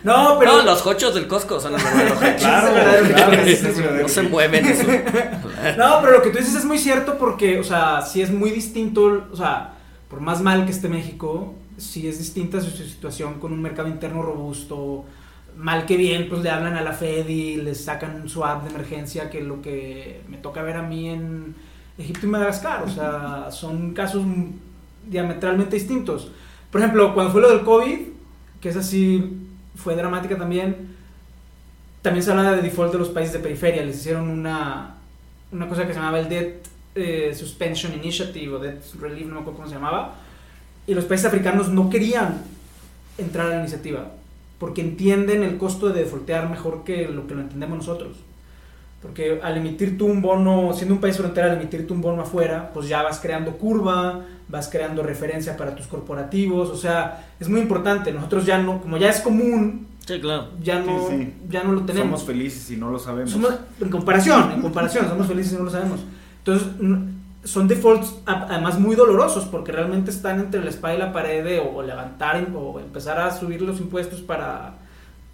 No, 0.03 0.38
pero. 0.39 0.57
No, 0.57 0.63
los 0.63 0.86
hochos 0.86 1.13
del 1.15 1.27
Costco 1.27 1.60
son 1.60 1.75
el 1.75 1.81
verdadero 1.84 2.22
hedge. 2.22 2.38
Claro, 2.39 2.74
claro, 3.13 4.01
No 4.01 4.07
se 4.10 4.22
mueven 4.24 4.65
eso. 4.65 4.84
No, 5.77 6.00
pero 6.01 6.12
lo 6.17 6.22
que 6.22 6.29
tú 6.29 6.38
dices 6.38 6.55
es 6.55 6.65
muy 6.65 6.77
cierto 6.77 7.17
porque, 7.17 7.60
o 7.60 7.63
sea, 7.63 8.01
sí 8.01 8.22
es 8.22 8.29
muy 8.31 8.51
distinto, 8.51 9.27
o 9.31 9.36
sea, 9.36 9.74
por 10.10 10.22
más 10.22 10.41
mal 10.41 10.65
que 10.65 10.72
esté 10.72 10.88
México, 10.89 11.55
sí 11.77 12.07
es 12.07 12.19
distinta 12.19 12.62
su 12.62 12.69
situación 12.72 13.36
con 13.39 13.51
un 13.51 13.62
mercado 13.62 13.88
interno 13.88 14.22
robusto. 14.22 15.05
Mal 15.58 15.86
que 15.86 15.96
bien, 15.96 16.28
pues 16.28 16.42
le 16.42 16.50
hablan 16.50 16.76
a 16.76 16.82
la 16.82 16.92
Fed 16.92 17.28
y 17.30 17.56
les 17.58 17.86
sacan 17.86 18.22
un 18.22 18.30
swap 18.30 18.64
de 18.64 18.70
emergencia, 18.70 19.30
que 19.30 19.40
es 19.40 19.46
lo 19.46 19.62
que 19.62 20.22
me 20.28 20.38
toca 20.38 20.62
ver 20.62 20.76
a 20.76 20.82
mí 20.82 21.08
en 21.10 21.56
Egipto 21.98 22.26
y 22.26 22.30
Madagascar. 22.30 22.84
O 22.84 22.90
sea, 22.90 23.52
son 23.52 23.94
casos 23.94 24.26
diametralmente 25.08 25.78
distintos. 25.78 26.32
Por 26.72 26.82
ejemplo, 26.82 27.14
cuando 27.14 27.32
fue 27.32 27.42
lo 27.42 27.50
del 27.50 27.62
COVID, 27.62 28.00
que 28.60 28.70
es 28.70 28.76
así, 28.76 29.48
fue 29.76 29.96
dramática 29.96 30.38
también, 30.38 30.96
también 32.02 32.24
se 32.24 32.32
habla 32.32 32.52
de 32.52 32.62
default 32.62 32.92
de 32.92 33.00
los 33.00 33.10
países 33.10 33.34
de 33.34 33.40
periferia. 33.40 33.84
Les 33.86 33.98
hicieron 33.98 34.30
una, 34.30 34.96
una 35.52 35.70
cosa 35.70 35.88
que 35.88 35.94
se 35.94 36.00
llamaba 36.00 36.20
el 36.20 36.28
Debt 36.28 36.68
eh, 36.96 37.34
Suspension 37.34 37.94
Initiative 37.94 38.56
o 38.56 38.60
Debt 38.60 38.84
Relief, 39.00 39.28
no 39.28 39.36
me 39.36 39.40
acuerdo 39.42 39.60
cómo 39.60 39.70
se 39.70 39.76
llamaba. 39.76 40.16
Y 40.86 40.94
los 40.94 41.06
países 41.06 41.28
africanos 41.28 41.70
no 41.70 41.90
querían 41.90 42.42
entrar 43.18 43.48
a 43.48 43.50
la 43.52 43.60
iniciativa 43.62 44.12
porque 44.60 44.82
entienden 44.82 45.44
el 45.44 45.58
costo 45.58 45.90
de 45.90 46.02
defaultear 46.04 46.50
mejor 46.50 46.84
que 46.84 47.08
lo 47.08 47.28
que 47.28 47.36
lo 47.36 47.42
entendemos 47.42 47.78
nosotros. 47.80 48.18
Porque 49.02 49.40
al 49.44 49.58
emitir 49.58 49.98
tú 49.98 50.08
un 50.08 50.22
bono, 50.22 50.74
siendo 50.74 50.96
un 50.96 51.02
país 51.02 51.18
frontera, 51.18 51.52
al 51.52 51.58
emitir 51.58 51.86
tú 51.86 51.94
un 51.94 52.02
bono 52.02 52.24
afuera, 52.24 52.72
pues 52.74 52.88
ya 52.88 53.04
vas 53.04 53.20
creando 53.20 53.52
curva, 53.58 54.22
vas 54.48 54.68
creando 54.68 55.04
referencia 55.04 55.56
para 55.58 55.76
tus 55.76 55.86
corporativos, 55.88 56.70
o 56.70 56.76
sea, 56.78 57.28
es 57.40 57.48
muy 57.48 57.60
importante. 57.62 58.12
Nosotros 58.12 58.46
ya 58.46 58.58
no, 58.58 58.82
como 58.82 58.98
ya 58.98 59.10
es 59.10 59.20
común, 59.20 59.88
Sí, 60.08 60.20
claro. 60.20 60.48
ya 60.64 60.80
no, 60.80 61.08
Sí, 61.10 61.16
sí. 61.18 61.34
ya 61.50 61.64
no 61.64 61.74
lo 61.74 61.82
tenemos. 61.82 62.20
Somos 62.22 62.24
felices 62.24 62.72
y 62.72 62.78
no 62.78 62.90
lo 62.90 62.98
sabemos. 62.98 63.32
Somos- 63.32 63.56
en 63.80 63.90
comparación, 63.90 64.52
en 64.54 64.62
comparación, 64.62 65.08
somos 65.08 65.28
felices 65.28 65.54
y 65.54 65.58
no 65.58 65.64
lo 65.66 65.72
sabemos. 65.72 66.00
Entonces, 66.40 66.68
son 67.46 67.68
defaults 67.68 68.16
además 68.25 68.80
muy 68.80 68.96
dolorosos 68.96 69.46
porque 69.46 69.72
realmente 69.72 70.12
están 70.12 70.40
entre 70.40 70.64
la 70.64 70.70
espada 70.70 70.96
y 70.96 70.98
la 70.98 71.14
pared 71.14 71.60
o, 71.60 71.78
o 71.78 71.84
levantar 71.84 72.46
o 72.56 72.80
empezar 72.80 73.20
a 73.20 73.32
subir 73.32 73.62
los 73.62 73.80
impuestos 73.80 74.22
para 74.22 74.80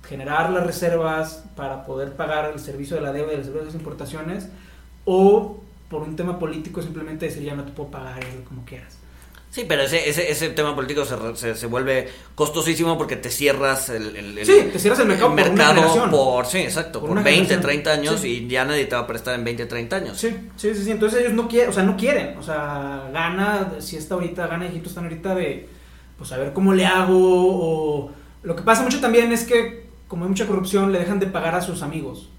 generar 0.04 0.50
las 0.50 0.66
reservas, 0.66 1.46
para 1.56 1.86
poder 1.86 2.14
pagar 2.14 2.52
el 2.52 2.60
servicio 2.60 2.98
de 2.98 3.02
la 3.02 3.14
deuda 3.14 3.34
y 3.34 3.36
el 3.36 3.44
servicio 3.44 3.62
de 3.62 3.66
las 3.68 3.76
importaciones, 3.76 4.50
o 5.06 5.62
por 5.90 6.04
un 6.04 6.16
tema 6.16 6.38
político 6.38 6.82
simplemente 6.82 7.28
decir 7.28 7.44
ya 7.44 7.56
no 7.56 7.64
te 7.64 7.72
puedo 7.72 7.92
pagar 7.92 8.20
como 8.48 8.66
quieras. 8.66 9.01
Sí, 9.52 9.66
pero 9.68 9.82
ese, 9.84 10.10
ese, 10.10 10.32
ese 10.32 10.50
tema 10.52 10.74
político 10.74 11.04
se, 11.04 11.16
se, 11.36 11.56
se 11.56 11.68
vuelve 11.68 12.08
costosísimo 12.36 12.98
porque 12.98 13.18
te 13.18 13.30
cierras 13.30 13.90
el, 13.90 14.16
el- 14.16 14.38
el- 14.38 14.46
Sí, 14.46 14.70
te 14.72 14.80
cierras 14.80 15.02
el 15.02 15.08
mercado 15.08 15.36
por 15.36 15.50
una 15.50 16.46
sí, 16.46 16.60
exacto, 16.60 17.00
Por 17.02 17.10
por, 17.10 17.18
una 17.18 17.22
20, 17.22 17.56
generación. 17.56 17.62
30 17.62 17.92
años 17.92 18.20
Sí. 18.22 18.46
y 18.46 18.48
ya 18.48 18.64
nadie 18.64 18.86
te 18.86 18.96
va 18.96 19.02
a 19.02 19.08
prestar 19.08 19.36
en 19.36 19.44
20, 19.44 19.66
30 19.66 19.96
años. 19.98 20.18
Sí, 20.18 20.30
sí, 20.56 20.74
sí, 20.74 20.86
sí. 20.86 20.92
Entonces 20.92 21.20
ellos 21.20 21.34
no 21.34 21.50
quieren, 21.50 21.70
o 21.70 21.74
sea, 21.74 21.84
no 21.84 21.98
quieren. 21.98 22.38
O 22.38 22.42
sea, 22.44 23.10
gana, 23.12 23.74
si 23.80 23.98
está 23.98 24.16
ahorita, 24.16 24.48
gana 24.48 24.68
Egipto, 24.68 24.88
están 24.88 25.04
ahorita 25.04 25.36
de, 25.36 25.68
pues 26.18 26.32
a 26.32 26.38
ver 26.38 26.54
cómo 26.54 26.74
le 26.74 26.86
hago. 26.86 27.18
O 27.20 28.12
lo 28.44 28.56
que 28.56 28.62
pasa 28.64 28.84
mucho 28.84 29.02
también 29.02 29.34
es 29.34 29.44
que, 29.44 29.86
como 30.08 30.24
hay 30.24 30.30
mucha 30.30 30.48
corrupción, 30.48 30.94
le 30.94 31.00
dejan 31.00 31.20
de 31.20 31.28
pagar 31.28 31.56
a 31.56 31.62
sus 31.62 31.82
amigos. 31.82 32.30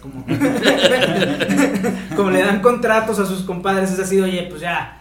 Como, 0.00 0.24
como 2.16 2.30
le 2.30 2.40
dan 2.42 2.60
contratos 2.60 3.18
a 3.18 3.26
sus 3.26 3.42
compadres, 3.42 3.90
es 3.92 3.98
así, 3.98 4.20
oye, 4.20 4.46
pues 4.48 4.60
ya, 4.60 4.97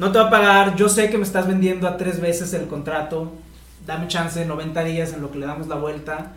no 0.00 0.10
te 0.12 0.18
va 0.18 0.26
a 0.26 0.30
pagar, 0.30 0.74
yo 0.76 0.88
sé 0.88 1.08
que 1.10 1.18
me 1.18 1.24
estás 1.24 1.46
vendiendo 1.46 1.86
a 1.86 1.96
tres 1.96 2.20
veces 2.20 2.52
el 2.54 2.66
contrato, 2.66 3.32
dame 3.86 4.08
chance, 4.08 4.44
90 4.44 4.82
días 4.84 5.12
en 5.12 5.22
lo 5.22 5.30
que 5.30 5.38
le 5.38 5.46
damos 5.46 5.68
la 5.68 5.76
vuelta. 5.76 6.32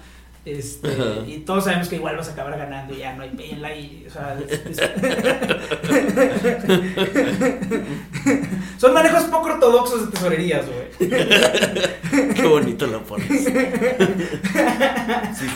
Este, 0.45 0.89
y 1.26 1.38
todos 1.45 1.63
sabemos 1.63 1.88
que 1.88 1.95
igual 1.95 2.17
vas 2.17 2.28
a 2.28 2.34
acabar 2.34 2.58
ganando 2.58 2.93
y 2.93 2.97
ya 2.97 3.13
no 3.15 3.23
hay 3.23 3.30
pela 3.30 3.73
y, 3.73 4.06
o 4.06 4.10
sea, 4.12 4.36
es- 4.49 4.62
es- 4.65 4.78
son 8.78 8.93
manejos 8.93 9.23
poco 9.23 9.45
ortodoxos 9.47 10.06
de 10.08 10.12
tesorerías, 10.12 10.65
güey. 10.65 11.10
Qué 12.34 12.45
bonito 12.45 12.88
lo 12.88 13.02
pones. 13.04 13.28
Sí, 13.30 13.45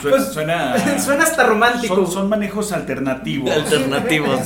suena. 0.00 0.16
Pues, 0.16 0.32
suena, 0.32 0.98
Suena 0.98 1.24
hasta 1.24 1.44
romántico. 1.44 1.94
son, 1.94 2.10
son 2.10 2.28
manejos 2.30 2.72
alternativos. 2.72 3.50
Alternativos. 3.50 4.40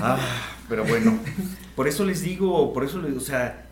Ah, 0.00 0.16
pero 0.68 0.84
bueno, 0.84 1.18
por 1.76 1.88
eso 1.88 2.04
les 2.04 2.22
digo, 2.22 2.72
por 2.72 2.84
eso 2.84 3.00
les, 3.00 3.16
o 3.16 3.20
sea, 3.20 3.66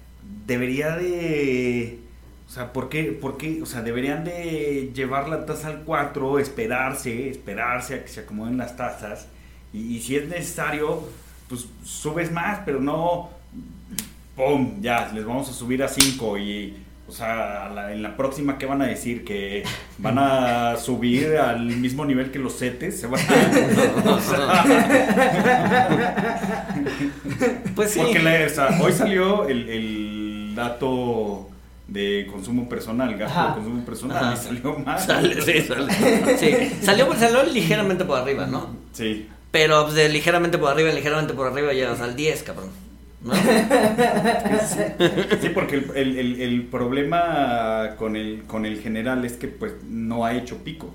debería 0.46 0.96
de, 0.96 2.00
o 2.48 2.50
sea, 2.50 2.72
¿por 2.72 2.88
qué, 2.88 3.04
por 3.04 3.36
qué? 3.36 3.62
O 3.62 3.66
sea, 3.66 3.82
deberían 3.82 4.24
de 4.24 4.90
llevar 4.94 5.28
la 5.28 5.46
tasa 5.46 5.68
al 5.68 5.82
4, 5.84 6.38
esperarse, 6.38 7.30
esperarse 7.30 7.94
a 7.94 8.02
que 8.02 8.08
se 8.08 8.20
acomoden 8.20 8.56
las 8.56 8.76
tasas 8.76 9.28
y, 9.72 9.96
y 9.96 10.00
si 10.00 10.16
es 10.16 10.28
necesario, 10.28 11.02
pues 11.48 11.66
subes 11.84 12.32
más, 12.32 12.60
pero 12.64 12.80
no, 12.80 13.30
¡pum! 14.36 14.80
Ya, 14.80 15.10
les 15.12 15.24
vamos 15.24 15.48
a 15.48 15.52
subir 15.52 15.82
a 15.82 15.88
5 15.88 16.38
y... 16.38 16.85
O 17.08 17.12
sea, 17.12 17.70
la- 17.74 17.92
en 17.92 18.02
la 18.02 18.16
próxima, 18.16 18.58
¿qué 18.58 18.66
van 18.66 18.82
a 18.82 18.86
decir? 18.86 19.24
¿Que 19.24 19.62
van 19.98 20.18
a 20.18 20.76
subir 20.82 21.36
al 21.36 21.60
mismo 21.64 22.04
nivel 22.04 22.30
que 22.32 22.38
los 22.40 22.58
CETES? 22.58 23.00
¿Se 23.00 23.06
van 23.06 23.20
a- 23.20 24.64
Pues 27.74 27.90
sí. 27.92 28.00
porque 28.00 28.18
la- 28.20 28.46
o 28.46 28.48
sea, 28.48 28.78
hoy 28.82 28.92
salió 28.92 29.46
el, 29.48 29.68
el 29.68 30.52
dato 30.54 31.48
de 31.88 32.26
consumo 32.30 32.68
personal, 32.68 33.16
gasto 33.16 33.38
Ajá. 33.38 33.48
de 33.50 33.54
consumo 33.54 33.84
personal, 33.84 34.16
Ajá. 34.16 34.34
y 34.34 34.36
salió 34.36 34.78
más. 34.78 35.04
Sale, 35.06 35.42
sí, 35.42 35.60
sale. 35.62 35.92
Sí. 36.38 36.84
Salió, 36.84 37.14
salió 37.14 37.42
ligeramente 37.44 38.04
por 38.04 38.18
arriba, 38.18 38.46
¿no? 38.46 38.70
Sí. 38.92 39.28
Pero 39.52 39.84
pues, 39.84 39.94
de 39.94 40.08
ligeramente 40.08 40.58
por 40.58 40.70
arriba, 40.72 40.90
ligeramente 40.90 41.34
por 41.34 41.46
arriba 41.46 41.72
llegas 41.72 42.00
al 42.00 42.16
10, 42.16 42.42
cabrón. 42.42 42.70
¿No? 43.26 43.34
Sí, 45.40 45.48
porque 45.52 45.76
el, 45.76 45.90
el- 45.96 46.18
el- 46.18 46.40
el 46.40 46.62
problema 46.64 47.94
con 47.98 48.16
el, 48.16 48.42
con 48.46 48.64
el 48.66 48.80
general 48.80 49.24
es 49.24 49.34
que 49.34 49.48
pues 49.48 49.72
no 49.88 50.24
ha 50.24 50.34
hecho 50.34 50.58
pico. 50.58 50.94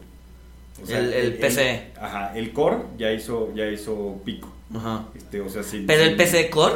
El- 0.87 1.13
el 1.13 1.33
PCE. 1.35 1.91
ajá, 2.01 2.31
el 2.35 2.51
core 2.53 2.77
ya 2.97 3.11
hizo, 3.11 3.53
ya 3.55 3.67
hizo 3.67 4.19
pico. 4.25 4.51
Ajá. 4.75 5.05
Este, 5.15 5.41
o 5.41 5.49
sea, 5.49 5.63
sí. 5.63 5.83
Pero 5.85 6.03
el 6.03 6.15
PC 6.15 6.49
Core, 6.49 6.75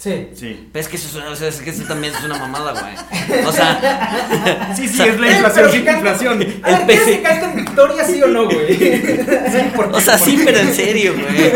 Sí. 0.00 0.28
Sí. 0.32 0.68
pero 0.72 0.80
es 0.80 0.88
que 0.88 0.96
eso, 0.96 1.08
es 1.08 1.14
una- 1.16 1.30
o 1.30 1.34
sea, 1.34 1.48
es 1.48 1.56
que 1.60 1.70
eso 1.70 1.82
también 1.82 2.14
es 2.14 2.22
una 2.22 2.38
mamada, 2.38 2.70
güey. 2.72 3.44
O 3.44 3.50
sea, 3.50 4.72
Sí, 4.76 4.86
sí, 4.86 4.94
O 4.94 4.96
sea, 5.04 5.06
es 5.12 5.20
la 5.20 5.30
inflación 5.32 5.70
fíjate- 5.70 5.96
inflación. 5.96 6.32
A 6.34 6.36
ver, 6.38 6.46
El 6.80 6.86
¿quieres 6.86 6.86
PC. 7.04 7.16
que 7.16 7.22
cante 7.22 7.44
en 7.46 7.56
victoria, 7.56 8.04
sí 8.04 8.22
o 8.22 8.28
no, 8.28 8.44
güey? 8.44 9.12
o 9.92 10.00
sea, 10.00 10.16
sí, 10.16 10.40
pero 10.44 10.58
en 10.60 10.72
serio, 10.72 11.14
güey. 11.14 11.52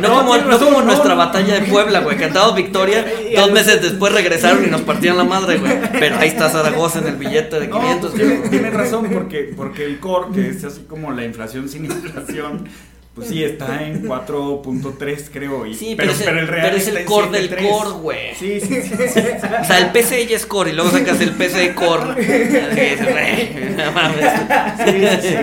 No, 0.00 0.08
No, 0.08 0.14
como, 0.18 0.34
tienes 0.34 0.60
no 0.60 0.66
como 0.66 0.82
nuestra 0.82 1.10
no. 1.10 1.16
batalla 1.16 1.60
de 1.60 1.66
Puebla, 1.68 2.00
güey. 2.00 2.16
Cantamos 2.16 2.56
victoria, 2.56 3.06
dos 3.36 3.52
meses 3.52 3.80
después 3.80 4.12
regresaron 4.12 4.64
y 4.64 4.66
nos 4.68 4.80
partían 4.80 5.16
la 5.16 5.22
madre, 5.24 5.58
güey. 5.58 5.72
Pero 5.92 6.18
ahí 6.18 6.30
está 6.30 6.48
Zaragoza 6.50 6.98
en 6.98 7.06
el 7.06 7.16
billete 7.16 7.60
de 7.60 7.68
No, 7.68 7.78
500. 7.78 8.10
pues, 8.10 8.20
tiene, 8.22 8.36
güey. 8.38 8.50
tiene 8.50 8.70
razón, 8.70 9.08
porque, 9.12 9.52
porque 9.56 9.84
el 9.84 10.00
core, 10.00 10.34
que 10.34 10.48
es 10.48 10.64
así 10.64 10.80
como 10.88 11.12
la 11.12 11.24
inflación 11.24 11.68
sin 11.68 11.84
inflación, 11.84 12.68
pues 13.14 13.28
sí, 13.28 13.44
está 13.44 13.82
en 13.86 14.06
4.3, 14.06 15.28
creo. 15.30 15.66
Y, 15.66 15.74
Sí, 15.74 15.94
pero 15.96 16.12
es 16.12 16.20
el- 16.22 16.38
el 16.38 16.48
real 16.48 16.66
pero 16.66 16.76
es 16.78 16.88
el 16.88 17.04
core 17.04 17.28
del 17.30 17.50
7.3. 17.50 17.68
core, 17.70 17.90
güey. 18.00 18.34
Sí, 18.38 18.58
sí, 18.60 18.80
sí. 18.82 18.90
sí. 19.12 19.20
O 19.60 19.64
sea, 19.64 19.78
el 19.78 19.90
PC 19.92 20.26
ya 20.26 20.36
es 20.36 20.46
core 20.46 20.70
y 20.70 20.72
luego 20.72 20.90
sacas 20.90 21.20
el 21.20 21.32
PC 21.32 21.74
Core. 21.74 22.14
No 23.76 23.92
mames. 23.92 24.30
Sí, 25.22 25.28
sí. 25.28 25.36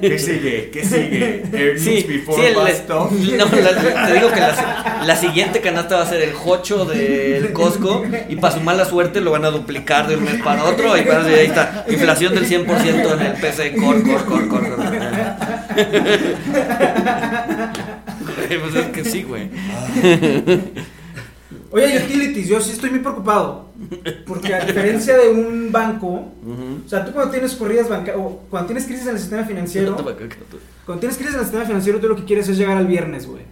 ¿Qué 0.00 0.18
sigue? 0.18 0.70
¿Qué 0.72 0.84
sigue? 0.84 1.42
Earnings 1.52 1.82
Sí, 1.82 2.04
before 2.08 2.42
sí, 2.42 2.48
el- 2.48 2.54
no, 3.38 3.44
la- 3.44 4.06
te 4.06 4.12
digo 4.14 4.30
que 4.32 4.40
la, 4.40 5.02
la 5.04 5.16
siguiente 5.16 5.60
canasta 5.60 5.96
va 5.96 6.02
a 6.02 6.08
ser 6.08 6.22
el 6.22 6.32
jocho 6.32 6.84
del 6.86 7.52
Costco 7.52 8.04
y 8.28 8.36
para 8.36 8.54
su 8.54 8.60
mala 8.60 8.84
suerte 8.84 9.20
lo 9.20 9.30
van 9.30 9.44
a 9.44 9.50
duplicar 9.50 10.08
de 10.08 10.16
un 10.16 10.24
mes 10.24 10.42
para 10.42 10.64
otro 10.64 10.96
y 10.96 11.02
para- 11.02 11.24
ahí 11.24 11.46
está, 11.46 11.84
inflación 11.88 12.34
del 12.34 12.46
100% 12.46 13.14
en 13.14 13.20
el 13.26 13.32
PC 13.34 13.74
Core, 13.76 14.02
Core, 14.02 14.24
Core, 14.24 14.48
Core. 14.48 14.70
core. 14.70 15.45
Pues 18.60 18.74
es 18.74 18.86
que 18.92 19.04
sí, 19.04 19.22
güey. 19.22 19.50
Oye, 21.70 22.02
utilities, 22.04 22.48
yo 22.48 22.60
sí 22.60 22.72
estoy 22.72 22.90
muy 22.90 23.00
preocupado. 23.00 23.70
Porque 24.26 24.54
a 24.54 24.64
diferencia 24.64 25.16
de 25.16 25.28
un 25.28 25.70
banco, 25.70 26.32
o 26.86 26.88
sea, 26.88 27.04
tú 27.04 27.12
cuando 27.12 27.32
tienes 27.32 27.54
corridas 27.54 27.88
bancarias, 27.88 28.24
o 28.24 28.42
cuando 28.48 28.68
tienes 28.68 28.86
crisis 28.86 29.06
en 29.06 29.14
el 29.14 29.18
sistema 29.18 29.44
financiero, 29.44 29.96
cuando 30.84 31.00
tienes 31.00 31.16
crisis 31.18 31.34
en 31.34 31.40
el 31.40 31.46
sistema 31.46 31.64
financiero, 31.64 32.00
tú 32.00 32.08
lo 32.08 32.16
que 32.16 32.24
quieres 32.24 32.48
es 32.48 32.56
llegar 32.56 32.76
al 32.76 32.86
viernes, 32.86 33.26
güey. 33.26 33.42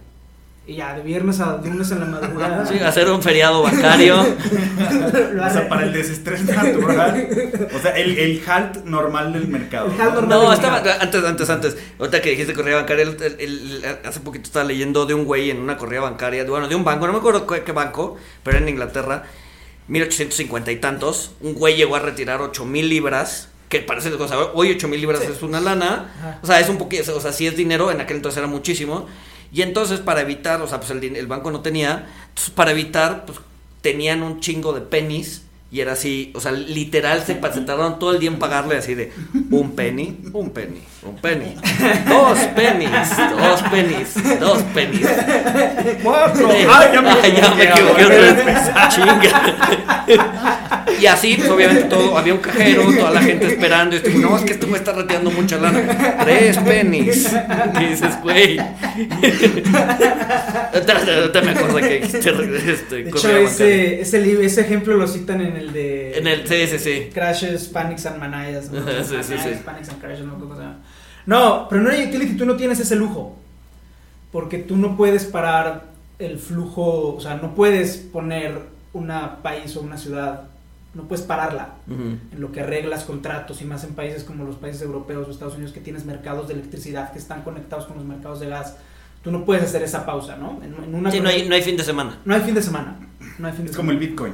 Y 0.67 0.75
ya, 0.77 0.95
de 0.95 1.03
viernes 1.03 1.39
a 1.41 1.57
lunes 1.63 1.91
en 1.91 1.99
la 1.99 2.05
madrugada. 2.07 2.65
Sí, 2.65 2.79
hacer 2.79 3.07
un 3.09 3.21
feriado 3.21 3.61
bancario. 3.61 4.15
O 5.45 5.49
sea, 5.51 5.69
para 5.69 5.83
el 5.83 5.93
desestrés 5.93 6.43
natural. 6.45 7.27
O 7.75 7.79
sea, 7.79 7.91
el, 7.91 8.17
el 8.17 8.41
halt 8.47 8.83
normal 8.85 9.31
del 9.33 9.47
mercado. 9.47 9.87
El 9.93 10.01
halt 10.01 10.15
¿no? 10.15 10.21
normal. 10.21 10.29
No, 10.39 10.53
estaba 10.53 10.77
antes, 10.99 11.23
antes, 11.23 11.49
antes. 11.49 11.77
Ahorita 11.99 12.21
que 12.21 12.31
dijiste 12.31 12.53
correa 12.53 12.77
bancaria, 12.77 13.03
el- 13.03 13.21
el- 13.21 13.39
el- 13.83 13.85
hace 14.05 14.19
poquito 14.21 14.45
estaba 14.45 14.65
leyendo 14.65 15.05
de 15.05 15.13
un 15.13 15.25
güey 15.25 15.51
en 15.51 15.59
una 15.59 15.77
correa 15.77 16.01
bancaria, 16.01 16.43
bueno, 16.45 16.67
de 16.67 16.73
un 16.75 16.83
banco, 16.83 17.05
no 17.05 17.13
me 17.13 17.19
acuerdo 17.19 17.45
qué, 17.45 17.61
qué 17.63 17.71
banco, 17.71 18.17
pero 18.43 18.57
en 18.57 18.67
Inglaterra, 18.67 19.23
1850 19.87 20.71
y 20.71 20.77
tantos, 20.77 21.31
un 21.41 21.53
güey 21.53 21.75
llegó 21.75 21.95
a 21.95 21.99
retirar 21.99 22.41
8 22.41 22.65
mil 22.65 22.89
libras. 22.89 23.49
Que 23.69 23.79
parece, 23.79 24.13
o 24.13 24.27
sea, 24.27 24.37
hoy 24.53 24.71
8 24.71 24.87
mil 24.87 25.01
libras 25.01 25.21
Sí. 25.21 25.27
es 25.31 25.41
una 25.43 25.59
lana. 25.59 26.13
Ajá. 26.19 26.39
O 26.41 26.47
sea, 26.47 26.59
es 26.59 26.69
un 26.69 26.77
poquito, 26.77 27.15
o 27.15 27.19
sea, 27.19 27.31
sí 27.33 27.47
es 27.47 27.55
dinero, 27.55 27.91
en 27.91 27.99
aquel 28.01 28.17
entonces 28.17 28.37
era 28.37 28.47
muchísimo. 28.47 29.07
Y 29.55 29.61
entonces, 29.61 30.01
para 30.01 30.19
evitar, 30.19 30.61
o 30.61 30.67
sea, 30.67 30.81
pues 30.81 30.91
el, 30.91 31.27
banco 31.27 31.49
no 31.49 31.61
tenía, 31.61 32.09
entonces 32.27 32.53
para 32.53 32.71
evitar, 32.71 33.25
pues 33.25 33.39
tenían 33.79 34.21
un 34.21 34.41
chingo 34.41 34.73
de 34.73 34.81
pennies. 34.81 35.43
Y 35.71 35.79
era 35.79 35.93
así, 35.93 36.33
o 36.35 36.41
sea, 36.41 36.51
literal 36.51 37.23
se, 37.25 37.35
tardaron 37.35 37.97
todo 37.97 38.11
el 38.11 38.19
día 38.19 38.29
en 38.29 38.37
pagarle 38.37 38.75
así 38.77 38.95
de 38.95 39.13
un 39.51 39.71
penny, 39.71 40.17
un 40.33 40.49
penny, 40.49 40.81
un 41.03 41.15
penny, 41.15 41.55
dos 42.05 42.37
pennies, 42.53 43.17
dos 43.39 43.61
pennies, 43.71 44.39
dos 44.39 44.61
pennies. 44.73 45.07
¡Cuatro! 46.03 46.51
Sí. 46.51 46.57
¡Ay, 46.69 46.89
ya 46.93 47.01
me 47.01 47.09
Ay, 47.11 47.35
ya 47.35 47.55
me 47.55 47.63
equivoqué. 47.63 48.03
Chinga. 48.89 50.05
Y 50.99 51.05
así, 51.05 51.35
pues 51.37 51.49
obviamente 51.49 51.83
todo, 51.83 52.17
había 52.17 52.33
un 52.33 52.39
cajero, 52.39 52.83
toda 52.83 53.11
la 53.11 53.21
gente 53.21 53.47
esperando. 53.47 53.95
Y 53.95 53.97
este, 53.97 54.13
no, 54.15 54.37
es 54.37 54.43
que 54.43 54.53
este 54.53 54.65
güey 54.65 54.79
está 54.79 54.93
reteando 54.93 55.31
mucha 55.31 55.57
lana. 55.57 56.17
Tres 56.23 56.57
pennies. 56.59 57.35
Y 57.79 57.85
dices, 57.85 58.21
güey. 58.21 58.59
Ahorita 60.73 61.41
me 61.41 61.51
acuerdo 61.51 61.77
que 61.77 61.99
dijiste 61.99 62.17
este, 62.71 63.03
De 63.03 63.09
hecho, 63.09 63.37
ese, 63.37 64.01
ese, 64.01 64.45
ese 64.45 64.61
ejemplo 64.61 64.95
lo 64.95 65.07
citan 65.07 65.41
en 65.41 65.57
el 65.57 65.73
de. 65.73 66.17
En 66.17 66.27
el, 66.27 66.47
sí, 66.47 66.67
sí, 66.67 66.79
sí. 66.79 67.09
Crashes, 67.13 67.67
Panics 67.67 68.05
and 68.05 68.19
Manias. 68.19 68.71
¿no? 68.71 68.85
Sí, 69.05 69.15
sí, 69.21 69.35
sí. 69.41 69.49
Panics 69.63 69.89
and 69.89 70.01
Crashes, 70.01 70.25
no, 70.25 70.39
¿Cómo 70.39 70.55
se 70.55 70.61
llama? 70.61 70.79
No, 71.25 71.67
pero 71.69 71.81
en 71.81 71.87
una 71.87 71.97
utility 71.97 72.37
tú 72.37 72.45
no 72.45 72.55
tienes 72.55 72.79
ese 72.79 72.95
lujo. 72.95 73.37
Porque 74.31 74.59
tú 74.59 74.77
no 74.77 74.97
puedes 74.97 75.25
parar 75.25 75.95
el 76.19 76.37
flujo, 76.37 77.15
o 77.15 77.21
sea, 77.21 77.35
no 77.35 77.55
puedes 77.55 77.97
poner 77.97 78.59
una 78.93 79.41
país 79.41 79.75
o 79.75 79.81
una 79.81 79.97
ciudad, 79.97 80.47
no 80.95 81.03
puedes 81.03 81.25
pararla 81.25 81.75
en 81.87 82.19
lo 82.39 82.51
que 82.51 82.61
arreglas 82.61 83.03
contratos 83.03 83.61
y 83.61 83.65
más 83.65 83.83
en 83.83 83.93
países 83.93 84.23
como 84.23 84.43
los 84.45 84.55
países 84.55 84.81
europeos 84.81 85.27
o 85.27 85.31
Estados 85.31 85.53
Unidos 85.55 85.73
que 85.73 85.81
tienes 85.81 86.05
mercados 86.05 86.47
de 86.47 86.53
electricidad 86.55 87.11
que 87.11 87.19
están 87.19 87.43
conectados 87.43 87.85
con 87.85 87.97
los 87.97 88.05
mercados 88.05 88.39
de 88.39 88.47
gas. 88.47 88.77
Tú 89.21 89.31
no 89.31 89.43
puedes 89.43 89.63
hacer 89.63 89.83
esa 89.83 90.05
pausa, 90.05 90.37
¿no? 90.37 90.59
En, 90.63 90.73
en 90.83 90.95
una 90.95 91.11
Sí, 91.11 91.19
no 91.19 91.29
hay, 91.29 91.47
no 91.47 91.55
hay 91.55 91.61
fin 91.61 91.75
de 91.77 91.83
semana. 91.83 92.19
no 92.23 92.33
hay 92.33 92.41
fin 92.41 92.55
de 92.55 92.61
semana. 92.61 92.95
No 93.37 93.47
hay 93.47 93.53
fin 93.53 93.65
de 93.65 93.71
Es 93.71 93.77
como 93.77 93.91
el 93.91 93.97
semana. 93.99 94.11
Bitcoin. 94.11 94.33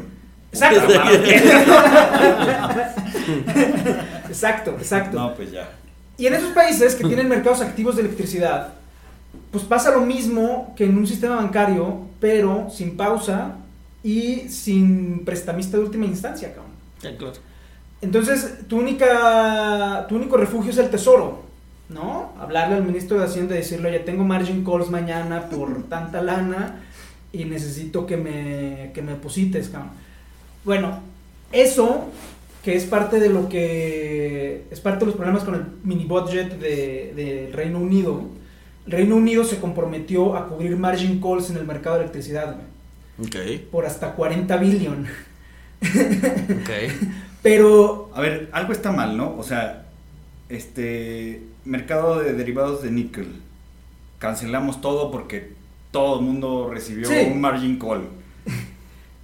Exacto. 0.52 0.94
exacto, 4.30 4.72
exacto. 4.78 5.18
No, 5.20 5.34
pues 5.34 5.52
ya. 5.52 5.70
Y 6.18 6.28
en 6.28 6.34
esos 6.36 6.50
países 6.52 6.94
que 6.96 7.06
tienen 7.06 7.28
mercados 7.30 7.62
activos 7.62 7.96
de 7.96 8.04
electricidad, 8.04 8.74
pues 9.52 9.64
pasa 9.64 9.92
lo 9.92 10.02
mismo 10.02 10.74
que 10.78 10.84
en 10.86 10.98
un 10.98 11.08
sistema 11.08 11.38
bancario, 11.38 12.02
pero 12.20 12.68
sin 12.70 12.96
pausa 12.98 13.56
y 14.04 14.50
sin 14.50 15.24
prestamista 15.26 15.78
de 15.78 15.84
última 15.84 16.06
instancia, 16.06 16.54
cabrón. 16.54 16.72
Claro. 17.00 17.34
Entonces, 18.02 18.68
tu 18.68 18.80
única 18.80 20.06
tu 20.10 20.16
único 20.16 20.38
refugio 20.38 20.72
es 20.72 20.78
el 20.78 20.90
tesoro, 20.90 21.44
¿no? 21.90 22.34
Hablarle 22.40 22.76
al 22.76 22.84
ministro 22.84 23.20
de 23.20 23.26
Hacienda 23.26 23.56
y 23.56 23.60
decirle, 23.60 23.90
"Oye, 23.90 24.00
tengo 24.00 24.24
margin 24.24 24.64
calls 24.66 24.90
mañana 24.90 25.50
por 25.50 25.84
tanta 25.90 26.22
lana 26.22 26.82
y 27.32 27.46
necesito 27.46 28.06
que 28.06 28.18
me 28.18 28.92
que 28.94 29.02
me 29.02 29.14
deposites, 29.14 29.70
cabrón." 29.70 29.92
Bueno, 30.64 31.00
eso 31.52 32.10
que 32.64 32.76
es 32.76 32.86
parte 32.86 33.20
de 33.20 33.30
lo 33.30 33.50
que 33.50 34.66
es 34.70 34.80
parte 34.80 35.00
de 35.00 35.06
los 35.08 35.16
problemas 35.16 35.44
con 35.44 35.56
el 35.56 35.66
mini 35.84 36.06
budget 36.06 36.60
de, 36.60 37.14
de 37.16 37.50
Reino 37.54 37.80
Unido. 37.80 38.22
El 38.86 38.92
Reino 38.94 39.16
Unido 39.16 39.44
se 39.44 39.60
comprometió 39.60 40.36
a 40.36 40.48
cubrir 40.48 40.76
margin 40.78 41.22
calls 41.22 41.50
en 41.50 41.58
el 41.58 41.66
mercado 41.66 41.98
de 41.98 42.02
electricidad 42.04 42.56
güey, 42.56 42.68
Por 43.72 43.86
hasta 43.86 44.14
40 44.14 44.58
billion. 44.58 45.08
Pero 47.42 48.12
A 48.14 48.22
ver, 48.22 48.50
algo 48.52 48.72
está 48.72 48.92
mal, 48.92 49.18
¿no? 49.18 49.36
O 49.38 49.44
sea, 49.44 49.86
este 50.50 51.44
mercado 51.66 52.20
de 52.20 52.34
derivados 52.34 52.84
de 52.84 52.92
níquel. 52.92 53.42
Cancelamos 54.20 54.82
todo 54.82 55.12
porque 55.12 55.54
todo 55.92 56.20
el 56.20 56.26
mundo 56.26 56.70
recibió 56.72 57.08
Sí. 57.08 57.16
un 57.32 57.42
margin 57.42 57.80
call. 57.80 58.08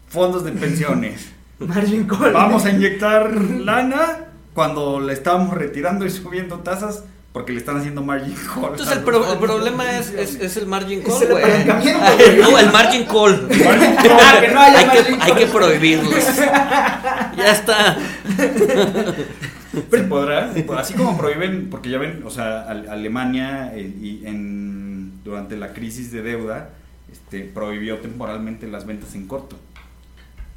Fondos 0.10 0.43
de 0.43 0.51
pensiones. 0.51 1.29
margin 1.60 2.05
call. 2.07 2.33
Vamos 2.33 2.65
a 2.65 2.71
inyectar 2.71 3.33
lana 3.36 4.25
cuando 4.53 4.99
le 4.99 5.13
estábamos 5.13 5.53
retirando 5.55 6.05
y 6.05 6.10
subiendo 6.10 6.60
tasas 6.60 7.03
porque 7.38 7.54
le 7.54 7.60
están 7.60 7.78
haciendo 7.78 8.02
margin 8.04 8.34
call. 8.56 8.71
Entonces 8.71 8.97
el, 8.97 9.04
pro- 9.04 9.32
el 9.32 9.38
problema 9.38 10.00
es, 10.00 10.10
es, 10.10 10.34
es 10.41 10.58
el 10.58 10.65
margin 10.65 11.04
call, 11.04 11.21
el 11.21 11.30
güey. 11.32 12.38
No, 12.41 12.58
el 12.58 12.71
margin 12.71 13.06
call. 13.06 13.47
Ah, 14.19 14.38
que 14.41 14.47
no 14.47 14.60
haya 14.60 14.80
hay, 14.80 14.86
que, 14.89 14.95
margin 15.12 15.21
hay 15.21 15.30
call. 15.30 15.38
que 15.38 15.45
prohibirlos. 15.45 16.15
Ya 17.38 17.52
está. 17.52 17.95
¿Se 19.91 20.00
podrá? 20.06 20.52
Así 20.80 20.95
como 20.95 21.15
prohíben, 21.15 21.69
porque 21.69 21.91
ya 21.91 22.00
ven, 22.00 22.23
o 22.26 22.32
sea, 22.32 22.62
Ale- 22.63 22.89
Alemania 22.89 23.71
eh, 23.76 23.82
y 24.02 24.26
en, 24.26 25.23
durante 25.23 25.58
la 25.58 25.73
crisis 25.73 26.12
de 26.12 26.23
deuda 26.23 26.69
este, 27.12 27.41
prohibió 27.43 28.00
temporalmente 28.00 28.65
las 28.67 28.88
ventas 28.88 29.13
en 29.13 29.28
corto. 29.28 29.58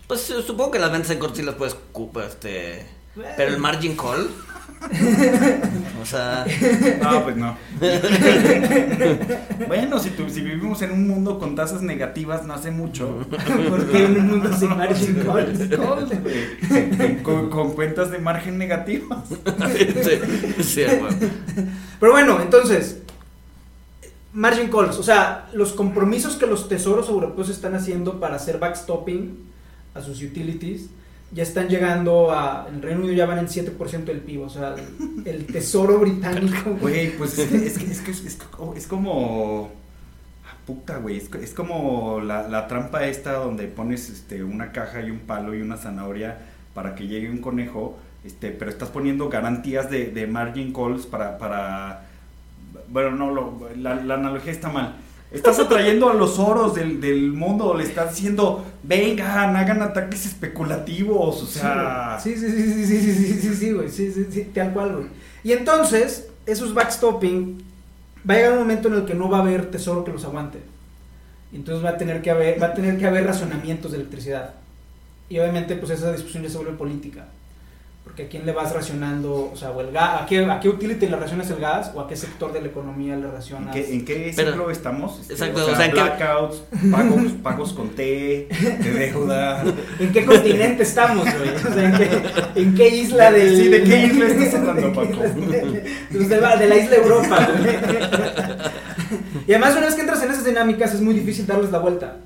Pues 0.07 0.31
eh, 0.31 0.43
supongo 0.47 0.71
que 0.71 0.79
las 0.79 0.90
ventas 0.93 1.11
en 1.11 1.19
corto 1.19 1.35
sí 1.37 1.43
las 1.43 1.57
puedes 1.57 1.77
este 2.27 2.87
pero 3.37 3.51
el 3.53 3.59
margin 3.59 3.97
call 3.97 4.31
o 6.03 6.07
sea 6.07 6.47
No, 7.03 7.23
pues 7.25 7.37
no. 7.37 7.57
bueno, 9.69 9.99
si, 9.99 10.11
tu- 10.11 10.29
si 10.31 10.40
vivimos 10.40 10.81
en 10.83 10.93
un 10.93 11.07
mundo 11.07 11.38
con 11.38 11.55
tasas 11.55 11.83
negativas 11.83 12.47
no 12.47 12.55
hace 12.55 12.71
mucho. 12.71 13.27
Porque 13.29 14.05
en 14.05 14.19
un 14.19 14.27
mundo 14.29 14.53
sin 14.57 14.69
margin 14.77 15.23
call. 15.25 15.53
con, 17.23 17.51
con 17.51 17.73
cuentas 17.73 18.11
de 18.11 18.19
margen 18.19 18.59
negativas. 18.59 19.29
sí, 20.59 20.62
sí, 20.62 20.83
güey. 20.85 21.12
Pero 21.99 22.12
bueno, 22.12 22.40
entonces, 22.40 22.99
margin 24.33 24.71
calls, 24.71 24.97
o 24.97 25.03
sea, 25.03 25.49
los 25.53 25.73
compromisos 25.73 26.37
que 26.37 26.47
los 26.47 26.69
tesoros 26.69 27.09
europeos 27.09 27.49
están 27.51 27.75
haciendo 27.75 28.19
para 28.21 28.37
hacer 28.37 28.59
backstopping 28.59 29.38
a 29.95 30.01
sus 30.01 30.23
utilities 30.23 30.87
ya 31.33 31.43
están 31.43 31.69
llegando 31.69 32.31
a. 32.33 32.66
El 32.73 32.83
Reino 32.83 33.01
Unido 33.01 33.14
ya 33.14 33.27
van 33.27 33.38
en 33.38 33.47
7% 33.49 34.05
del 34.05 34.21
PIB, 34.21 34.43
o 34.43 34.49
sea, 34.49 34.75
el, 35.25 35.47
tesoro 35.47 35.99
británico. 35.99 36.77
Güey, 36.81 37.16
pues 37.16 37.38
es 37.38 37.49
que 37.49 37.66
es, 37.66 37.79
que- 37.79 37.90
es, 37.90 38.01
que 38.01 38.11
es- 38.29 38.37
co- 38.51 38.75
es 38.77 38.87
como. 38.87 39.71
ah, 40.47 40.55
Puta, 40.66 40.99
güey. 40.99 41.16
Es, 41.19 41.31
es 41.35 41.53
como 41.55 42.21
la, 42.21 42.49
la 42.49 42.66
trampa 42.69 43.07
esta 43.07 43.33
donde 43.35 43.66
pones 43.69 44.09
este, 44.11 44.43
una 44.45 44.73
caja 44.73 45.03
y 45.03 45.11
un 45.11 45.21
palo 45.21 45.55
y 45.55 45.61
una 45.62 45.77
zanahoria 45.77 46.38
para 46.75 46.95
que 46.95 47.07
llegue 47.07 47.31
un 47.31 47.38
conejo. 47.38 47.99
Este, 48.25 48.51
pero 48.51 48.71
estás 48.71 48.90
poniendo 48.90 49.29
garantías 49.31 49.90
de, 49.90 50.11
de 50.11 50.27
margin 50.27 50.73
calls 50.73 51.07
para. 51.07 51.38
para 51.38 52.07
bueno, 52.88 53.12
no, 53.12 53.31
lo- 53.33 53.69
la, 53.77 53.95
la 53.97 54.14
analogía 54.14 54.53
está 54.53 54.69
mal. 54.69 54.97
Estás 55.31 55.61
atrayendo 55.61 56.09
a 56.11 56.14
los 56.14 56.40
oros 56.40 56.75
del, 56.75 57.01
del 57.01 57.33
mundo, 57.33 57.75
le 57.75 57.85
estás 57.85 58.16
diciendo, 58.16 58.66
vengan, 58.83 59.55
hagan 59.55 59.81
ataques 59.81 60.27
especulativos, 60.27 61.43
o 61.43 61.47
sea... 61.47 62.19
Sí, 62.21 62.35
sí, 62.37 62.51
sí, 62.51 62.73
sí, 62.73 62.85
sí, 62.85 63.01
sí, 63.01 63.14
sí, 63.14 63.40
sí, 63.40 63.55
sí, 63.55 63.73
güey, 63.73 63.88
sí, 63.88 64.12
sí, 64.12 64.27
sí, 64.29 64.45
tal 64.53 64.73
cual, 64.73 64.93
güey. 64.97 65.07
Y 65.45 65.53
entonces, 65.53 66.29
esos 66.47 66.75
backstopping, 66.75 67.62
va 68.29 68.35
a 68.35 68.37
llegar 68.37 68.53
un 68.55 68.59
momento 68.59 68.88
en 68.88 68.95
el 68.95 69.05
que 69.05 69.14
no 69.14 69.31
va 69.31 69.38
a 69.38 69.43
haber 69.43 69.71
tesoro 69.71 70.03
que 70.05 70.12
los 70.12 70.25
aguante. 70.25 70.59
Entonces 71.53 71.85
va 71.85 71.90
a 71.90 71.97
tener 71.97 72.23
que 72.23 72.31
haber, 72.31 72.61
va 72.61 72.69
a 72.69 72.75
tener 72.75 72.99
que 72.99 73.07
haber 73.07 73.25
racionamientos 73.25 73.93
de 73.93 73.99
electricidad. 73.99 74.55
Y 75.29 75.38
obviamente, 75.38 75.77
pues 75.77 75.93
esa 75.93 76.12
discusión 76.12 76.43
ya 76.43 76.51
se 76.51 76.57
vuelve 76.57 76.73
política. 76.73 77.29
Porque 78.03 78.25
a 78.25 78.29
quién 78.29 78.45
le 78.47 78.53
vas 78.53 78.73
racionando, 78.73 79.51
o 79.53 79.57
sea, 79.57 79.71
o 79.71 79.81
el 79.83 79.93
gas, 79.93 80.23
¿a 80.23 80.27
qué, 80.27 80.39
¿a 80.45 80.59
qué 80.59 80.69
utility 80.69 81.07
le 81.07 81.17
racionas 81.17 81.49
el 81.51 81.61
gas 81.61 81.93
o 81.95 82.01
a 82.01 82.09
qué 82.09 82.17
sector 82.17 82.53
de 82.53 82.61
la 82.61 82.67
economía 82.69 83.15
le 83.15 83.27
¿En 83.27 83.33
racionas? 83.33 83.73
qué, 83.77 83.93
en 83.93 84.05
qué 84.05 84.33
Pero- 84.35 84.51
ciclo 84.53 84.71
estamos? 84.71 85.21
Este, 85.21 85.35
Exacto, 85.35 85.61
o 85.61 85.65
sea, 85.67 85.75
o 85.75 85.77
sea, 85.77 85.85
¿en 85.87 85.93
qué- 85.93 86.01
blackouts, 86.03 86.63
pagos, 86.91 87.33
pagos 87.43 87.73
con 87.75 87.91
T, 87.91 88.03
de 88.83 88.91
deuda. 88.93 89.63
¿En 90.01 90.13
qué 90.13 90.25
continente 90.25 90.83
estamos, 90.83 91.25
güey? 91.25 91.51
O 91.51 91.75
sea, 91.75 91.85
¿en 91.85 91.97
qué, 91.97 92.61
en 92.63 92.75
qué 92.75 92.89
isla 92.89 93.31
del... 93.31 93.57
Sí, 93.57 93.69
¿de 93.69 93.85
qué 93.85 94.07
isla 94.07 94.27
estás 94.27 94.55
hablando, 94.61 94.93
Paco? 94.93 95.13
Pues 96.11 96.29
de, 96.29 96.41
la- 96.41 96.57
de 96.57 96.67
la 96.69 96.77
isla 96.77 96.97
Europa, 96.97 97.49
güey. 97.59 97.77
Y 99.47 99.53
además, 99.53 99.73
una 99.77 99.87
vez 99.87 99.95
que 99.95 100.01
entras 100.01 100.23
en 100.23 100.31
esas 100.31 100.45
dinámicas, 100.45 100.95
es 100.95 101.01
muy 101.01 101.15
difícil 101.15 101.47
darles 101.47 101.71
la 101.71 101.79
vuelta. 101.79 102.17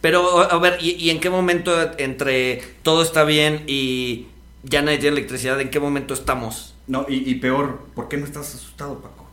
Pero, 0.00 0.40
a 0.40 0.58
ver, 0.58 0.78
¿y, 0.80 0.90
y 0.92 1.10
en 1.10 1.20
qué 1.20 1.30
momento 1.30 1.72
entre 1.98 2.60
todo 2.82 3.02
está 3.02 3.22
bien 3.24 3.62
y 3.66 4.26
ya 4.62 4.82
nadie 4.82 4.98
tiene 4.98 5.16
electricidad, 5.18 5.60
en 5.60 5.70
qué 5.70 5.80
momento 5.80 6.14
estamos? 6.14 6.74
No, 6.86 7.06
y, 7.08 7.28
y 7.30 7.34
peor, 7.36 7.80
¿por 7.94 8.08
qué 8.08 8.16
no 8.16 8.24
estás 8.26 8.54
asustado, 8.54 8.98
Paco? 9.00 9.26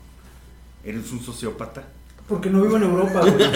¿Eres 0.83 1.11
un 1.11 1.21
sociópata? 1.23 1.83
Porque 2.27 2.49
no 2.49 2.61
vivo 2.61 2.77
en 2.77 2.83
Europa, 2.83 3.21
güey. 3.21 3.35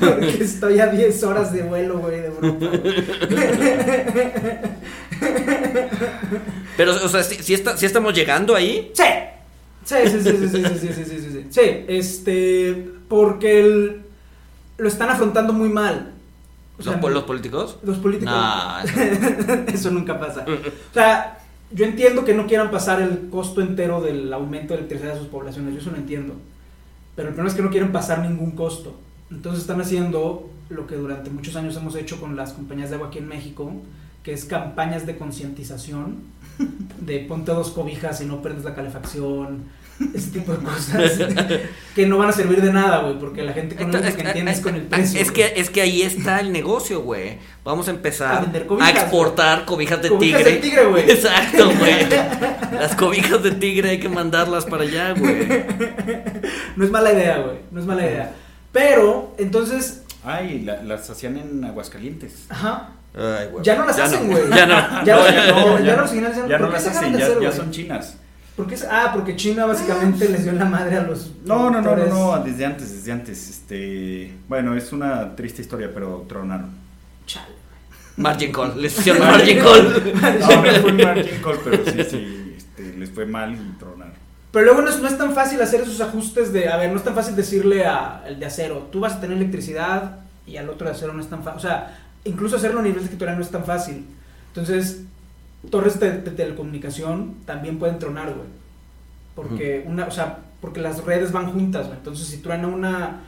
Porque 0.00 0.44
estoy 0.44 0.78
a 0.80 0.86
10 0.88 1.22
horas 1.24 1.52
de 1.52 1.62
vuelo, 1.62 1.98
güey, 1.98 2.20
de 2.20 2.26
Europa. 2.26 2.78
Pero, 6.76 6.92
o 6.92 7.08
sea, 7.08 7.22
si, 7.22 7.54
está, 7.54 7.76
si 7.76 7.86
estamos 7.86 8.14
llegando 8.14 8.54
ahí, 8.54 8.90
Sí. 8.94 9.02
Sí, 9.84 9.96
sí, 10.06 10.18
sí, 10.22 10.30
sí, 10.30 10.48
sí, 10.48 10.48
sí, 10.48 10.78
sí, 10.78 10.88
sí, 10.94 11.04
sí, 11.04 11.18
sí, 11.20 11.30
sí. 11.30 11.46
Sí, 11.50 11.60
este, 11.88 12.88
porque 13.06 13.60
el- 13.60 14.00
lo 14.78 14.88
están 14.88 15.10
afrontando 15.10 15.52
muy 15.52 15.68
mal. 15.68 16.13
O 16.78 16.82
sea, 16.82 16.96
los, 16.96 17.12
los 17.12 17.24
políticos. 17.24 17.78
los 17.82 17.98
políticos. 17.98 18.34
Nah, 18.34 18.82
Eso 19.66 19.90
nunca 19.90 20.18
pasa. 20.18 20.44
O 20.44 20.94
sea, 20.94 21.38
yo 21.70 21.84
entiendo 21.84 22.24
que 22.24 22.34
no 22.34 22.46
quieran 22.46 22.70
pasar 22.70 23.00
el 23.00 23.28
costo 23.30 23.60
entero 23.60 24.00
del 24.00 24.32
aumento 24.32 24.74
de 24.74 24.80
electricidad 24.80 25.14
de 25.14 25.20
sus 25.20 25.28
poblaciones, 25.28 25.74
yo 25.74 25.80
eso 25.80 25.90
lo 25.90 25.96
entiendo. 25.96 26.34
Pero 27.16 27.28
el 27.28 27.34
problema 27.34 27.50
es 27.50 27.56
que 27.56 27.62
no 27.62 27.70
quieren 27.70 27.92
pasar 27.92 28.20
ningún 28.20 28.52
costo. 28.52 28.94
Entonces 29.30 29.62
están 29.62 29.80
haciendo 29.80 30.50
lo 30.68 30.86
que 30.86 30.96
durante 30.96 31.30
muchos 31.30 31.56
años 31.56 31.76
hemos 31.76 31.94
hecho 31.96 32.20
con 32.20 32.36
las 32.36 32.52
compañías 32.52 32.90
de 32.90 32.96
agua 32.96 33.08
aquí 33.08 33.18
en 33.18 33.28
México, 33.28 33.72
que 34.22 34.32
es 34.32 34.44
campañas 34.44 35.06
de 35.06 35.16
concientización, 35.16 36.22
de 37.00 37.20
ponte 37.20 37.52
dos 37.52 37.70
cobijas 37.70 38.20
y 38.20 38.26
no 38.26 38.42
perdes 38.42 38.64
la 38.64 38.74
calefacción, 38.74 39.64
ese 40.14 40.30
tipo 40.32 40.52
de 40.52 40.58
cosas, 40.64 41.12
que 41.94 42.06
no 42.06 42.18
van 42.18 42.28
a 42.30 42.32
servir 42.32 42.60
de 42.60 42.72
nada, 42.72 43.02
güey, 43.02 43.18
porque 43.18 43.42
la 43.42 43.52
gente 43.52 43.76
con 43.76 43.92
lo 43.92 43.98
único 43.98 44.16
que 44.16 44.22
entiende 44.22 44.50
es 44.52 44.60
con 44.60 44.74
el 44.74 44.82
precio. 44.82 45.20
Es 45.20 45.30
que, 45.30 45.52
es 45.56 45.70
que 45.70 45.82
ahí 45.82 46.02
está 46.02 46.40
el 46.40 46.52
negocio, 46.52 47.00
güey. 47.02 47.38
Vamos 47.64 47.86
a 47.88 47.92
empezar 47.92 48.36
A 48.36 48.40
vender 48.40 48.62
a, 48.62 48.66
cobijas, 48.66 48.90
exportar 49.02 49.64
cobijas 49.64 50.02
de 50.02 50.08
Cobijas 50.08 50.38
tigre. 50.42 50.54
de 50.54 50.60
tigre, 50.60 50.84
güey. 50.86 51.10
Exacto, 51.10 51.70
güey. 51.78 52.06
Las 52.72 52.94
cobijas 52.96 53.42
de 53.42 53.52
tigre 53.52 53.90
hay 53.90 54.00
que 54.00 54.08
mandarlas 54.08 54.64
para 54.64 54.82
allá, 54.82 55.12
güey. 55.12 55.46
No 56.76 56.84
es 56.84 56.90
mala 56.90 57.12
idea, 57.12 57.38
güey. 57.38 57.56
No 57.70 57.80
es 57.80 57.86
mala 57.86 58.02
idea. 58.02 58.32
Pero, 58.72 59.34
entonces, 59.38 60.02
Ay, 60.24 60.62
la- 60.62 60.82
las 60.82 61.08
hacían 61.10 61.36
en 61.36 61.64
Aguascalientes. 61.64 62.46
ajá. 62.48 62.90
Ay, 63.16 63.46
güey. 63.52 63.62
Ya 63.64 63.76
no 63.76 63.86
las 63.86 63.96
Ya 63.96 64.04
hacen, 64.06 64.28
no. 64.28 64.36
güey. 64.36 64.50
Ya 64.50 64.66
no. 64.66 64.74
Ya, 65.04 65.14
No, 65.16 65.28
ya 65.28 65.46
no, 65.52 65.78
ya 65.78 65.84
ya 65.94 66.02
originales 66.02 66.36
ya, 66.36 66.48
Ya 66.48 66.58
no 66.58 66.64
¿por 66.64 66.68
qué 66.68 66.72
las 66.74 66.82
se 66.82 66.88
dejaron 66.88 66.98
hacen, 66.98 67.12
de 67.12 67.18
ya, 67.20 67.26
hacer, 67.26 67.42
ya 67.42 67.52
son 67.52 67.70
chinas. 67.70 68.16
¿Por 68.56 68.66
qué 68.68 68.76
se- 68.76 68.86
ah, 68.88 69.10
porque 69.12 69.34
China 69.34 69.66
básicamente 69.66 70.28
les 70.28 70.44
dio 70.44 70.52
la 70.52 70.64
madre 70.64 70.96
a 70.96 71.02
los. 71.02 71.32
No, 71.44 71.70
no, 71.70 71.80
no, 71.80 71.96
no, 71.96 72.06
no, 72.06 72.44
desde 72.44 72.64
antes, 72.64 72.92
desde 72.92 73.10
antes. 73.12 73.50
Este, 73.50 74.32
bueno, 74.48 74.76
es 74.76 74.92
una 74.92 75.34
triste 75.34 75.60
historia, 75.62 75.90
pero 75.92 76.24
tronaron. 76.28 76.70
Chale. 77.26 77.48
Margin 78.16 78.52
call. 78.52 78.80
Les 78.80 78.96
hicieron 78.98 79.22
margin 79.26 79.58
call. 79.62 80.14
No, 80.40 80.62
no 80.62 80.80
fue 80.80 80.90
un 80.92 80.96
margin 80.98 81.42
call, 81.42 81.58
pero 81.64 81.84
sí, 81.84 82.04
sí, 82.08 82.54
este, 82.56 82.96
les 82.96 83.10
fue 83.10 83.26
mal 83.26 83.54
y 83.54 83.78
tronaron. 83.78 84.14
Pero 84.52 84.66
luego 84.66 84.82
no 84.82 84.88
es, 84.90 85.00
no 85.00 85.08
es 85.08 85.18
tan 85.18 85.32
fácil 85.34 85.60
hacer 85.60 85.80
esos 85.80 86.00
ajustes 86.00 86.52
de. 86.52 86.68
A 86.68 86.76
ver, 86.76 86.90
no 86.92 86.96
es 86.98 87.02
tan 87.02 87.14
fácil 87.16 87.34
decirle 87.34 87.84
al 87.84 88.38
de 88.38 88.46
acero, 88.46 88.88
tú 88.92 89.00
vas 89.00 89.14
a 89.14 89.20
tener 89.20 89.36
electricidad 89.36 90.18
y 90.46 90.58
al 90.58 90.68
otro 90.68 90.86
de 90.86 90.92
acero 90.92 91.12
no 91.12 91.20
es 91.20 91.28
tan 91.28 91.42
fácil. 91.42 91.56
O 91.58 91.60
sea, 91.60 91.98
incluso 92.22 92.54
hacerlo 92.54 92.78
a 92.78 92.82
nivel 92.84 93.02
sectorial 93.02 93.36
no 93.36 93.42
es 93.42 93.50
tan 93.50 93.64
fácil. 93.64 94.06
Entonces, 94.48 95.00
torres 95.70 96.00
de, 96.00 96.12
de 96.20 96.30
telecomunicación 96.30 97.36
también 97.44 97.78
pueden 97.78 97.98
tronar, 97.98 98.32
güey. 98.34 98.48
Porque 99.34 99.84
una, 99.86 100.06
o 100.06 100.10
sea, 100.10 100.38
porque 100.60 100.80
las 100.80 101.04
redes 101.04 101.32
van 101.32 101.52
juntas, 101.52 101.86
güey. 101.86 101.98
Entonces, 101.98 102.26
si 102.26 102.38
truena 102.38 102.68
una 102.68 103.20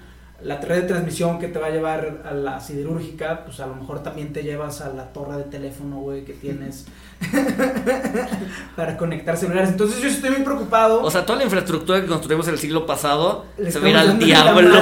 la 0.43 0.61
red 0.61 0.83
de 0.83 0.89
transmisión 0.89 1.39
que 1.39 1.49
te 1.49 1.59
va 1.59 1.69
a 1.69 1.71
llevar 1.71 2.23
a 2.25 2.33
la 2.33 2.61
siderúrgica, 2.61 3.45
pues 3.45 3.59
a 3.61 3.67
lo 3.67 3.75
mejor 3.75 4.03
también 4.03 4.33
te 4.35 4.43
llevas 4.43 4.83
a 4.83 4.91
la 4.91 5.13
torre 5.13 5.39
de 5.39 5.45
teléfono, 5.45 5.97
güey, 5.97 6.25
que 6.25 6.35
tienes 6.35 6.85
para 8.77 8.99
conectar 8.99 9.37
celulares. 9.37 9.71
Entonces, 9.71 10.01
yo 10.01 10.09
estoy 10.09 10.31
muy 10.31 10.43
preocupado. 10.43 11.03
O 11.03 11.11
sea, 11.11 11.25
toda 11.25 11.39
la 11.39 11.45
infraestructura 11.45 12.03
que 12.03 12.07
construimos 12.07 12.47
el 12.49 12.59
siglo 12.59 12.85
pasado 12.85 13.47
se 13.69 13.79
va 13.79 13.87
a 13.87 13.91
ir 13.91 13.97
al 13.97 14.19
diablo. 14.19 14.75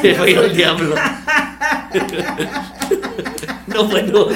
Se 0.00 0.14
va 0.14 0.24
a 0.24 0.28
ir 0.28 0.38
al 0.38 0.56
diablo. 0.56 0.94
No, 3.74 3.84
bueno. 3.84 4.28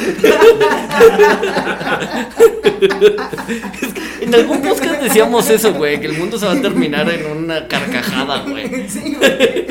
Es 3.81 3.93
que 3.93 4.25
en 4.25 4.35
algún 4.35 4.63
podcast 4.63 5.03
decíamos 5.03 5.49
eso, 5.51 5.73
güey, 5.75 6.01
que 6.01 6.07
el 6.09 6.19
mundo 6.19 6.39
se 6.39 6.47
va 6.47 6.53
a 6.53 6.61
terminar 6.61 7.09
en 7.09 7.27
una 7.27 7.67
carcajada, 7.69 8.43
güey. 8.43 8.89
Sí, 8.89 9.17
güey. 9.17 9.69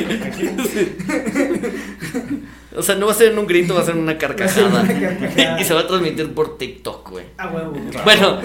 O 2.76 2.82
sea, 2.82 2.94
no 2.94 3.06
va 3.06 3.12
a 3.12 3.14
ser 3.14 3.32
en 3.32 3.38
un 3.38 3.46
grito, 3.46 3.74
va 3.74 3.80
a 3.80 3.84
ser 3.84 3.96
en 3.96 4.02
una 4.02 4.16
carcajada. 4.16 4.82
Una. 4.82 5.60
Y 5.60 5.64
se 5.64 5.74
va 5.74 5.80
a 5.80 5.86
transmitir 5.86 6.32
por 6.32 6.56
TikTok, 6.58 7.10
güey. 7.10 7.24
A 7.36 7.48
huevo. 7.48 7.72
Bueno, 8.04 8.40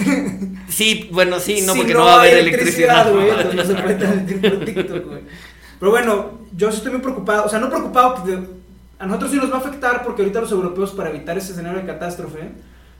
sí, 0.67 1.07
bueno, 1.11 1.39
sí, 1.39 1.61
no, 1.61 1.73
Si 1.73 1.79
porque 1.79 1.93
no, 1.93 2.05
va 2.05 2.15
a 2.15 2.19
haber 2.21 2.39
electricidad. 2.39 3.11
güey, 3.11 3.27
no 3.55 3.63
se 3.63 3.75
puede 3.75 3.95
transmitir 3.95 4.41
por 4.41 4.65
TikTok, 4.65 5.05
güey. 5.05 5.19
Pero 5.79 5.91
bueno, 5.91 6.31
yo 6.55 6.71
sí 6.71 6.77
estoy 6.77 6.93
muy 6.93 7.01
preocupado. 7.01 7.45
O 7.45 7.49
sea, 7.49 7.59
no 7.59 7.69
preocupado, 7.69 8.15
porque 8.15 8.39
a 8.99 9.05
nosotros 9.05 9.31
sí 9.31 9.37
nos 9.37 9.51
va 9.51 9.55
a 9.55 9.59
afectar 9.59 10.03
porque 10.03 10.21
ahorita 10.21 10.41
los 10.41 10.51
europeos, 10.51 10.91
para 10.91 11.09
evitar 11.09 11.37
ese 11.37 11.51
escenario 11.53 11.79
de 11.79 11.85
catástrofe, 11.85 12.49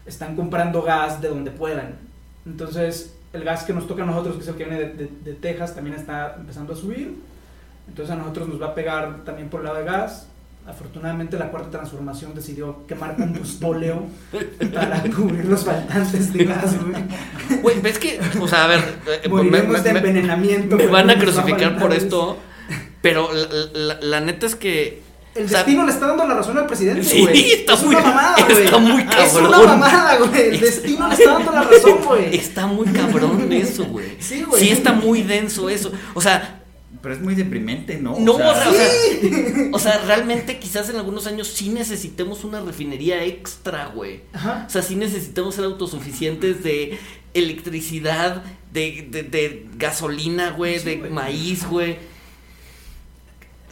están 0.06 0.36
comprando 0.36 0.82
gas 0.82 1.22
de 1.22 1.30
donde 1.30 1.52
puedan. 1.52 1.96
Entonces, 2.46 3.14
el 3.32 3.44
gas 3.44 3.64
que 3.64 3.74
nos 3.74 3.88
toca 3.88 4.04
a 4.04 4.06
nosotros, 4.06 4.36
que 4.36 4.42
es 4.42 4.48
el 4.50 4.56
que 4.56 4.66
viene 4.66 4.80
de, 4.80 4.90
de- 4.94 5.10
de 5.24 5.34
Texas, 5.34 5.74
también 5.76 5.96
está 5.96 6.36
empezando 6.38 6.74
a 6.74 6.76
subir. 6.76 7.16
Entonces, 7.88 8.14
a 8.14 8.18
nosotros 8.18 8.48
nos 8.50 8.62
va 8.62 8.68
a 8.68 8.76
pegar 8.76 9.24
también 9.26 9.50
por 9.50 9.62
el 9.62 9.66
lado 9.68 9.78
de 9.80 9.86
gas. 9.86 10.28
Afortunadamente, 10.66 11.38
la 11.38 11.52
cuarta 11.52 11.70
transformación 11.72 12.34
decidió 12.34 12.86
quemar 12.88 13.16
combustóleo 13.18 14.04
para 14.74 15.02
cubrir 15.04 15.46
los 15.46 15.64
faltantes 15.66 16.32
de 16.32 16.46
gas, 16.46 16.76
güey. 16.82 17.62
Güey, 17.62 17.82
ves 17.82 18.00
que, 18.00 18.20
o 18.42 18.48
sea, 18.48 18.66
a 18.66 18.68
ver, 18.68 18.80
eh, 19.08 19.22
me, 19.24 19.30
Moriremos 19.30 19.74
me- 19.74 19.82
de 19.82 19.94
me- 19.94 20.00
envenenamiento. 20.00 20.76
me 20.78 20.84
güey, 20.88 20.94
van 20.94 21.10
a 21.10 21.18
crucificar 21.20 21.78
por 21.78 21.94
esto, 21.94 22.38
pero 23.02 23.30
la, 23.34 23.48
la- 23.74 24.02
la 24.02 24.20
neta 24.22 24.46
es 24.46 24.56
que... 24.56 25.02
El 25.36 25.46
o 25.46 25.50
sea, 25.50 25.58
destino 25.60 25.86
le 25.86 25.92
está 25.92 26.08
dando 26.08 26.28
la 26.28 26.36
razón 26.36 26.58
al 26.58 26.68
presidente, 26.68 27.04
Sí, 27.04 27.22
güey. 27.22 27.52
está 27.52 27.74
es 27.74 27.84
muy- 27.84 27.96
una 27.96 28.04
mamada, 28.06 28.36
güey. 28.50 28.64
está 28.66 28.78
muy 28.78 29.02
Es 29.02 29.34
una 29.34 29.50
cabrón. 29.50 29.66
mamada, 29.80 30.18
güey. 30.18 30.42
El 30.50 30.54
Es- 30.56 30.62
destino 30.62 31.08
le 31.08 31.14
está 31.16 31.34
dando 31.34 31.52
la 31.52 31.64
razón, 31.64 32.00
güey. 32.06 32.36
Está 32.36 32.68
muy 32.68 32.88
cabrón 32.88 33.52
eso, 33.54 33.86
güey. 33.86 34.16
Sí, 34.20 34.44
güey. 34.44 34.62
Sí, 34.64 34.70
está 34.70 34.94
muy 34.94 35.24
denso 35.24 35.70
eso. 35.70 35.92
O 36.14 36.22
sea, 36.22 36.60
Pero 37.02 37.16
es 37.16 37.22
muy 37.22 37.36
deprimente, 37.36 37.98
¿no? 37.98 38.16
no, 38.20 38.34
o 38.36 38.38
sea, 38.38 38.70
o 38.70 38.74
sea, 38.74 38.90
o 39.74 39.80
sea, 39.80 39.98
realmente 40.06 40.58
quizás 40.60 40.90
en 40.90 40.96
algunos 40.96 41.28
años 41.28 41.48
sí 41.50 41.68
necesitemos 41.70 42.44
una 42.46 42.62
refinería 42.62 43.24
extra, 43.26 43.88
güey. 43.88 44.22
Ajá. 44.34 44.64
O 44.68 44.70
sea, 44.70 44.82
sí 44.84 44.96
necesitamos 44.96 45.56
ser 45.56 45.66
autosuficientes 45.66 46.64
de 46.64 46.98
electricidad, 47.34 48.44
de, 48.72 49.08
de, 49.10 49.24
de 49.24 49.66
gasolina, 49.78 50.52
güey, 50.52 50.80
Sí, 50.80 50.86
de 50.86 50.96
güey. 50.98 51.12
maíz, 51.12 51.66
güey. 51.68 51.98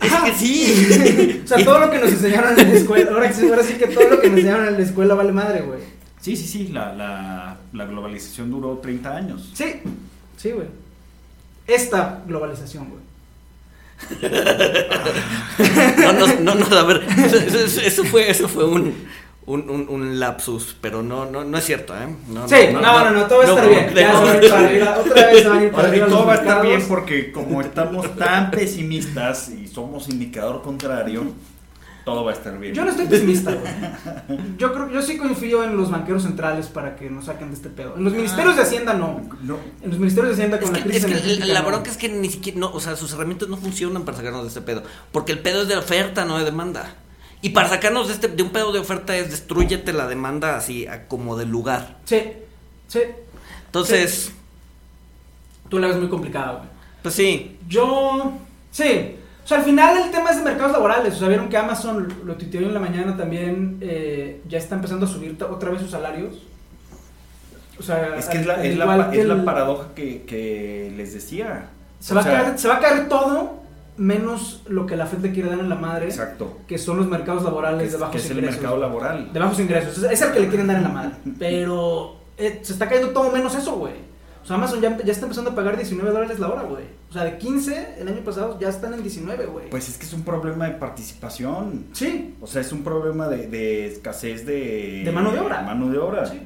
Es 0.01 0.13
que 0.13 0.33
sí. 0.35 1.41
O 1.45 1.47
sea, 1.47 1.63
todo 1.65 1.79
lo 1.79 1.91
que 1.91 1.99
nos 1.99 2.09
enseñaron 2.11 2.57
en 2.59 2.69
la 2.69 2.73
escuela. 2.79 3.11
Ahora, 3.11 3.33
sí- 3.33 3.47
ahora 3.49 3.63
sí 3.63 3.73
que 3.73 3.87
todo 3.87 4.07
lo 4.09 4.19
que 4.21 4.29
nos 4.29 4.37
enseñaron 4.37 4.67
en 4.67 4.73
la 4.75 4.79
escuela 4.83 5.15
vale 5.15 5.31
madre, 5.31 5.61
güey. 5.61 5.79
Sí, 6.21 6.35
sí, 6.35 6.47
sí, 6.47 6.67
la, 6.69 6.93
la, 6.93 7.57
la 7.73 7.85
globalización 7.85 8.49
duró 8.51 8.77
30 8.77 9.15
años. 9.15 9.49
Sí. 9.53 9.81
Sí, 10.37 10.51
güey. 10.51 10.67
Esta 11.67 12.21
globalización, 12.27 12.87
güey. 12.89 13.01
No, 15.97 16.13
no, 16.13 16.27
no, 16.39 16.55
no, 16.55 16.75
a 16.77 16.83
ver, 16.83 17.03
eso, 17.25 17.37
eso- 17.37 17.81
eso 17.81 18.03
fue, 18.05 18.29
eso 18.29 18.47
fue 18.47 18.65
un, 18.65 18.93
un, 19.51 19.69
un, 19.69 19.87
un 19.89 20.19
lapsus, 20.19 20.75
pero 20.79 21.03
no, 21.03 21.25
no, 21.25 21.43
no 21.43 21.57
es 21.57 21.65
cierto, 21.65 21.93
¿eh? 21.95 22.07
No, 22.29 22.47
Sí, 22.47 22.55
no, 22.71 22.81
no, 22.81 23.11
no, 23.11 23.25
todo 23.25 23.39
va 23.39 23.43
a 23.43 23.47
estar 23.47 23.69
bien. 23.69 23.93
Ya 23.93 24.11
a 24.21 24.35
ir 24.43 24.49
para 24.49 24.65
arriba, 24.67 24.97
Otra 24.99 25.25
vez 25.27 25.45
a 25.45 25.63
ir 25.63 25.71
para 25.71 25.87
arriba. 25.87 26.07
todo 26.07 26.25
va 26.25 26.33
a 26.33 26.37
estar 26.37 26.61
bien 26.61 26.85
porque 26.87 27.31
como 27.31 27.61
estamos 27.61 28.15
tan 28.15 28.51
pesimistas 28.51 29.49
y 29.49 29.67
somos 29.67 30.09
indicador 30.09 30.61
contrario, 30.61 31.25
todo 32.05 32.23
va 32.23 32.31
a 32.31 32.33
estar 32.33 32.57
bien. 32.57 32.73
Yo 32.73 32.83
no 32.83 32.91
estoy 32.91 33.05
pesimista, 33.05 33.51
güey. 33.53 33.71
Yo 34.57 34.73
creo, 34.73 34.89
yo 34.89 35.01
sí 35.03 35.17
confío 35.17 35.63
en 35.63 35.77
los 35.77 35.91
banqueros 35.91 36.23
centrales 36.23 36.67
para 36.67 36.95
que 36.95 37.09
nos 37.11 37.25
saquen 37.25 37.49
de 37.49 37.55
este 37.55 37.69
pedo. 37.69 37.95
En 37.95 38.03
los 38.03 38.13
ministerios 38.13 38.55
de 38.55 38.63
Hacienda 38.63 38.93
no. 38.93 39.21
No, 39.43 39.59
En 39.83 39.89
los 39.91 39.99
ministerios 39.99 40.35
de 40.35 40.43
Hacienda 40.43 40.57
Es 40.57 40.63
con 40.63 40.73
la 40.73 40.79
que, 40.83 40.89
crisis 40.89 41.03
es 41.05 41.39
que 41.39 41.45
la 41.53 41.61
no. 41.61 41.67
bronca 41.67 41.91
es 41.91 41.97
que 41.97 42.09
ni 42.09 42.29
siquiera, 42.29 42.59
no, 42.59 42.71
o 42.73 42.79
sea, 42.79 42.95
sus 42.95 43.13
herramientas 43.13 43.49
no 43.49 43.57
funcionan 43.57 44.03
para 44.03 44.17
sacarnos 44.17 44.41
de 44.43 44.47
este 44.47 44.61
pedo. 44.61 44.81
Porque 45.11 45.31
el 45.31 45.39
pedo 45.39 45.61
es 45.61 45.67
de 45.67 45.77
oferta, 45.77 46.25
no 46.25 46.39
de 46.39 46.45
demanda. 46.45 46.95
Y 47.41 47.49
para 47.49 47.69
sacarnos 47.69 48.07
de, 48.07 48.13
este, 48.13 48.27
de 48.27 48.43
un 48.43 48.49
pedo 48.51 48.71
de 48.71 48.79
oferta 48.79 49.15
es 49.17 49.31
destruyete 49.31 49.93
la 49.93 50.07
demanda 50.07 50.55
así 50.57 50.85
a 50.87 51.07
como 51.07 51.35
del 51.37 51.49
lugar. 51.49 51.97
Sí, 52.05 52.21
sí. 52.87 52.99
Entonces, 53.65 54.31
Tú 55.69 55.79
la 55.79 55.87
ves 55.87 55.97
muy 55.97 56.09
complicada, 56.09 56.51
güey. 56.53 56.65
pues 57.01 57.15
sí. 57.15 57.57
Yo, 57.67 58.33
sí. 58.71 59.15
O 59.43 59.47
sea, 59.47 59.57
al 59.59 59.63
final 59.63 59.97
el 59.97 60.11
tema 60.11 60.29
es 60.31 60.37
de 60.37 60.43
mercados 60.43 60.73
laborales. 60.73 61.15
O 61.15 61.19
sea, 61.19 61.29
vieron 61.29 61.49
que 61.49 61.57
Amazon, 61.57 62.13
lo 62.25 62.35
tuiteó 62.35 62.59
en 62.61 62.73
la 62.73 62.79
mañana 62.79 63.17
también, 63.17 63.77
eh, 63.81 64.41
ya 64.47 64.57
está 64.57 64.75
empezando 64.75 65.05
a 65.05 65.09
subir 65.09 65.37
otra 65.49 65.71
vez 65.71 65.81
sus 65.81 65.91
salarios. 65.91 66.35
O 67.79 67.83
sea, 67.83 68.15
Es 68.17 68.27
que 68.27 68.39
es 68.39 68.45
la, 68.45 68.63
es 68.63 68.77
la, 68.77 69.09
que 69.09 69.21
es 69.21 69.25
la 69.25 69.43
paradoja 69.43 69.87
que, 69.95 70.23
que 70.23 70.93
les 70.95 71.13
decía. 71.13 71.69
Se 71.99 72.13
O 72.13 72.15
va, 72.15 72.21
a 72.21 72.23
sea, 72.25 72.43
caer, 72.43 72.59
se 72.59 72.67
va 72.67 72.75
a 72.75 72.79
caer 72.79 73.09
todo 73.09 73.60
menos 74.01 74.63
lo 74.67 74.85
que 74.87 74.95
la 74.95 75.05
FED 75.05 75.19
le 75.19 75.31
quiere 75.31 75.49
dar 75.49 75.59
en 75.59 75.69
la 75.69 75.75
madre, 75.75 76.05
Exacto. 76.07 76.57
que 76.67 76.77
son 76.77 76.97
los 76.97 77.07
mercados 77.07 77.43
laborales 77.43 77.85
es, 77.87 77.91
de 77.93 77.97
bajos 77.99 78.15
que 78.15 78.21
es 78.21 78.29
el 78.31 78.41
mercado 78.41 78.77
laboral. 78.77 79.31
De 79.31 79.39
bajos 79.39 79.59
ingresos. 79.59 79.97
Es, 79.99 80.11
es 80.11 80.21
el 80.21 80.31
que 80.33 80.39
le 80.39 80.47
quieren 80.47 80.67
dar 80.67 80.77
en 80.77 80.83
la 80.83 80.89
madre. 80.89 81.11
Pero 81.39 82.15
eh, 82.37 82.59
se 82.63 82.73
está 82.73 82.87
cayendo 82.89 83.11
todo 83.13 83.31
menos 83.31 83.53
eso, 83.55 83.75
güey. 83.75 83.93
O 84.43 84.45
sea, 84.47 84.55
Amazon 84.55 84.81
ya, 84.81 84.97
ya 85.03 85.11
está 85.11 85.25
empezando 85.25 85.51
a 85.51 85.55
pagar 85.55 85.77
19 85.77 86.09
dólares 86.11 86.39
la 86.39 86.49
hora, 86.49 86.63
güey. 86.63 86.83
O 87.11 87.13
sea, 87.13 87.23
de 87.25 87.37
15 87.37 87.95
el 87.99 88.07
año 88.07 88.21
pasado 88.21 88.57
ya 88.59 88.69
están 88.69 88.93
en 88.95 89.03
19, 89.03 89.45
güey. 89.45 89.69
Pues 89.69 89.87
es 89.87 89.97
que 89.99 90.05
es 90.07 90.13
un 90.13 90.23
problema 90.23 90.65
de 90.65 90.71
participación. 90.75 91.85
sí, 91.93 92.35
O 92.41 92.47
sea, 92.47 92.61
es 92.61 92.71
un 92.71 92.83
problema 92.83 93.27
de, 93.27 93.47
de 93.47 93.85
escasez 93.87 94.45
de... 94.47 95.03
De 95.05 95.11
mano 95.11 95.31
de 95.31 95.39
obra. 95.39 95.61
mano 95.61 95.89
de 95.89 95.97
obra. 95.99 96.25
sí. 96.25 96.41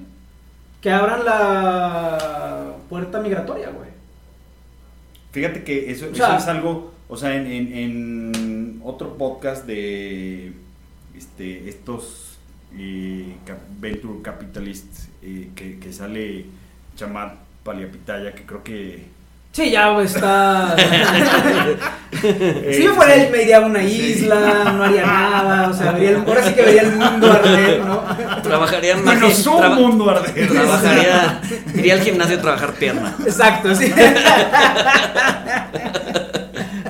Que 0.81 0.91
abran 0.91 1.23
la 1.25 2.73
puerta 2.89 3.19
migratoria, 3.21 3.69
güey. 3.69 3.89
Fíjate 5.31 5.63
que 5.63 5.89
eso, 5.91 6.05
O 6.05 6.09
eso 6.09 6.15
sea- 6.17 6.37
es 6.37 6.47
algo, 6.47 6.91
o 7.07 7.15
sea, 7.17 7.35
en, 7.35 7.47
en- 7.47 7.73
en 7.73 8.81
otro 8.83 9.17
podcast 9.17 9.65
de 9.65 10.51
este, 11.17 11.69
estos 11.69 12.37
eh, 12.77 13.35
venture 13.79 14.21
capitalists 14.21 15.07
eh, 15.23 15.49
que, 15.55 15.79
que 15.79 15.93
sale 15.93 16.45
Chamat 16.97 17.35
Paliapitaya, 17.63 18.33
que 18.33 18.43
creo 18.43 18.63
que... 18.63 19.15
Sí, 19.51 19.71
ya 19.71 19.97
está. 20.01 20.75
si 22.73 22.83
yo 22.83 22.93
fuera 22.93 23.15
él, 23.15 23.31
me 23.31 23.43
iría 23.43 23.57
a 23.57 23.61
una 23.61 23.79
Sí. 23.79 24.15
isla, 24.17 24.73
no 24.75 24.83
haría 24.83 25.05
nada. 25.05 25.69
O 25.69 25.73
sea, 25.73 25.93
vería 25.93 26.09
el- 26.09 26.15
ahora 26.17 26.43
sí 26.43 26.53
que 26.53 26.61
vería 26.61 26.81
el 26.81 26.91
mundo 26.97 27.31
arder, 27.31 27.79
¿no? 27.85 28.01
Trabajaría 28.43 28.95
más. 28.97 29.05
Bueno, 29.05 29.31
su 29.31 29.57
traba- 29.57 29.75
mundo 29.75 30.09
arder. 30.09 30.47
Trabajaría. 30.49 31.41
Iría 31.73 31.93
al 31.93 32.01
gimnasio 32.01 32.35
a 32.37 32.41
trabajar 32.41 32.73
pierna. 32.73 33.15
Exacto, 33.25 33.73
sí. 33.75 33.93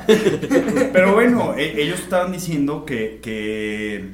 Pero 0.94 1.14
bueno, 1.14 1.54
e- 1.56 1.82
ellos 1.82 2.00
estaban 2.00 2.32
diciendo 2.32 2.86
que, 2.86 3.20
que, 3.22 4.10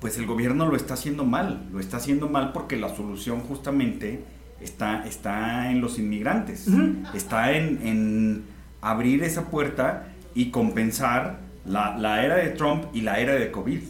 pues 0.00 0.18
el 0.18 0.26
gobierno 0.26 0.66
lo 0.66 0.76
está 0.76 0.94
haciendo 0.94 1.24
mal, 1.24 1.66
lo 1.72 1.80
está 1.80 1.96
haciendo 1.98 2.28
mal 2.28 2.52
porque 2.52 2.76
la 2.76 2.94
solución 2.94 3.40
justamente 3.40 4.20
está, 4.60 5.06
está 5.06 5.70
en 5.70 5.80
los 5.80 5.98
inmigrantes, 5.98 6.66
está 7.14 7.52
en, 7.52 7.80
en 7.86 8.44
abrir 8.80 9.22
esa 9.22 9.46
puerta 9.50 10.08
y 10.34 10.50
compensar 10.50 11.38
la, 11.64 11.96
la 11.96 12.24
era 12.24 12.36
de 12.36 12.50
Trump 12.50 12.84
y 12.92 13.00
la 13.00 13.18
era 13.20 13.34
de 13.34 13.50
COVID. 13.50 13.80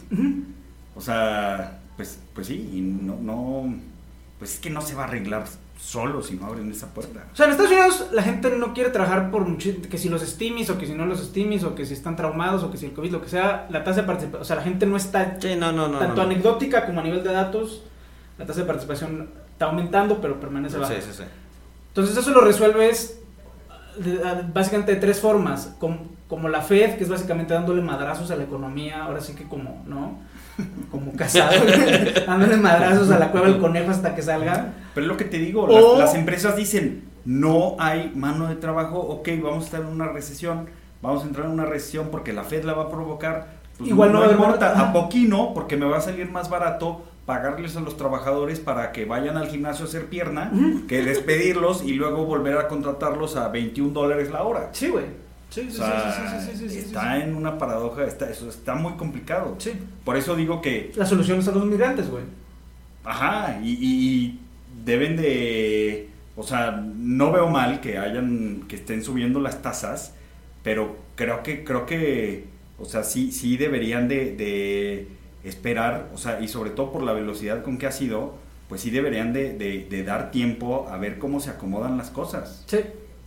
O 0.95 1.01
sea, 1.01 1.79
pues, 1.95 2.19
pues 2.33 2.47
sí, 2.47 2.69
y 2.73 2.81
no, 2.81 3.17
no, 3.21 3.75
pues 4.39 4.55
es 4.55 4.59
que 4.59 4.69
no 4.69 4.81
se 4.81 4.95
va 4.95 5.03
a 5.03 5.07
arreglar 5.07 5.45
solo 5.79 6.21
si 6.21 6.35
no 6.35 6.47
abren 6.47 6.69
esa 6.71 6.87
puerta. 6.93 7.25
O 7.31 7.35
sea, 7.35 7.45
en 7.45 7.51
Estados 7.51 7.71
Unidos 7.71 8.07
la 8.11 8.23
gente 8.23 8.49
no 8.57 8.73
quiere 8.73 8.89
trabajar 8.89 9.29
por 9.31 9.45
muchi- 9.47 9.79
que 9.87 9.97
si 9.97 10.09
los 10.09 10.21
estimis 10.23 10.69
o 10.69 10.77
que 10.77 10.85
si 10.87 10.93
no 10.93 11.05
los 11.05 11.21
estimis 11.21 11.63
o 11.63 11.75
que 11.75 11.85
si 11.85 11.93
están 11.93 12.15
traumados 12.15 12.63
o 12.63 12.71
que 12.71 12.77
si 12.77 12.87
el 12.87 12.93
COVID, 12.93 13.11
lo 13.11 13.21
que 13.21 13.29
sea, 13.29 13.67
la 13.69 13.83
tasa 13.83 14.01
de 14.01 14.07
participación, 14.07 14.41
o 14.41 14.45
sea, 14.45 14.55
la 14.57 14.63
gente 14.63 14.85
no 14.85 14.97
está 14.97 15.37
Sí, 15.39 15.55
no, 15.55 15.71
no, 15.71 15.87
no. 15.87 15.99
tanto 15.99 16.15
no. 16.15 16.21
anecdótica 16.23 16.85
como 16.85 16.99
a 16.99 17.03
nivel 17.03 17.23
de 17.23 17.31
datos, 17.31 17.83
la 18.37 18.45
tasa 18.45 18.61
de 18.61 18.65
participación 18.65 19.29
está 19.51 19.65
aumentando, 19.65 20.19
pero 20.19 20.39
permanece 20.39 20.77
baja. 20.77 20.95
Sí, 20.95 21.01
sí, 21.01 21.11
sí. 21.17 21.23
Entonces 21.89 22.17
eso 22.17 22.31
lo 22.31 22.41
resuelves 22.41 23.19
básicamente 24.53 24.93
de 24.95 24.99
tres 25.01 25.19
formas, 25.19 25.73
com- 25.79 26.09
como 26.27 26.49
la 26.49 26.61
Fed, 26.61 26.97
que 26.97 27.03
es 27.03 27.09
básicamente 27.09 27.53
dándole 27.53 27.81
madrazos 27.81 28.29
a 28.31 28.35
la 28.35 28.43
economía, 28.43 29.03
ahora 29.03 29.21
sí 29.21 29.33
que 29.33 29.45
como, 29.45 29.83
¿no? 29.87 30.19
Como 30.91 31.13
casado, 31.13 31.51
dándole 32.27 32.57
madrazos 32.57 33.09
a 33.11 33.19
la 33.19 33.31
cueva 33.31 33.47
del 33.47 33.59
conejo 33.59 33.91
hasta 33.91 34.15
que 34.15 34.21
salga. 34.21 34.73
Pero 34.93 35.05
es 35.05 35.07
lo 35.07 35.17
que 35.17 35.25
te 35.25 35.37
digo, 35.37 35.63
O- 35.63 35.97
las, 35.97 36.05
las 36.09 36.15
empresas 36.15 36.55
dicen, 36.55 37.03
no 37.25 37.75
hay 37.79 38.11
mano 38.15 38.47
de 38.47 38.55
trabajo, 38.55 38.99
ok, 38.99 39.27
vamos 39.43 39.63
a 39.63 39.65
estar 39.65 39.81
en 39.81 39.87
una 39.87 40.07
recesión, 40.07 40.67
vamos 41.01 41.23
a 41.23 41.27
entrar 41.27 41.45
en 41.45 41.51
una 41.51 41.65
recesión 41.65 42.07
porque 42.11 42.33
la 42.33 42.43
Fed 42.43 42.63
la 42.63 42.73
va 42.73 42.83
a 42.83 42.89
provocar. 42.89 43.57
Pues 43.77 43.89
Igual 43.91 44.11
no 44.11 44.19
haber 44.19 44.31
importa, 44.31 44.79
a 44.79 44.91
poquino, 44.93 45.53
porque 45.53 45.77
me 45.77 45.85
va 45.85 45.97
a 45.97 46.01
salir 46.01 46.31
más 46.31 46.49
barato 46.49 47.03
pagarles 47.27 47.75
a 47.75 47.81
los 47.81 47.97
trabajadores 47.97 48.59
para 48.59 48.91
que 48.93 49.03
vayan 49.05 49.35
al 49.37 49.47
gimnasio 49.49 49.85
a 49.85 49.87
hacer 49.89 50.05
pierna, 50.05 50.51
que 50.87 51.03
despedirlos 51.03 51.83
y 51.83 51.93
luego 51.93 52.25
volver 52.25 52.57
a 52.57 52.67
contratarlos 52.69 53.35
a 53.35 53.49
21 53.49 53.91
dólares 53.93 54.31
la 54.31 54.43
hora. 54.43 54.69
Sí, 54.71 54.87
güey. 54.87 55.05
Sí, 55.49 55.69
sí, 55.71 56.69
sí, 56.69 56.77
está 56.79 57.17
en 57.23 57.35
una 57.35 57.57
paradoja, 57.57 58.05
está, 58.05 58.29
eso 58.29 58.49
está 58.49 58.75
muy 58.75 58.93
complicado. 58.93 59.55
Sí. 59.59 59.71
Por 60.03 60.17
eso 60.17 60.35
digo 60.35 60.61
que 60.61 60.91
La 60.95 61.05
solución 61.05 61.39
es 61.39 61.47
a 61.47 61.51
los 61.51 61.65
migrantes, 61.65 62.09
güey. 62.09 62.23
Ajá, 63.03 63.59
y 63.63 64.39
deben 64.83 65.15
de, 65.15 66.09
o 66.35 66.43
sea, 66.43 66.71
no 66.71 67.31
veo 67.31 67.47
mal 67.49 67.79
que 67.79 67.97
hayan, 67.97 68.65
que 68.67 68.75
estén 68.75 69.03
subiendo 69.03 69.39
las 69.39 69.61
tasas, 69.61 70.13
pero 70.63 70.97
creo 71.15 71.41
que, 71.43 71.63
creo 71.63 71.85
que, 71.85 72.45
o 72.77 72.85
sea, 72.85 73.03
sí, 73.03 73.31
sí 73.31 73.55
deberían 73.57 74.07
de, 74.09 74.35
de 74.35 75.07
esperar, 75.43 76.09
o 76.13 76.17
sea, 76.17 76.41
y 76.41 76.47
sobre 76.49 76.71
todo 76.71 76.91
por 76.91 77.03
la 77.03 77.13
velocidad 77.13 77.63
con 77.63 77.77
que 77.77 77.87
ha 77.87 77.91
sido, 77.91 78.35
pues 78.67 78.81
sí 78.81 78.89
deberían 78.91 79.31
de, 79.31 79.53
de- 79.53 79.87
de 79.89 80.03
dar 80.03 80.29
tiempo 80.31 80.87
a 80.89 80.97
ver 80.97 81.17
cómo 81.19 81.39
se 81.39 81.49
acomodan 81.49 81.97
las 81.97 82.09
cosas. 82.09 82.63
Sí. 82.67 82.79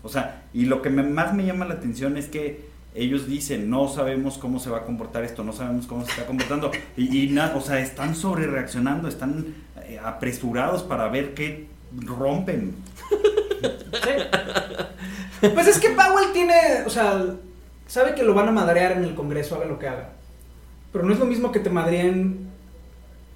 O 0.02 0.08
sea, 0.08 0.44
y 0.52 0.64
lo 0.64 0.82
que 0.82 0.90
más 0.90 1.34
me 1.34 1.44
llama 1.44 1.66
la 1.66 1.74
atención 1.74 2.16
es 2.16 2.26
que 2.26 2.68
ellos 2.94 3.26
dicen, 3.26 3.70
no 3.70 3.88
sabemos 3.88 4.38
cómo 4.38 4.58
se 4.58 4.70
va 4.70 4.78
a 4.78 4.84
comportar 4.84 5.24
esto, 5.24 5.44
no 5.44 5.52
sabemos 5.52 5.86
cómo 5.86 6.04
se 6.04 6.10
está 6.10 6.26
comportando. 6.26 6.70
Y, 6.96 7.18
y 7.18 7.38
o 7.38 7.60
sea, 7.60 7.80
están 7.80 8.16
sobre 8.16 8.46
reaccionando, 8.46 9.08
están 9.08 9.54
eh, 9.84 10.00
apresurados 10.02 10.82
para 10.82 11.08
ver 11.08 11.34
qué 11.34 11.68
rompen. 12.04 12.74
Pues 15.54 15.68
es 15.68 15.78
que 15.78 15.90
Powell 15.90 16.32
tiene, 16.34 16.54
o 16.86 16.90
sea, 16.90 17.24
sabe 17.86 18.14
que 18.14 18.22
lo 18.22 18.34
van 18.34 18.48
a 18.48 18.52
madrear 18.52 18.92
en 18.92 19.04
el 19.04 19.14
Congreso, 19.14 19.56
haga 19.56 19.64
lo 19.64 19.78
que 19.78 19.88
haga. 19.88 20.10
Pero 20.92 21.04
no 21.04 21.12
es 21.12 21.18
lo 21.18 21.24
mismo 21.24 21.50
que 21.50 21.60
te 21.60 21.70
madreen 21.70 22.48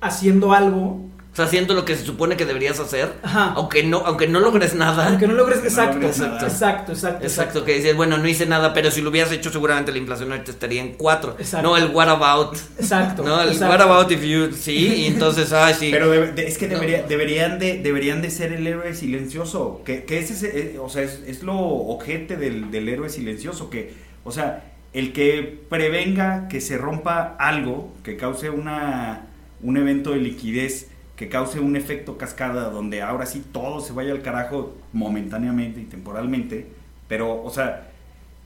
haciendo 0.01 0.53
algo. 0.53 1.01
O 1.35 1.37
sea, 1.37 1.47
haciendo 1.47 1.75
lo 1.75 1.85
que 1.85 1.97
se 1.97 2.05
supone 2.05 2.37
que 2.37 2.47
deberías 2.47 2.79
hacer, 2.79 3.13
Ajá. 3.25 3.55
aunque 3.57 3.83
no, 3.83 3.99
aunque 4.07 4.29
no 4.29 4.39
logres 4.39 4.73
nada. 4.77 5.09
Aunque 5.09 5.27
no 5.27 5.35
logres, 5.35 5.59
no 5.59 5.65
exacto, 5.65 5.95
logres 5.97 6.17
exacto, 6.17 6.47
exacto, 6.47 6.93
exacto, 6.93 7.25
Exacto, 7.25 7.65
que 7.65 7.75
dices, 7.75 7.97
bueno, 7.97 8.19
no 8.19 8.29
hice 8.29 8.47
nada, 8.47 8.73
pero 8.73 8.93
si 8.93 9.03
lo 9.03 9.11
hubieras 9.11 9.33
hecho 9.33 9.51
seguramente 9.51 9.91
la 9.91 9.99
inflación 9.99 10.31
ahorita 10.31 10.53
estaría 10.53 10.81
en 10.81 10.93
4. 10.93 11.35
Exacto. 11.41 11.69
No 11.69 11.77
el 11.77 11.87
what 11.93 12.09
about. 12.09 12.57
Exacto. 12.79 13.25
No, 13.25 13.43
el 13.43 13.49
exacto. 13.49 13.75
what 13.75 13.81
about 13.83 14.13
if 14.13 14.23
you 14.23 14.53
sí, 14.53 14.95
y 14.95 15.07
entonces, 15.07 15.53
ay, 15.53 15.75
sí. 15.77 15.89
Pero 15.91 16.09
de- 16.09 16.31
de- 16.31 16.47
es 16.47 16.57
que 16.57 16.69
No. 16.69 16.75
debería- 16.75 17.03
deberían, 17.03 17.59
de, 17.59 17.79
deberían 17.83 18.23
de 18.23 18.31
ser 18.31 18.53
el 18.53 18.65
héroe 18.65 18.95
silencioso, 18.95 19.83
que, 19.85 20.05
que 20.05 20.21
ese 20.21 20.35
es, 20.35 20.43
eh, 20.45 20.79
o 20.81 20.89
sea, 20.89 21.03
es, 21.03 21.21
es 21.27 21.43
lo 21.43 21.59
ojete 21.59 22.37
del, 22.37 22.71
del 22.71 22.89
héroe 22.89 23.09
silencioso, 23.09 23.71
que, 23.71 23.93
o 24.23 24.31
sea, 24.31 24.71
el 24.93 25.13
que 25.13 25.59
prevenga 25.69 26.47
que 26.47 26.61
se 26.61 26.79
rompa 26.79 27.35
algo, 27.41 27.93
que 28.05 28.17
cause 28.17 28.51
una, 28.51 29.27
un 29.63 29.77
evento 29.77 30.11
de 30.11 30.19
liquidez, 30.19 30.91
que 31.17 31.29
cause 31.29 31.61
un 31.61 31.77
efecto 31.77 32.19
cascada 32.19 32.71
donde 32.71 33.03
ahora 33.03 33.27
sí 33.27 33.45
todo 33.53 33.81
se 33.81 33.93
vaya 33.93 34.13
al 34.13 34.23
carajo 34.23 34.75
momentáneamente 34.93 35.81
y 35.81 35.85
temporalmente, 35.85 36.67
pero, 37.09 37.43
o 37.43 37.51
sea, 37.51 37.89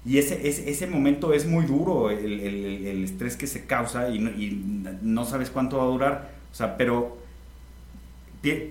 y 0.04 0.18
ese, 0.18 0.48
ese, 0.48 0.70
ese 0.70 0.87
momento 0.87 1.33
es 1.35 1.46
muy 1.46 1.66
duro, 1.66 2.11
el, 2.11 2.40
el- 2.40 3.04
estrés 3.04 3.37
que 3.37 3.46
se 3.46 3.66
causa 3.66 4.11
y 4.11 4.18
no, 4.20 4.31
y 4.31 4.62
no 5.02 5.24
sabes 5.24 5.50
cuánto 5.50 5.78
va 5.78 5.85
a 5.85 5.87
durar, 5.88 6.31
o 6.52 6.54
sea, 6.54 6.76
pero 6.76 7.18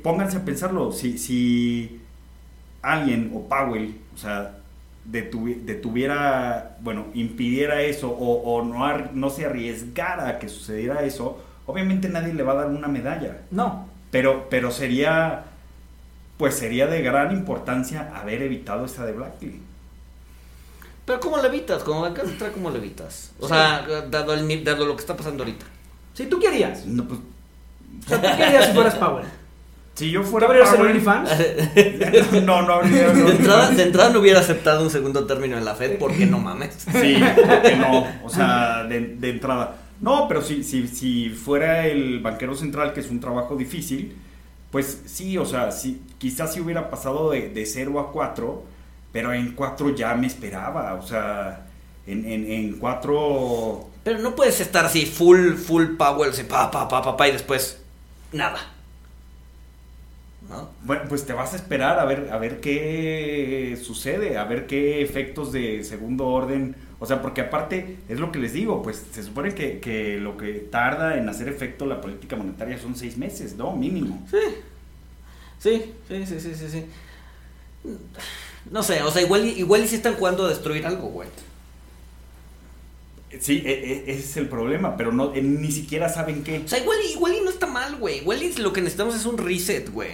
pónganse 0.04 0.38
a 0.38 0.46
pensarlo, 0.46 0.92
si, 0.92 1.18
si 1.18 2.02
alguien 2.82 3.32
o 3.36 3.48
Powell, 3.50 3.96
o 4.16 4.18
sea, 4.18 4.60
detuvi- 5.10 5.62
detuviera, 5.64 6.78
bueno, 6.82 7.08
impidiera 7.14 7.82
eso 7.82 8.10
o, 8.12 8.64
no, 8.64 8.98
no 9.14 9.30
se 9.30 9.46
arriesgara 9.46 10.30
a 10.30 10.40
que 10.40 10.50
sucediera 10.50 11.04
eso, 11.04 11.44
obviamente 11.66 12.10
nadie 12.10 12.34
le 12.34 12.44
va 12.44 12.54
a 12.54 12.56
dar 12.58 12.68
una 12.70 12.88
medalla, 12.88 13.42
No. 13.52 13.87
Pero, 14.12 14.48
pero 14.50 14.72
sería, 14.72 15.44
pues 16.38 16.56
sería 16.56 16.88
de 16.88 17.02
gran 17.02 17.32
importancia 17.32 18.12
haber 18.16 18.42
evitado 18.42 18.86
esa 18.86 19.06
de 19.06 19.12
Blackley. 19.14 19.62
Pero 21.06 21.20
¿cómo 21.22 21.38
le 21.38 21.48
evitas? 21.48 21.84
Como 21.84 22.02
banca 22.02 22.24
central, 22.26 22.52
¿cómo 22.54 22.70
le 22.70 22.80
evitas? 22.80 23.32
O 23.40 23.48
sea, 23.48 23.86
dado, 24.10 24.34
el, 24.34 24.46
ni- 24.48 24.62
dado 24.64 24.86
lo 24.86 24.96
que 24.96 25.02
está 25.02 25.16
pasando 25.16 25.44
ahorita. 25.44 25.66
Si 26.14 26.26
tú 26.26 26.40
querías. 26.40 26.86
No, 26.86 27.08
pues, 27.08 27.20
O 28.06 28.10
sea, 28.10 28.22
tú 28.22 28.28
querías 28.38 28.66
si 28.66 28.74
fueras 28.74 28.96
Powell. 28.96 29.26
si 29.96 30.12
yo 30.12 30.22
¿Tú 30.22 30.28
fuera 30.28 30.48
abrirías 30.48 30.74
el 30.74 30.80
Powell- 30.80 30.90
OnlyFans? 30.90 31.32
no, 32.46 32.62
no 32.64 32.74
habría. 32.74 33.08
De 33.10 33.32
entrada, 33.32 33.70
de 33.70 33.84
entrada 33.84 34.10
no 34.10 34.20
hubiera 34.20 34.42
aceptado 34.42 34.84
un 34.84 34.90
segundo 34.90 35.26
término 35.26 35.58
en 35.58 35.64
la 35.64 35.76
Fed 35.76 35.98
porque 35.98 36.26
no 36.26 36.40
mames. 36.40 36.76
Sí, 36.92 37.18
porque 37.36 37.76
no, 37.78 38.06
o 38.26 38.30
sea, 38.30 38.84
de, 38.84 39.00
de 39.16 39.30
entrada. 39.30 39.76
No, 40.02 40.28
pero 40.28 40.42
si, 40.42 40.64
si, 40.64 40.88
si 40.88 41.30
fuera 41.30 41.88
el 41.88 42.20
banquero 42.20 42.56
central, 42.56 42.94
que 42.94 43.00
es 43.00 43.10
un 43.10 43.20
trabajo 43.20 43.56
difícil, 43.56 44.16
pues 44.72 45.04
sí, 45.06 45.38
o 45.38 45.46
sea, 45.46 45.72
sí, 45.72 46.02
quizás 46.20 46.54
si 46.54 46.60
hubiera 46.60 46.90
pasado 46.90 47.32
de, 47.32 47.50
de 47.50 47.66
0 47.66 48.00
a 48.00 48.12
4, 48.12 48.64
pero 49.12 49.34
en 49.34 49.54
4 49.54 49.96
ya 49.96 50.14
me 50.16 50.28
esperaba, 50.28 50.94
o 50.96 51.02
sea, 51.02 51.66
en, 52.06 52.26
en, 52.26 52.52
en 52.52 52.74
4... 52.78 53.90
Pero 54.04 54.20
no 54.20 54.36
puedes 54.36 54.60
estar 54.62 54.86
así, 54.86 55.06
full, 55.06 55.54
full 55.54 55.96
power, 55.98 56.30
así, 56.30 56.44
pa, 56.44 56.70
pa, 56.70 56.88
pa, 56.88 57.02
pa, 57.02 57.18
pa, 57.18 57.28
y 57.28 57.32
después 57.32 57.82
nada. 58.32 58.60
¿No? 60.48 60.70
Bueno, 60.84 61.04
pues 61.10 61.26
te 61.26 61.34
vas 61.34 61.54
a 61.54 61.56
esperar 61.58 62.00
a 62.00 62.06
ver, 62.06 62.30
a 62.32 62.38
ver 62.38 62.62
qué 62.62 63.78
sucede, 63.82 64.38
a 64.38 64.46
ver 64.46 64.68
qué 64.68 65.02
efectos 65.02 65.52
de 65.52 65.84
segundo 65.84 66.28
orden, 66.28 66.76
o 67.00 67.06
sea, 67.06 67.22
porque 67.22 67.42
aparte, 67.42 67.98
es 68.10 68.20
lo 68.20 68.32
que 68.32 68.40
les 68.40 68.54
digo, 68.54 68.82
pues 68.82 69.06
se 69.12 69.24
supone 69.24 69.54
que, 69.54 69.80
que 69.80 70.18
lo 70.18 70.38
que 70.38 70.54
tarda 70.54 71.18
en 71.18 71.30
hacer 71.30 71.48
efecto 71.48 71.86
la 71.86 72.02
política 72.02 72.36
monetaria 72.36 72.80
son 72.80 72.96
seis 72.96 73.18
meses, 73.18 73.56
¿no? 73.56 73.76
Mínimo. 73.76 74.26
Sí. 74.30 74.38
Sí, 75.60 75.94
sí, 76.08 76.26
sí, 76.26 76.40
sí, 76.40 76.56
sí, 76.56 76.68
sí. 76.70 76.86
No 78.72 78.84
sé, 78.84 79.02
o 79.04 79.12
sea, 79.12 79.22
igual, 79.22 79.46
igual 79.46 79.84
y 79.84 79.88
si 79.88 79.96
están 79.96 80.16
jugando 80.16 80.46
a 80.46 80.50
destruir 80.50 80.86
algo, 80.86 81.08
güey. 81.08 81.30
Sí, 83.40 83.62
e- 83.66 84.04
e- 84.08 84.12
ese 84.12 84.20
es 84.24 84.38
el 84.38 84.48
problema, 84.48 84.96
pero 84.98 85.12
no, 85.12 85.34
eh, 85.34 85.42
ni 85.42 85.72
siquiera 85.72 86.10
saben 86.10 86.44
qué. 86.44 86.62
O 86.66 86.68
sea, 86.68 86.80
igual, 86.80 86.98
y- 87.08 87.14
igual 87.14 87.34
y 87.36 87.42
no 87.42 87.50
está 87.50 87.66
mal, 87.68 87.96
güey. 87.98 88.18
Igual 88.20 88.42
y 88.44 88.54
lo 88.54 88.74
que 88.74 88.82
necesitamos 88.82 89.16
es 89.16 89.26
un 89.26 89.38
reset, 89.38 89.90
güey. 89.92 90.12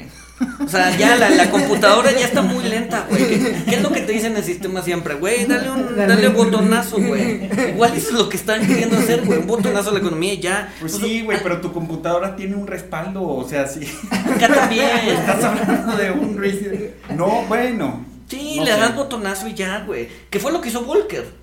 O 0.65 0.67
sea, 0.67 0.95
ya 0.97 1.15
la, 1.15 1.29
la 1.29 1.49
computadora 1.51 2.11
ya 2.11 2.25
está 2.25 2.41
muy 2.41 2.63
lenta, 2.65 3.05
güey. 3.09 3.27
¿Qué, 3.29 3.55
qué 3.65 3.75
es 3.75 3.81
lo 3.81 3.91
que 3.91 4.01
te 4.01 4.11
dicen 4.11 4.31
en 4.31 4.37
el 4.37 4.43
sistema 4.43 4.81
siempre? 4.81 5.13
Güey, 5.15 5.45
dale 5.45 5.69
un 5.69 5.95
dale 5.95 6.27
un 6.27 6.33
botonazo, 6.35 6.97
güey. 6.97 7.49
Igual 7.69 7.93
es 7.95 8.11
lo 8.11 8.27
que 8.27 8.37
están 8.37 8.65
queriendo 8.65 8.97
hacer, 8.97 9.23
güey. 9.25 9.39
Un 9.39 9.47
botonazo 9.47 9.91
a 9.91 9.93
la 9.93 9.99
economía 9.99 10.33
y 10.33 10.39
ya. 10.39 10.73
Pues 10.79 10.95
O 10.95 10.97
sea, 10.97 11.05
sí, 11.07 11.21
güey, 11.21 11.37
pero 11.41 11.61
tu 11.61 11.71
computadora 11.71 12.35
tiene 12.35 12.55
un 12.55 12.67
respaldo, 12.67 13.21
o 13.23 13.47
sea, 13.47 13.67
sí. 13.67 13.87
Acá 14.11 14.47
también. 14.53 14.89
Estás 15.07 15.43
hablando 15.43 15.95
de 15.97 16.11
un 16.11 16.37
reset. 16.37 16.93
No, 17.15 17.43
bueno. 17.47 18.05
Sí, 18.27 18.55
no 18.57 18.65
le 18.65 18.73
sé. 18.73 18.79
das 18.79 18.95
botonazo 18.95 19.47
y 19.47 19.53
ya, 19.53 19.83
güey. 19.85 20.07
¿Qué 20.29 20.39
fue 20.39 20.51
lo 20.51 20.59
que 20.59 20.69
hizo 20.69 20.81
Volker? 20.81 21.42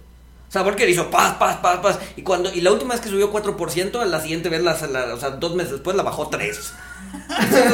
O 0.50 0.52
sea, 0.52 0.62
Volker 0.62 0.88
hizo 0.90 1.08
paz, 1.10 1.36
paz, 1.38 1.58
paz, 1.58 1.78
paz. 1.78 1.98
Y 2.16 2.22
cuando 2.22 2.52
y 2.52 2.60
la 2.60 2.72
última 2.72 2.94
vez 2.94 3.00
que 3.00 3.08
subió 3.08 3.32
4%, 3.32 4.00
a 4.00 4.04
la 4.04 4.20
siguiente 4.20 4.48
vez, 4.48 4.60
la, 4.62 4.76
la- 4.88 5.14
o 5.14 5.16
sea, 5.16 5.30
dos 5.30 5.54
meses 5.54 5.74
después 5.74 5.96
la 5.96 6.02
bajó 6.02 6.28
3. 6.28 6.56
Eso, 6.58 6.72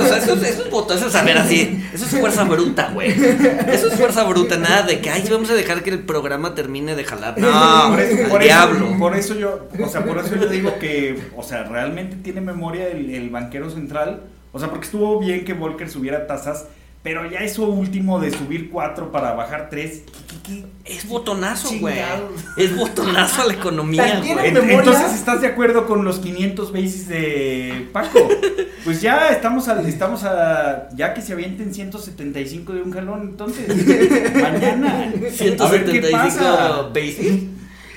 o 0.02 0.06
sea, 0.06 0.18
eso, 0.18 0.32
eso 0.34 0.44
es 0.44 0.58
eso 0.60 1.06
es 1.06 1.12
saber 1.12 1.38
así. 1.38 1.82
Eso 1.92 2.04
es 2.04 2.10
fuerza 2.20 2.44
bruta, 2.44 2.90
güey. 2.92 3.10
Eso 3.10 3.88
es 3.88 3.94
fuerza 3.94 4.24
bruta. 4.24 4.58
Nada 4.58 4.82
de 4.82 5.00
que, 5.00 5.08
ay, 5.08 5.26
vamos 5.30 5.48
a 5.50 5.54
dejar 5.54 5.82
que 5.82 5.88
el 5.90 6.00
programa 6.04 6.54
termine 6.54 6.94
de 6.94 7.04
jalar. 7.04 7.38
No, 7.38 7.88
por 7.90 8.00
eso, 8.00 8.24
al 8.24 8.30
por 8.30 8.42
eso- 8.42 8.44
diablo. 8.44 8.98
por 8.98 9.16
eso 9.16 9.34
yo, 9.34 9.68
o 9.82 9.88
sea, 9.88 10.04
por 10.04 10.18
eso 10.18 10.36
yo 10.36 10.46
digo 10.46 10.78
que, 10.78 11.30
o 11.34 11.42
sea, 11.42 11.64
realmente 11.64 12.16
tiene 12.16 12.42
memoria 12.42 12.88
el, 12.88 13.08
el 13.14 13.30
banquero 13.30 13.70
central. 13.70 14.20
O 14.52 14.58
sea, 14.58 14.68
porque 14.68 14.84
estuvo 14.84 15.18
bien 15.18 15.44
que 15.46 15.52
Volcker 15.54 15.88
subiera 15.90 16.26
tasas, 16.26 16.66
pero 17.06 17.24
ya 17.30 17.38
eso 17.38 17.68
último 17.68 18.18
de 18.18 18.32
subir 18.32 18.68
4 18.68 19.12
para 19.12 19.32
bajar 19.34 19.68
3, 19.70 20.02
Es 20.84 21.08
botonazo, 21.08 21.70
güey. 21.78 21.94
Es 22.56 22.76
botonazo 22.76 23.42
a 23.42 23.44
la 23.46 23.52
economía, 23.52 24.20
güey. 24.26 24.48
Entonces, 24.48 25.14
¿estás 25.14 25.40
de 25.40 25.46
acuerdo 25.46 25.86
con 25.86 26.04
los 26.04 26.18
500 26.18 26.72
basis 26.72 27.06
de 27.06 27.88
Paco? 27.92 28.18
Pues 28.84 29.00
ya 29.00 29.30
estamos 29.30 29.66
a, 29.66 29.80
estamos 29.82 30.22
a, 30.22 30.88
ya 30.94 31.12
que 31.12 31.20
se 31.20 31.32
avienten 31.32 31.74
175 31.74 32.72
de 32.72 32.82
un 32.82 32.92
jalón, 32.92 33.22
entonces, 33.22 33.66
mañana. 34.34 35.02
A 35.02 35.06
ver 35.08 35.20
qué 35.20 35.30
175 35.30 36.12
pasa. 36.12 36.82
basis. 36.94 37.16
Pues 37.18 37.46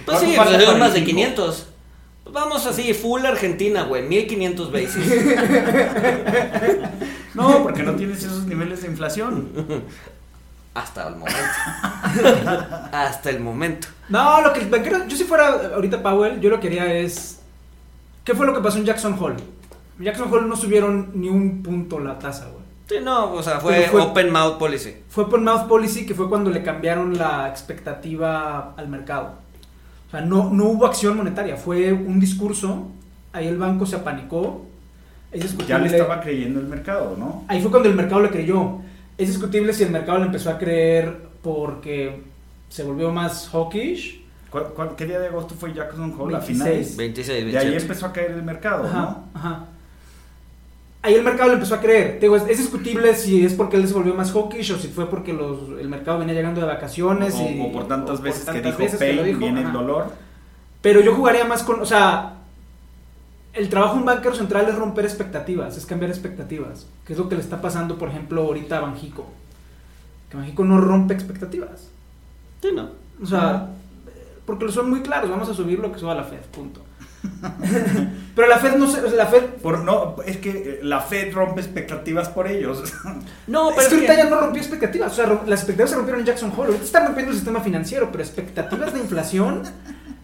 ¿Cuánto 0.05 0.25
sí, 0.25 0.35
falta 0.35 0.57
pues, 0.65 0.77
más 0.79 0.93
de 0.93 0.99
cinco? 0.99 1.11
500. 1.11 1.67
Vamos 2.31 2.65
así, 2.65 2.93
full 2.93 3.25
Argentina, 3.25 3.83
güey, 3.83 4.03
1500 4.03 4.71
basis. 4.71 4.95
No, 7.35 7.63
porque 7.63 7.83
no 7.83 7.93
tienes 7.93 8.23
esos 8.23 8.45
niveles 8.45 8.81
de 8.81 8.89
inflación. 8.89 9.49
Hasta 10.73 11.07
el 11.07 11.15
momento. 11.15 11.39
Hasta 12.91 13.29
el 13.29 13.39
momento. 13.39 13.87
No, 14.09 14.41
lo 14.41 14.53
que 14.53 14.67
yo 15.07 15.15
si 15.15 15.23
fuera 15.23 15.71
ahorita 15.75 16.01
Powell, 16.01 16.39
yo 16.39 16.49
lo 16.49 16.59
que 16.59 16.67
haría 16.67 16.93
es, 16.93 17.41
¿qué 18.23 18.33
fue 18.33 18.45
lo 18.45 18.53
que 18.53 18.61
pasó 18.61 18.77
en 18.77 18.85
Jackson 18.85 19.15
Hole? 19.19 19.37
En 19.99 20.05
Jackson 20.05 20.31
Hole 20.31 20.47
no 20.47 20.55
subieron 20.55 21.11
ni 21.13 21.29
un 21.29 21.63
punto 21.63 21.99
la 21.99 22.19
tasa, 22.19 22.47
güey. 22.47 22.59
Sí, 22.87 22.95
no, 23.03 23.33
o 23.33 23.43
sea, 23.43 23.59
fue, 23.59 23.87
open 23.93 24.31
mouth 24.31 24.57
policy. 24.57 24.95
Fue 25.09 25.29
por 25.29 25.39
mouth 25.39 25.67
policy 25.67 26.05
que 26.05 26.15
fue 26.15 26.27
cuando 26.27 26.49
le 26.49 26.63
cambiaron 26.63 27.17
la 27.17 27.47
expectativa 27.47 28.73
al 28.75 28.87
mercado. 28.87 29.33
O 30.09 30.11
sea, 30.11 30.21
no, 30.21 30.49
no 30.51 30.65
hubo 30.69 30.85
acción 30.85 31.15
monetaria, 31.17 31.55
fue 31.55 31.93
un 31.93 32.19
discurso, 32.19 32.87
ahí 33.31 33.47
el 33.47 33.57
banco 33.57 33.85
se 33.85 33.95
apanicó. 33.95 34.65
Es 35.31 35.41
Ya 35.41 35.47
discutible. 35.47 35.79
le 35.89 35.97
estaba 35.97 36.19
creyendo 36.21 36.59
el 36.59 36.65
mercado, 36.65 37.15
¿no? 37.17 37.43
Ahí 37.47 37.61
fue 37.61 37.69
cuando 37.69 37.87
el 37.89 37.95
mercado 37.95 38.21
le 38.21 38.29
creyó. 38.31 38.79
Es 39.17 39.27
discutible 39.27 39.71
si 39.73 39.83
el 39.83 39.91
mercado 39.91 40.17
le 40.17 40.25
empezó 40.25 40.49
a 40.49 40.57
creer 40.57 41.27
porque 41.43 42.23
se 42.69 42.83
volvió 42.83 43.11
más 43.11 43.47
hawkish. 43.49 44.19
¿Cuál- 44.49 44.69
cuál- 44.75 44.95
qué 44.95 45.05
día 45.05 45.19
de 45.19 45.27
agosto 45.27 45.53
fue 45.53 45.71
Jackson 45.73 46.11
Hole? 46.17 46.35
A 46.35 46.39
26. 46.39 46.47
finales. 46.57 46.97
26, 46.97 47.27
De 47.51 47.57
ahí 47.59 47.65
27. 47.67 47.81
empezó 47.83 48.05
a 48.07 48.13
caer 48.13 48.31
el 48.31 48.41
mercado, 48.41 48.85
Ajá, 48.85 48.97
¿no? 49.01 49.25
ajá. 49.35 49.65
Ahí 51.01 51.13
el 51.13 51.23
mercado 51.23 51.49
le 51.49 51.55
empezó 51.55 51.75
a 51.75 51.79
creer. 51.79 52.15
Te 52.15 52.25
digo, 52.25 52.35
es, 52.35 52.43
es 52.43 52.57
discutible 52.57 53.15
si 53.15 53.45
es 53.45 53.53
porque 53.53 53.77
él 53.77 53.87
se 53.87 53.93
volvió 53.93 54.13
más 54.13 54.33
hawkish 54.33 54.73
o 54.73 54.77
si 54.77 54.89
fue 54.89 55.09
porque 55.09 55.31
los, 55.31 55.79
el 55.79 55.87
mercado 55.87 56.19
venía 56.19 56.33
llegando 56.33 56.59
de 56.59 56.67
vacaciones. 56.67 57.33
O, 57.35 57.49
y, 57.49 57.61
o 57.61 57.71
por 57.71 57.87
tantas 57.87 58.19
o 58.19 58.21
veces 58.21 58.41
que 58.41 58.45
tantas 58.47 58.65
dijo 58.65 58.77
veces 58.77 58.99
que 58.99 59.05
pain, 59.05 59.15
lo 59.15 59.23
dijo, 59.23 59.39
viene 59.39 59.61
el 59.61 59.67
ajá. 59.67 59.77
dolor. 59.77 60.11
Pero 60.81 61.01
yo 61.01 61.15
jugaría 61.15 61.45
más 61.45 61.63
con, 61.63 61.81
o 61.81 61.85
sea, 61.85 62.39
el 63.53 63.69
trabajo 63.69 63.95
de 63.95 63.99
un 64.01 64.05
banquero 64.05 64.35
central 64.35 64.67
es 64.69 64.75
romper 64.75 65.05
expectativas, 65.05 65.77
es 65.77 65.85
cambiar 65.85 66.11
expectativas, 66.11 66.85
que 67.05 67.13
es 67.13 67.19
lo 67.19 67.27
que 67.29 67.35
le 67.35 67.41
está 67.41 67.61
pasando, 67.61 67.97
por 67.97 68.09
ejemplo, 68.09 68.43
ahorita 68.43 68.77
a 68.77 68.81
Banjico. 68.81 69.27
Que 70.29 70.37
Banjico 70.37 70.63
no 70.63 70.79
rompe 70.79 71.13
expectativas. 71.13 71.89
Sí, 72.61 72.69
no. 72.73 72.89
O 73.21 73.25
sea, 73.25 73.69
porque 74.45 74.71
son 74.71 74.89
muy 74.89 75.01
claros, 75.01 75.29
vamos 75.29 75.49
a 75.49 75.53
subir 75.53 75.79
lo 75.79 75.91
que 75.91 75.99
suba 75.99 76.15
la 76.15 76.23
Fed, 76.23 76.41
punto. 76.51 76.81
Pero 78.35 78.47
la 78.47 78.57
Fed 78.59 78.75
no 78.75 78.89
se, 78.89 79.01
la 79.11 79.25
Fed 79.27 79.43
Por, 79.61 79.79
no, 79.79 80.15
es 80.25 80.37
que 80.37 80.79
la 80.83 81.01
Fed 81.01 81.33
rompe 81.33 81.61
expectativas 81.61 82.29
por 82.29 82.47
ellos. 82.47 82.83
No, 83.47 83.71
es 83.71 83.75
pero 83.75 83.75
que 83.75 83.81
es 83.87 83.93
ahorita 83.93 84.15
que- 84.15 84.23
ya 84.23 84.29
no 84.29 84.39
rompió 84.39 84.61
expectativas. 84.61 85.11
O 85.11 85.15
sea, 85.15 85.25
las 85.27 85.59
expectativas 85.59 85.89
se 85.89 85.95
rompieron 85.95 86.19
en 86.21 86.27
Jackson 86.27 86.51
Hole. 86.55 86.67
Ahorita 86.67 86.85
están 86.85 87.05
rompiendo 87.05 87.31
el 87.31 87.37
sistema 87.37 87.61
financiero, 87.61 88.09
pero 88.11 88.23
expectativas 88.23 88.93
de 88.93 88.99
inflación 88.99 89.63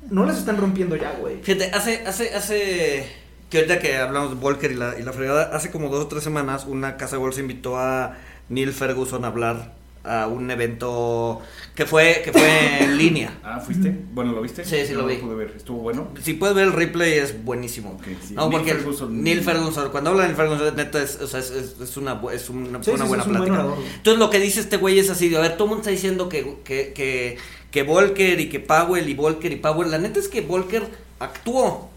no 0.09 0.25
las 0.25 0.37
están 0.37 0.57
rompiendo 0.57 0.95
ya, 0.95 1.11
güey. 1.19 1.41
Fíjate, 1.41 1.71
hace, 1.75 2.03
hace, 2.05 2.33
hace, 2.35 3.09
que 3.49 3.57
ahorita 3.57 3.79
que 3.79 3.97
hablamos 3.97 4.29
de 4.29 4.35
Volker 4.35 4.71
y 4.71 4.75
la, 4.75 4.97
y 4.99 5.01
la 5.03 5.11
fregada, 5.11 5.49
hace 5.55 5.71
como 5.71 5.89
dos 5.89 6.05
o 6.05 6.07
tres 6.07 6.23
semanas 6.23 6.65
una 6.65 6.97
casa 6.97 7.15
de 7.15 7.21
bolsa 7.21 7.39
invitó 7.41 7.77
a 7.79 8.13
Neil 8.49 8.71
Ferguson 8.71 9.25
a 9.25 9.29
hablar 9.29 9.73
a 10.08 10.28
un 10.28 10.49
evento 10.51 11.41
que 11.76 11.86
fue, 11.86 12.22
que 12.24 12.32
fue 12.32 12.84
en 12.84 12.97
línea. 12.99 13.39
Ah, 13.43 13.60
¿fuiste? 13.60 13.95
Bueno, 14.14 14.32
¿lo 14.34 14.41
viste? 14.41 14.64
Sí, 14.64 14.78
sí, 14.86 14.93
Yo 14.93 14.99
lo 15.01 15.08
vi. 15.08 15.16
pude 15.18 15.36
ver. 15.36 15.53
¿Estuvo 15.58 15.80
bueno? 15.80 16.10
Si 16.22 16.34
puedes 16.34 16.56
ver 16.56 16.68
el 16.68 16.74
replay 16.74 17.14
es 17.14 17.43
buenísimo. 17.43 17.91
Ok, 17.91 18.03
sí. 18.26 18.34
No, 18.34 18.43
Neil 18.49 18.51
porque 18.60 18.74
Ferguson. 18.76 19.24
Neil 19.24 19.41
Ferguson, 19.41 19.89
cuando 19.91 20.12
habla 20.12 20.24
de 20.24 20.30
Neil 20.30 20.38
Ferguson, 20.38 20.76
neta, 20.76 21.01
es, 21.01 21.20
o 21.22 21.28
sea, 21.28 21.39
es, 21.39 21.51
es- 21.51 21.76
es 21.82 21.97
una, 21.97 22.22
es 22.34 22.49
una, 22.49 22.84
Sí, 22.84 22.91
una 22.91 23.03
sí, 23.03 23.08
buena 23.10 23.24
es 23.24 23.30
un 23.30 23.38
buen 23.38 23.49
plática. 23.53 23.76
Entonces 23.97 24.20
lo 24.20 24.30
que 24.30 24.39
dice 24.39 24.60
este 24.62 24.78
güey 24.78 24.99
es 24.99 25.10
así, 25.10 25.30
de, 25.30 25.38
a 25.38 25.41
ver, 25.41 25.53
todo 25.53 25.66
el 25.66 25.70
mundo 25.70 25.82
está 25.82 25.91
diciendo 25.91 26.30
que, 26.30 26.58
que, 26.64 26.93
que, 26.93 27.38
que 27.72 27.84
Volker 27.84 28.39
y 28.39 28.49
que 28.49 28.60
Powell 28.60 29.10
y 29.10 29.14
Volker 29.14 29.51
y 29.51 29.58
Powell, 29.58 29.91
la 29.91 29.97
neta 29.97 30.20
es 30.20 30.28
que 30.28 30.41
Volker 30.41 30.84
actuó. 31.20 31.89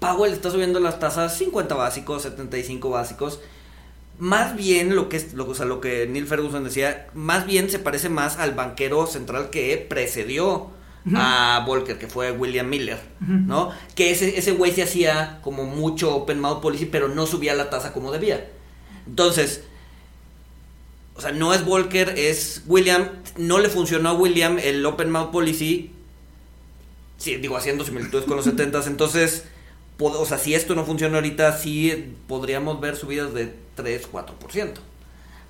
Powell 0.00 0.32
está 0.32 0.50
subiendo 0.50 0.80
las 0.80 0.98
tasas 0.98 1.38
50 1.38 1.74
básicos, 1.76 2.22
75 2.22 2.90
básicos. 2.90 3.40
Más 4.18 4.56
bien 4.56 4.94
lo 4.94 5.08
que 5.08 5.16
es, 5.16 5.34
lo, 5.34 5.48
o 5.48 5.54
sea, 5.54 5.66
lo 5.66 5.80
que 5.80 6.06
Neil 6.06 6.26
Ferguson 6.26 6.64
decía, 6.64 7.08
más 7.14 7.46
bien 7.46 7.70
se 7.70 7.78
parece 7.78 8.08
más 8.08 8.38
al 8.38 8.52
banquero 8.52 9.06
central 9.06 9.50
que 9.50 9.84
precedió 9.88 10.70
a 11.16 11.64
Volker, 11.66 11.98
que 11.98 12.06
fue 12.06 12.30
William 12.30 12.68
Miller. 12.68 13.00
¿no? 13.20 13.70
Que 13.96 14.12
ese 14.12 14.38
ese 14.38 14.52
güey 14.52 14.72
se 14.72 14.84
hacía 14.84 15.40
como 15.42 15.64
mucho 15.64 16.14
open 16.14 16.38
mouth 16.40 16.60
policy, 16.60 16.86
pero 16.86 17.08
no 17.08 17.26
subía 17.26 17.54
la 17.54 17.70
tasa 17.70 17.92
como 17.92 18.12
debía. 18.12 18.46
Entonces, 19.06 19.64
o 21.14 21.20
sea, 21.20 21.32
no 21.32 21.52
es 21.52 21.64
Volker, 21.64 22.10
es 22.16 22.62
William. 22.66 23.08
No 23.36 23.58
le 23.58 23.68
funcionó 23.68 24.10
a 24.10 24.12
William 24.14 24.58
el 24.58 24.84
Open 24.86 25.10
Mouth 25.10 25.30
Policy. 25.30 25.90
Sí, 27.18 27.36
digo, 27.36 27.56
haciendo 27.56 27.84
similitudes 27.84 28.24
con 28.24 28.36
los 28.36 28.46
70s. 28.54 28.86
Entonces, 28.86 29.44
o 29.98 30.26
sea, 30.26 30.38
si 30.38 30.54
esto 30.54 30.74
no 30.74 30.84
funciona 30.84 31.16
ahorita, 31.16 31.56
sí 31.56 32.14
podríamos 32.26 32.80
ver 32.80 32.96
subidas 32.96 33.32
de 33.34 33.52
3, 33.74 34.08
4%. 34.12 34.72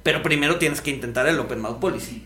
Pero 0.03 0.23
primero 0.23 0.57
tienes 0.59 0.81
que 0.81 0.91
intentar 0.91 1.27
el 1.29 1.39
Open 1.39 1.61
Mouth 1.61 1.79
Policy. 1.79 2.23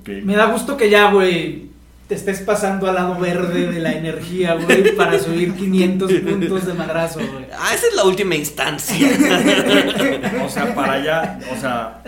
Ok. 0.00 0.08
Me 0.24 0.34
da 0.36 0.46
gusto 0.46 0.76
que 0.76 0.88
ya, 0.90 1.10
güey, 1.10 1.66
te 2.08 2.14
estés 2.14 2.40
pasando 2.40 2.88
al 2.88 2.94
lado 2.94 3.18
verde 3.18 3.66
de 3.72 3.80
la 3.80 3.92
energía, 3.92 4.54
güey, 4.54 4.94
para 4.96 5.18
subir 5.18 5.54
500 5.54 6.12
puntos 6.12 6.66
de 6.66 6.74
madrazo, 6.74 7.18
güey. 7.18 7.46
Ah, 7.52 7.74
esa 7.74 7.88
es 7.88 7.94
la 7.94 8.04
última 8.04 8.34
instancia. 8.34 8.96
O 10.44 10.48
sea, 10.48 10.72
para 10.76 10.92
allá, 10.94 11.38
o 11.52 11.60
sea, 11.60 12.02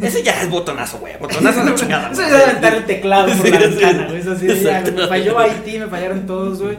Ese 0.00 0.22
ya 0.22 0.40
es 0.42 0.48
botonazo, 0.48 0.98
güey. 0.98 1.18
Botonazo 1.18 1.60
a 1.62 1.64
la 1.64 1.74
chingada. 1.74 2.10
Eso 2.12 2.22
es 2.22 2.32
aventar 2.32 2.74
el 2.74 2.84
teclado 2.84 3.26
por 3.26 3.46
Sí, 3.46 3.50
la 3.50 3.58
sí. 3.60 3.66
ventana, 3.66 4.06
güey. 4.06 4.20
Eso 4.20 4.38
sí, 4.38 4.46
ya, 4.62 4.80
me 4.94 5.06
falló 5.08 5.38
Haití, 5.38 5.78
me 5.78 5.86
fallaron 5.88 6.24
todos, 6.26 6.62
güey. 6.62 6.78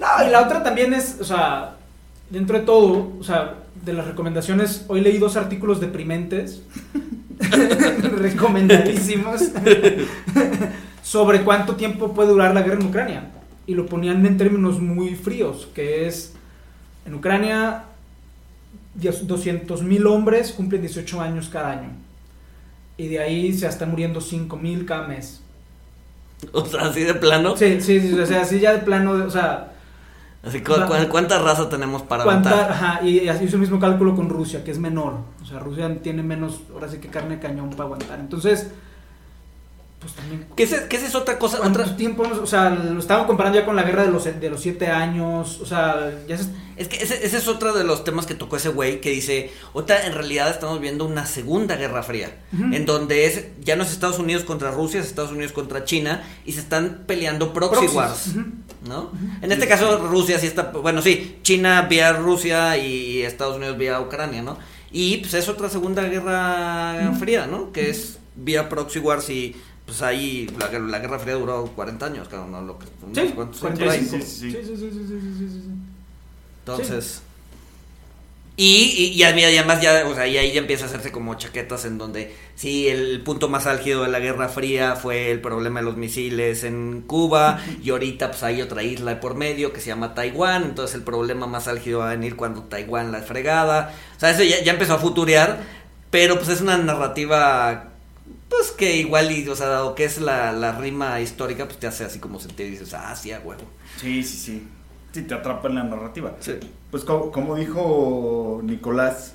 No, 0.00 0.26
y 0.26 0.30
la 0.30 0.42
otra 0.42 0.62
también 0.62 0.94
es, 0.94 1.18
o 1.20 1.24
sea, 1.24 1.76
dentro 2.30 2.58
de 2.58 2.64
todo, 2.64 3.12
o 3.18 3.24
sea, 3.24 3.54
de 3.84 3.92
las 3.92 4.06
recomendaciones, 4.06 4.84
hoy 4.88 5.00
leí 5.00 5.18
dos 5.18 5.36
artículos 5.36 5.80
deprimentes, 5.80 6.62
recomendadísimos, 8.18 9.42
sobre 11.02 11.42
cuánto 11.42 11.76
tiempo 11.76 12.12
puede 12.12 12.30
durar 12.30 12.54
la 12.54 12.62
guerra 12.62 12.80
en 12.80 12.86
Ucrania. 12.86 13.30
Y 13.66 13.74
lo 13.74 13.86
ponían 13.86 14.24
en 14.24 14.38
términos 14.38 14.80
muy 14.80 15.14
fríos, 15.14 15.68
que 15.74 16.06
es, 16.06 16.34
en 17.04 17.14
Ucrania, 17.14 17.84
200 18.94 19.82
mil 19.82 20.06
hombres 20.06 20.52
cumplen 20.52 20.82
18 20.82 21.20
años 21.20 21.48
cada 21.48 21.72
año. 21.72 21.90
Y 22.96 23.08
de 23.08 23.20
ahí 23.20 23.52
se 23.52 23.66
están 23.66 23.90
muriendo 23.90 24.20
5 24.20 24.56
mil 24.56 24.86
cada 24.86 25.06
mes. 25.06 25.40
O 26.52 26.64
sea, 26.64 26.82
así 26.82 27.04
de 27.04 27.14
plano. 27.14 27.56
Sí, 27.56 27.80
sí, 27.80 28.00
sí, 28.00 28.18
o 28.18 28.26
sea, 28.26 28.42
así 28.42 28.60
ya 28.60 28.72
de 28.72 28.78
plano, 28.78 29.12
o 29.12 29.30
sea... 29.30 29.72
Así, 30.42 30.60
¿cu- 30.62 30.72
cu- 30.86 31.08
¿cuánta 31.10 31.38
raza 31.40 31.68
tenemos 31.68 32.02
para 32.02 32.22
¿Cuánta- 32.24 32.50
matar? 32.50 32.70
ajá, 32.72 33.02
y 33.02 33.28
así 33.28 33.44
hizo 33.46 33.56
el 33.56 33.60
mismo 33.62 33.80
cálculo 33.80 34.14
con 34.14 34.28
Rusia, 34.28 34.62
que 34.62 34.70
es 34.70 34.78
menor. 34.78 35.14
O 35.42 35.44
sea, 35.44 35.58
Rusia 35.58 36.00
tiene 36.00 36.22
menos, 36.22 36.60
ahora 36.72 36.88
sí 36.88 36.98
que 36.98 37.08
carne 37.08 37.36
de 37.36 37.40
cañón 37.42 37.70
para 37.70 37.84
aguantar. 37.84 38.20
Entonces, 38.20 38.70
pues 40.00 40.12
también. 40.12 40.46
¿Qué 40.54 40.62
es, 40.62 40.72
qué 40.82 40.96
es 40.96 41.14
otra 41.14 41.38
cosa? 41.38 41.58
¿Cuánto 41.58 41.84
tiempo? 41.96 42.22
O 42.22 42.46
sea, 42.46 42.70
lo 42.70 43.00
estaban 43.00 43.26
comparando 43.26 43.58
ya 43.58 43.64
con 43.66 43.74
la 43.74 43.82
guerra 43.82 44.04
de 44.04 44.12
los, 44.12 44.24
de 44.24 44.50
los 44.50 44.60
siete 44.60 44.86
años. 44.88 45.60
O 45.60 45.66
sea, 45.66 46.22
ya 46.28 46.38
se. 46.38 46.44
Es 46.76 46.86
que 46.86 47.02
ese, 47.02 47.26
ese 47.26 47.38
es 47.38 47.48
otro 47.48 47.72
de 47.72 47.82
los 47.82 48.04
temas 48.04 48.24
que 48.24 48.36
tocó 48.36 48.56
ese 48.56 48.68
güey 48.68 49.00
que 49.00 49.10
dice, 49.10 49.50
otra 49.72 50.06
en 50.06 50.14
realidad 50.14 50.48
estamos 50.48 50.80
viendo 50.80 51.04
una 51.06 51.26
segunda 51.26 51.74
guerra 51.74 52.04
fría, 52.04 52.36
en 52.52 52.86
donde 52.86 53.26
es 53.26 53.46
ya 53.60 53.74
no 53.74 53.82
es 53.82 53.90
Estados 53.90 54.20
Unidos 54.20 54.44
contra 54.44 54.70
Rusia, 54.70 55.00
es 55.00 55.06
Estados 55.06 55.32
Unidos 55.32 55.50
contra 55.50 55.84
China 55.84 56.22
y 56.46 56.52
se 56.52 56.60
están 56.60 57.02
peleando 57.08 57.52
proxy 57.52 57.88
Proxies. 57.88 57.96
wars. 57.96 58.30
¿no? 58.86 59.10
En 59.42 59.50
este 59.50 59.66
caso 59.66 60.06
Rusia 60.06 60.38
sí 60.38 60.46
está, 60.46 60.70
bueno, 60.70 61.02
sí, 61.02 61.40
China 61.42 61.82
vía 61.82 62.12
Rusia 62.12 62.76
y 62.76 63.22
Estados 63.22 63.56
Unidos 63.56 63.76
vía 63.76 64.00
Ucrania, 64.00 64.42
¿no? 64.42 64.56
Y 64.92 65.16
pues 65.18 65.34
es 65.34 65.48
otra 65.48 65.68
segunda 65.68 66.02
guerra 66.04 67.12
fría, 67.18 67.46
¿no? 67.46 67.72
Que 67.72 67.90
es 67.90 68.18
vía 68.36 68.68
proxy 68.68 69.00
wars 69.00 69.28
y 69.30 69.56
pues 69.88 70.02
ahí 70.02 70.46
la, 70.58 70.68
guerra- 70.68 70.86
la 70.86 70.98
guerra 71.00 71.18
fría 71.18 71.34
duró 71.34 71.64
40 71.74 72.06
años, 72.06 72.28
claro, 72.28 72.46
no 72.46 72.60
lo 72.62 72.78
que 72.78 72.86
Sí, 72.86 73.32
cuántos, 73.34 73.58
45. 73.60 73.78
por 73.78 73.88
ahí. 73.90 74.04
Sí, 74.04 74.22
sí, 74.22 74.50
sí. 74.50 74.50
Sí. 74.52 75.70
Entonces. 76.60 77.22
Y, 78.60 79.12
y, 79.14 79.20
y 79.20 79.22
además 79.22 79.80
ya, 79.80 80.04
o 80.08 80.14
sea, 80.16 80.26
y 80.26 80.36
ahí 80.36 80.50
ya 80.52 80.58
empieza 80.58 80.84
a 80.84 80.88
hacerse 80.88 81.12
como 81.12 81.36
chaquetas 81.36 81.84
en 81.84 81.96
donde 81.96 82.34
sí, 82.56 82.88
el 82.88 83.20
punto 83.22 83.48
más 83.48 83.66
álgido 83.68 84.02
de 84.02 84.08
la 84.08 84.18
Guerra 84.18 84.48
Fría 84.48 84.96
fue 84.96 85.30
el 85.30 85.40
problema 85.40 85.78
de 85.78 85.86
los 85.86 85.96
misiles 85.96 86.64
en 86.64 87.02
Cuba 87.06 87.60
y 87.84 87.90
ahorita 87.90 88.32
pues 88.32 88.42
hay 88.42 88.60
otra 88.60 88.82
isla 88.82 89.20
por 89.20 89.36
medio 89.36 89.72
que 89.72 89.80
se 89.80 89.86
llama 89.86 90.12
Taiwán, 90.12 90.64
entonces 90.64 90.96
el 90.96 91.04
problema 91.04 91.46
más 91.46 91.68
álgido 91.68 92.00
va 92.00 92.08
a 92.08 92.14
venir 92.14 92.34
cuando 92.34 92.64
Taiwán 92.64 93.12
la 93.12 93.22
fregada. 93.22 93.94
O 94.16 94.20
sea, 94.20 94.30
eso 94.30 94.42
ya, 94.42 94.60
ya 94.60 94.72
empezó 94.72 94.94
a 94.94 94.98
futurear, 94.98 95.60
pero 96.10 96.34
pues 96.36 96.48
es 96.48 96.60
una 96.60 96.76
narrativa 96.78 97.87
pues 98.48 98.70
que 98.72 98.96
igual, 98.96 99.30
y, 99.30 99.46
o 99.48 99.54
sea, 99.56 99.66
dado 99.68 99.94
que 99.94 100.04
es 100.04 100.18
la, 100.20 100.52
la 100.52 100.72
rima 100.72 101.20
histórica, 101.20 101.66
pues 101.66 101.78
te 101.78 101.86
hace 101.86 102.04
así 102.04 102.18
como 102.18 102.40
sentir 102.40 102.66
y 102.66 102.70
dices, 102.70 102.94
ah, 102.94 103.14
sí, 103.14 103.32
a 103.32 103.40
huevo. 103.40 103.62
Sí, 104.00 104.22
sí, 104.22 104.36
sí. 104.36 104.68
Sí, 105.12 105.22
te 105.22 105.34
atrapa 105.34 105.68
en 105.68 105.74
la 105.76 105.84
narrativa. 105.84 106.34
Sí. 106.40 106.54
Pues 106.90 107.04
como, 107.04 107.30
como 107.32 107.56
dijo 107.56 108.60
Nicolás, 108.62 109.34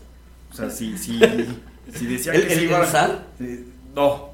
o 0.51 0.55
sea, 0.55 0.70
si, 0.70 0.97
si, 0.97 1.20
si 1.93 2.05
decía 2.05 2.34
¿El- 2.34 2.47
que 2.47 2.53
el- 2.53 2.59
se 2.59 2.66
iba 2.66 2.80
el? 2.84 3.18
Sí, 3.38 3.66
no. 3.95 4.34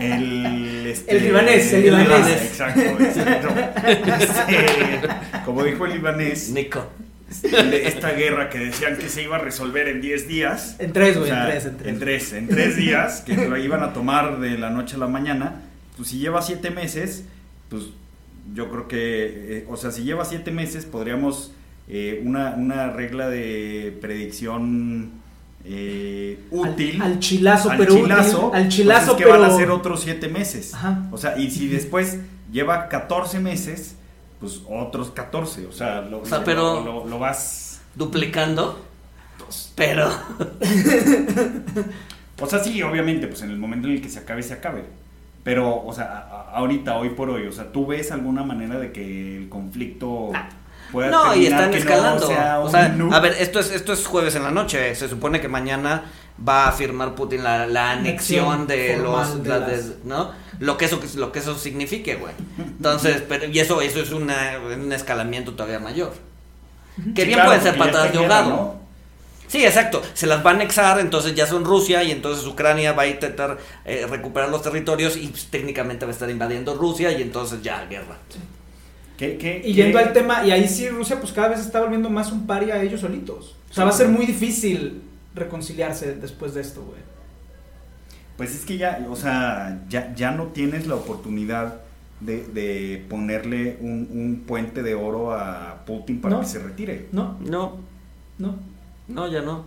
El, 0.00 0.86
este, 0.86 1.16
El 1.16 1.24
libanés, 1.24 1.72
el 1.72 1.82
libanés. 1.84 2.42
Exacto, 2.42 2.80
exacto. 2.80 3.48
Este, 3.86 5.00
como 5.44 5.62
dijo 5.64 5.86
el 5.86 5.92
libanés, 5.94 6.50
Nico. 6.50 6.86
De 7.42 7.86
esta 7.86 8.12
guerra 8.12 8.50
que 8.50 8.58
decían 8.58 8.96
que 8.96 9.08
se 9.08 9.22
iba 9.22 9.36
a 9.36 9.38
resolver 9.38 9.88
en 9.88 10.00
10 10.00 10.28
días. 10.28 10.76
En 10.78 10.92
tres, 10.92 11.16
O 11.16 11.20
güey, 11.20 11.30
sea, 11.30 11.44
en 11.44 11.50
tres, 11.50 11.64
en 11.66 11.76
tres. 11.76 11.88
En 11.88 11.98
tres, 12.00 12.32
en 12.32 12.48
tres 12.48 12.76
días, 12.76 13.20
que 13.22 13.36
lo 13.36 13.56
iban 13.56 13.82
a 13.82 13.92
tomar 13.92 14.40
de 14.40 14.58
la 14.58 14.70
noche 14.70 14.96
a 14.96 14.98
la 14.98 15.06
mañana. 15.06 15.62
Pues 15.96 16.08
si 16.08 16.18
lleva 16.18 16.42
siete 16.42 16.70
meses, 16.70 17.24
pues 17.68 17.84
yo 18.54 18.68
creo 18.68 18.88
que, 18.88 19.58
eh, 19.58 19.66
o 19.68 19.76
sea, 19.76 19.90
si 19.90 20.02
lleva 20.02 20.24
siete 20.24 20.50
meses, 20.50 20.84
podríamos 20.86 21.52
eh, 21.88 22.22
una, 22.24 22.54
una 22.54 22.90
regla 22.90 23.28
de 23.28 23.96
predicción 24.00 25.10
eh, 25.64 26.38
útil. 26.50 27.00
Al, 27.02 27.12
al 27.12 27.18
chilazo, 27.20 27.70
al 27.70 27.78
pero 27.78 27.94
chilazo, 27.94 28.46
útil, 28.48 28.56
al 28.56 28.62
pues 28.64 28.74
chilazo, 28.74 29.10
es 29.12 29.16
que 29.18 29.24
pero 29.24 29.38
van 29.40 29.50
a 29.50 29.56
ser 29.56 29.70
otros 29.70 30.00
siete 30.02 30.28
meses. 30.28 30.74
Ajá. 30.74 31.06
O 31.12 31.18
sea, 31.18 31.38
y 31.38 31.50
si 31.50 31.68
después 31.68 32.18
lleva 32.50 32.88
14 32.88 33.40
meses, 33.40 33.96
pues 34.40 34.62
otros 34.68 35.10
14. 35.10 35.66
O 35.66 35.72
sea, 35.72 36.00
lo, 36.00 36.20
O 36.22 36.26
sea, 36.26 36.38
lo- 36.38 36.44
pero- 36.44 36.80
lo- 36.84 37.06
lo 37.06 37.18
vas 37.18 37.80
duplicando. 37.94 38.84
Pero. 39.74 40.10
O 42.40 42.46
sea, 42.46 42.58
sí, 42.64 42.82
obviamente, 42.82 43.26
pues 43.26 43.42
en 43.42 43.50
el 43.50 43.58
momento 43.58 43.88
en 43.88 43.94
el 43.94 44.02
que 44.02 44.08
se 44.08 44.20
acabe, 44.20 44.42
se 44.42 44.54
acabe. 44.54 44.84
Pero, 45.44 45.84
o 45.84 45.92
sea, 45.92 46.26
ahorita, 46.54 46.96
hoy 46.96 47.10
por 47.10 47.28
hoy, 47.30 47.46
o 47.46 47.52
sea, 47.52 47.70
¿tú 47.72 47.86
ves 47.86 48.12
alguna 48.12 48.42
manera 48.42 48.78
de 48.78 48.92
que 48.92 49.36
el 49.38 49.48
conflicto 49.48 50.30
pueda 50.92 51.10
No, 51.10 51.34
y 51.34 51.46
están 51.46 51.72
escalando. 51.74 52.20
No 52.20 52.26
sea 52.26 52.60
o 52.60 52.68
sea, 52.70 52.96
a 53.12 53.20
ver, 53.20 53.34
esto 53.38 53.60
es, 53.60 53.70
esto 53.72 53.92
es 53.92 54.06
jueves 54.06 54.34
en 54.36 54.42
la 54.42 54.50
noche. 54.50 54.94
Se 54.94 55.08
supone 55.08 55.40
que 55.40 55.48
mañana 55.48 56.04
va 56.46 56.68
a 56.68 56.72
firmar 56.72 57.14
Putin 57.14 57.42
la, 57.44 57.66
la 57.66 57.92
anexión 57.92 58.66
de 58.66 58.96
los. 58.96 59.42
de 59.42 59.48
la 59.48 59.58
las- 59.58 59.88
de- 59.88 59.94
¿No? 60.04 60.32
Lo 60.58 60.76
que 60.76 60.84
eso, 60.84 61.00
lo 61.16 61.32
que 61.32 61.38
eso 61.38 61.56
signifique, 61.56 62.16
güey. 62.16 62.34
Entonces, 62.58 63.22
pero, 63.28 63.46
y 63.46 63.58
eso, 63.58 63.80
eso 63.80 64.00
es 64.00 64.10
una, 64.12 64.58
un 64.74 64.92
escalamiento 64.92 65.52
todavía 65.54 65.78
mayor. 65.78 66.12
Que 67.14 67.22
Sí, 67.22 67.26
bien 67.28 67.32
claro, 67.32 67.48
pueden 67.48 67.62
ser 67.62 67.78
patadas 67.78 68.12
de 68.12 68.18
ahogado. 68.18 68.50
¿no? 68.50 68.80
Sí, 69.48 69.64
exacto. 69.64 70.02
Se 70.14 70.26
las 70.26 70.44
va 70.44 70.50
a 70.50 70.54
anexar, 70.54 71.00
entonces 71.00 71.34
ya 71.34 71.46
son 71.46 71.64
Rusia 71.64 72.04
y 72.04 72.10
entonces 72.12 72.46
Ucrania 72.46 72.92
va 72.92 73.02
a 73.04 73.06
intentar 73.06 73.56
eh, 73.86 74.06
recuperar 74.08 74.50
los 74.50 74.62
territorios 74.62 75.16
y 75.16 75.28
pues, 75.28 75.46
técnicamente 75.46 76.04
va 76.04 76.10
a 76.10 76.14
estar 76.14 76.28
invadiendo 76.30 76.74
Rusia 76.74 77.10
y 77.10 77.22
entonces 77.22 77.62
ya 77.62 77.86
guerra. 77.86 78.18
¿Qué- 79.16 79.36
qué- 79.38 79.58
Y 79.64 79.74
qué- 79.74 79.82
yendo 79.84 79.98
al 79.98 80.12
tema, 80.12 80.44
y 80.46 80.50
ahí 80.50 80.68
sí 80.68 80.88
Rusia 80.88 81.18
pues 81.20 81.32
cada 81.32 81.48
vez 81.48 81.60
está 81.60 81.80
volviendo 81.80 82.08
más 82.10 82.30
un 82.32 82.46
paria 82.46 82.74
a 82.74 82.82
ellos 82.82 83.00
solitos. 83.00 83.56
O 83.70 83.74
sea, 83.74 83.84
va 83.84 83.90
a 83.90 83.94
ser 83.94 84.08
muy 84.08 84.24
difícil 84.26 85.02
reconciliarse 85.34 86.14
después 86.14 86.54
de 86.54 86.60
esto, 86.62 86.82
güey. 86.82 87.00
Pues 88.36 88.54
es 88.54 88.64
que 88.64 88.78
ya, 88.78 89.06
o 89.10 89.16
sea, 89.16 89.82
ya, 89.88 90.14
ya 90.14 90.30
no 90.30 90.46
tienes 90.46 90.86
la 90.86 90.94
oportunidad 90.94 91.80
de, 92.20 92.46
de 92.48 93.04
ponerle 93.08 93.76
un, 93.80 94.08
un 94.12 94.44
puente 94.46 94.82
de 94.82 94.94
oro 94.94 95.32
a 95.32 95.84
Putin 95.86 96.20
para 96.20 96.36
No. 96.36 96.40
que 96.40 96.46
se 96.46 96.58
retire. 96.58 97.06
No, 97.12 97.36
No, 97.40 97.78
no, 98.38 98.56
no, 99.08 99.28
ya 99.30 99.42
no. 99.42 99.64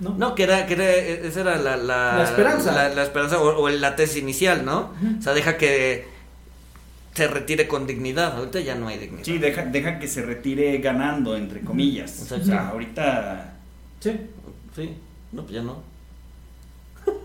no. 0.00 0.14
No, 0.18 0.34
que 0.34 0.42
era, 0.42 0.66
que 0.66 0.74
era, 0.74 0.90
esa 0.90 1.40
era 1.40 1.56
la, 1.56 1.76
la, 1.76 2.16
La 2.18 2.24
esperanza. 2.24 2.72
La, 2.72 2.88
la 2.90 3.02
esperanza 3.04 3.40
o, 3.40 3.62
o 3.62 3.68
la 3.70 3.96
tesis 3.96 4.18
inicial, 4.22 4.64
¿no? 4.64 4.92
O 5.18 5.22
sea, 5.22 5.32
deja 5.32 5.56
que 5.56 6.06
se 7.14 7.26
retire 7.28 7.66
con 7.68 7.86
dignidad. 7.86 8.36
Ahorita 8.36 8.60
ya 8.60 8.74
no 8.74 8.88
hay 8.88 8.98
dignidad. 8.98 9.24
Sí, 9.24 9.38
deja, 9.38 9.64
deja 9.64 9.98
que 9.98 10.08
se 10.08 10.20
retire 10.22 10.76
ganando, 10.78 11.36
entre 11.36 11.60
comillas. 11.62 12.30
O 12.30 12.38
sea, 12.44 12.68
ahorita 12.68 13.52
Sí. 14.00 14.10
Sí, 14.74 14.94
no, 15.32 15.42
pues 15.42 15.54
ya 15.54 15.62
no. 15.62 15.82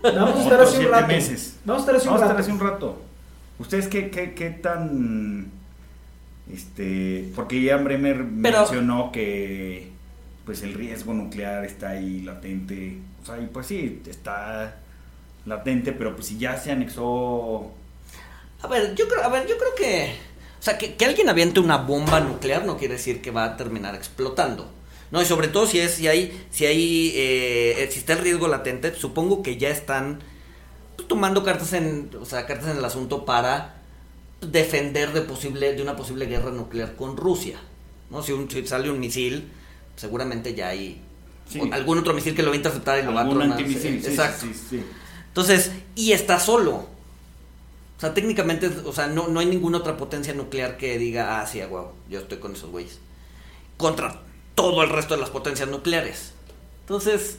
Vamos 0.02 0.36
a 0.36 0.42
estar 0.42 0.60
así 0.60 0.74
un 0.76 0.80
siete 0.82 0.92
rato. 0.92 1.06
meses. 1.08 1.56
Vamos 1.64 1.80
a 1.80 1.84
estar 1.84 1.96
así 1.96 2.08
un 2.08 2.14
Vamos 2.14 2.22
a 2.22 2.28
rato. 2.32 2.40
estar 2.40 2.54
así 2.56 2.62
un 2.62 2.70
rato. 2.70 3.02
¿Ustedes 3.58 3.88
qué, 3.88 4.10
qué, 4.10 4.34
qué 4.34 4.50
tan... 4.50 5.50
Este, 6.52 7.30
porque 7.36 7.60
Ian 7.60 7.84
Bremer 7.84 8.16
Pero- 8.42 8.58
mencionó 8.60 9.12
que 9.12 9.90
pues 10.44 10.62
el 10.62 10.74
riesgo 10.74 11.14
nuclear 11.14 11.64
está 11.64 11.90
ahí 11.90 12.22
latente. 12.22 12.98
O 13.22 13.26
sea, 13.26 13.38
y 13.40 13.46
pues 13.46 13.66
sí, 13.66 14.02
está 14.08 14.76
latente, 15.46 15.92
pero 15.92 16.14
pues 16.14 16.26
si 16.28 16.38
ya 16.38 16.56
se 16.58 16.72
anexó... 16.72 17.70
A 18.62 18.66
ver, 18.66 18.94
yo 18.94 19.06
creo, 19.08 19.22
a 19.22 19.28
ver, 19.28 19.46
yo 19.46 19.56
creo 19.56 19.74
que, 19.76 20.12
o 20.58 20.62
sea, 20.62 20.76
que, 20.76 20.94
que 20.96 21.04
alguien 21.06 21.28
aviente 21.28 21.60
una 21.60 21.76
bomba 21.78 22.20
nuclear 22.20 22.64
no 22.66 22.76
quiere 22.76 22.94
decir 22.94 23.22
que 23.22 23.30
va 23.30 23.44
a 23.44 23.56
terminar 23.56 23.94
explotando. 23.94 24.70
No, 25.10 25.20
y 25.20 25.24
sobre 25.24 25.48
todo 25.48 25.66
si 25.66 25.80
es, 25.80 25.92
si 25.94 26.06
hay, 26.08 26.46
si 26.50 26.66
hay, 26.66 27.12
eh, 27.16 27.88
si 27.90 27.98
está 27.98 28.12
el 28.12 28.20
riesgo 28.20 28.46
latente, 28.48 28.94
supongo 28.94 29.42
que 29.42 29.56
ya 29.56 29.70
están 29.70 30.20
pues, 30.96 31.08
tomando 31.08 31.42
cartas 31.42 31.72
en, 31.72 32.10
o 32.20 32.24
sea, 32.24 32.46
cartas 32.46 32.70
en 32.70 32.76
el 32.76 32.84
asunto 32.84 33.24
para 33.24 33.76
defender 34.40 35.12
de 35.12 35.22
posible, 35.22 35.72
de 35.74 35.82
una 35.82 35.96
posible 35.96 36.26
guerra 36.26 36.50
nuclear 36.50 36.94
con 36.96 37.16
Rusia. 37.16 37.58
¿No? 38.10 38.22
Si, 38.22 38.32
un, 38.32 38.50
si 38.50 38.66
sale 38.66 38.90
un 38.90 38.98
misil, 39.00 39.48
seguramente 39.96 40.54
ya 40.54 40.68
hay 40.68 41.00
Sí. 41.48 41.60
algún 41.72 41.98
otro 41.98 42.14
misil 42.14 42.34
que 42.36 42.42
lo 42.42 42.50
va 42.50 42.54
a 42.54 42.56
interceptar 42.58 43.00
y 43.00 43.02
lo 43.02 43.12
va 43.12 43.22
a 43.22 43.28
tronar. 43.28 43.50
antimisil. 43.58 44.00
Sí, 44.00 44.08
exacto. 44.08 44.46
sí. 44.70 44.80
Entonces, 45.26 45.72
y 45.96 46.12
está 46.12 46.38
solo. 46.38 46.86
O 47.96 48.00
sea, 48.00 48.14
técnicamente, 48.14 48.68
o 48.84 48.92
sea, 48.92 49.08
no, 49.08 49.26
no 49.26 49.40
hay 49.40 49.46
ninguna 49.46 49.78
otra 49.78 49.96
potencia 49.96 50.32
nuclear 50.32 50.76
que 50.76 50.96
diga, 50.96 51.40
ah, 51.40 51.46
sí, 51.48 51.60
wow, 51.68 51.88
yo 52.08 52.20
estoy 52.20 52.38
con 52.38 52.52
esos 52.54 52.70
güeyes. 52.70 53.00
Contra 53.76 54.22
todo 54.60 54.82
el 54.82 54.90
resto 54.90 55.14
de 55.14 55.20
las 55.20 55.30
potencias 55.30 55.70
nucleares. 55.70 56.34
Entonces, 56.82 57.38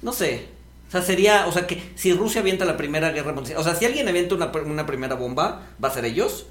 no 0.00 0.12
sé. 0.12 0.46
O 0.88 0.90
sea, 0.90 1.02
sería, 1.02 1.46
o 1.46 1.52
sea, 1.52 1.66
que 1.66 1.82
si 1.96 2.14
Rusia 2.14 2.40
avienta 2.40 2.64
la 2.64 2.78
primera 2.78 3.10
guerra 3.10 3.32
mundial, 3.32 3.58
o 3.58 3.62
sea, 3.62 3.74
si 3.74 3.84
alguien 3.84 4.08
avienta 4.08 4.34
una, 4.34 4.46
una 4.46 4.86
primera 4.86 5.14
bomba, 5.14 5.66
va 5.82 5.88
a 5.88 5.92
ser 5.92 6.06
ellos. 6.06 6.46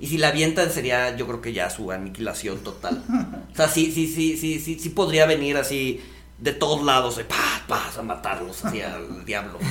Y 0.00 0.06
si 0.06 0.16
la 0.18 0.28
avientan 0.28 0.70
sería, 0.70 1.14
yo 1.16 1.26
creo 1.26 1.42
que 1.42 1.52
ya 1.52 1.68
su 1.68 1.90
aniquilación 1.92 2.58
total. 2.60 3.02
O 3.52 3.56
sea, 3.56 3.68
sí, 3.68 3.92
sí, 3.92 4.06
sí, 4.06 4.36
sí, 4.38 4.60
sí, 4.60 4.78
sí 4.78 4.88
podría 4.90 5.26
venir 5.26 5.58
así 5.58 6.00
de 6.38 6.52
todos 6.52 6.82
lados, 6.82 7.16
de 7.16 7.24
pa, 7.24 7.62
pa, 7.68 7.90
a 7.94 8.02
matarlos 8.02 8.64
así 8.64 8.80
al 8.80 9.24
diablo. 9.24 9.58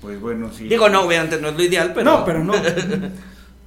Pues 0.00 0.18
bueno, 0.18 0.50
sí. 0.50 0.66
Digo, 0.66 0.88
no, 0.88 1.02
obviamente 1.02 1.38
no 1.38 1.48
es 1.48 1.56
lo 1.58 1.62
ideal, 1.62 1.92
pero. 1.94 2.10
No, 2.10 2.24
pero 2.24 2.42
no. 2.42 2.54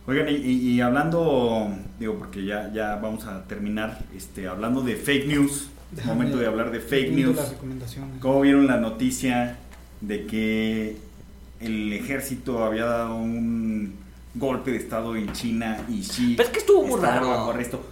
Oigan, 0.07 0.27
y 0.27 0.81
hablando, 0.81 1.69
digo, 2.03 2.15
porque 2.19 2.43
ya, 2.45 2.71
ya 2.73 2.95
vamos 2.95 3.25
a 3.25 3.43
terminar, 3.45 3.99
este, 4.15 4.47
hablando 4.47 4.81
de 4.81 4.95
fake 4.95 5.27
news, 5.27 5.69
es 5.97 6.05
momento 6.05 6.37
de 6.37 6.47
hablar 6.47 6.71
de 6.71 6.79
fake 6.79 7.11
news. 7.11 7.35
las 7.35 7.49
recomendaciones. 7.51 8.19
¿Cómo 8.19 8.41
vieron 8.41 8.67
la 8.67 8.77
noticia 8.77 9.57
de 10.01 10.25
que 10.25 10.97
el 11.59 11.93
ejército 11.93 12.63
había 12.63 12.85
dado 12.85 13.15
un 13.15 13.95
golpe 14.35 14.71
de 14.71 14.77
estado 14.77 15.15
en 15.15 15.31
China 15.33 15.77
y 15.89 16.01
Xi 16.01 16.33
Pero 16.35 16.47
es 16.49 16.53
que 16.53 16.59
estuvo 16.59 16.85
muy 16.85 16.99
raro. 16.99 17.29
bajo 17.29 17.51
arresto? 17.51 17.85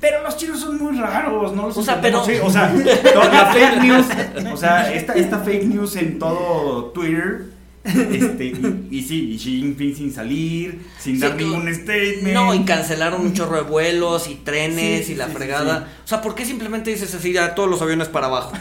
Pero 0.00 0.22
los 0.22 0.36
chinos 0.36 0.60
son 0.60 0.78
muy 0.78 0.96
raros, 0.96 1.52
no 1.54 1.66
los 1.68 1.76
O 1.76 1.82
sea, 1.82 2.00
pero- 2.00 2.24
sí, 2.24 2.32
o 2.40 2.48
sea, 2.50 2.72
la 2.72 3.46
fake 3.52 3.82
news, 3.82 4.06
o 4.52 4.56
sea, 4.56 4.92
esta, 4.92 5.14
esta 5.14 5.38
fake 5.40 5.64
news 5.64 5.96
en 5.96 6.18
todo 6.20 6.84
Twitter, 6.92 7.46
este, 7.84 8.46
y, 8.46 8.88
y 8.90 9.02
sí, 9.02 9.32
y 9.32 9.38
Xi 9.38 9.58
Jinping 9.60 9.94
sin 9.96 10.12
salir, 10.12 10.80
sin 10.98 11.18
Sí, 11.20 11.20
dar 11.20 11.36
ningún 11.36 11.72
statement. 11.74 12.34
No, 12.34 12.54
y 12.54 12.64
cancelaron 12.64 13.20
un 13.22 13.32
chorro 13.32 13.56
de 13.56 13.62
vuelos 13.62 14.28
y 14.28 14.36
trenes 14.36 15.06
Sí, 15.06 15.12
y 15.12 15.14
la 15.14 15.26
sí, 15.26 15.32
fregada. 15.32 15.88
O 16.04 16.08
sea, 16.08 16.20
¿por 16.20 16.34
qué 16.34 16.44
simplemente 16.44 16.90
dices 16.90 17.14
así 17.14 17.32
ya 17.32 17.54
todos 17.54 17.68
los 17.70 17.80
aviones 17.82 18.08
para 18.08 18.26
abajo? 18.26 18.52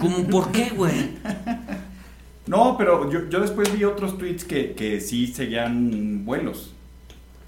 Como, 0.00 0.26
¿Por 0.28 0.50
qué, 0.52 0.70
güey? 0.70 1.10
No, 2.46 2.76
pero 2.78 3.10
yo, 3.10 3.28
yo 3.28 3.40
después 3.40 3.72
vi 3.76 3.84
otros 3.84 4.16
tweets 4.18 4.44
que, 4.44 4.72
que 4.74 5.00
sí 5.00 5.26
seguían 5.28 6.24
vuelos. 6.24 6.74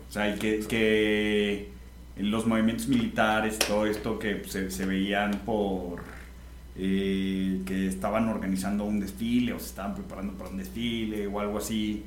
O 0.08 0.12
sea, 0.12 0.34
y 0.34 0.38
que, 0.38 0.60
que 0.68 1.70
los 2.16 2.46
movimientos 2.46 2.88
militares, 2.88 3.58
todo 3.58 3.86
esto 3.86 4.18
que 4.18 4.42
se, 4.46 4.70
se 4.70 4.86
veían 4.86 5.40
por 5.46 6.02
eh, 6.82 7.60
que 7.66 7.88
estaban 7.88 8.26
organizando 8.28 8.84
un 8.84 9.00
desfile 9.00 9.52
o 9.52 9.58
se 9.58 9.66
estaban 9.66 9.94
preparando 9.94 10.32
para 10.32 10.48
un 10.48 10.56
desfile 10.56 11.26
o 11.26 11.38
algo 11.38 11.58
así. 11.58 12.04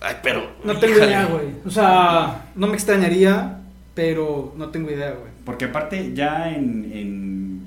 Ay, 0.00 0.16
pero. 0.22 0.50
No 0.64 0.78
tengo 0.78 0.96
idea, 0.96 1.26
güey. 1.26 1.48
O 1.66 1.70
sea, 1.70 2.50
no 2.54 2.66
me 2.68 2.74
extrañaría, 2.74 3.60
pero 3.94 4.54
no 4.56 4.70
tengo 4.70 4.90
idea, 4.90 5.10
güey. 5.10 5.30
Porque 5.44 5.66
aparte 5.66 6.12
ya 6.14 6.50
en, 6.54 6.90
en 6.92 7.60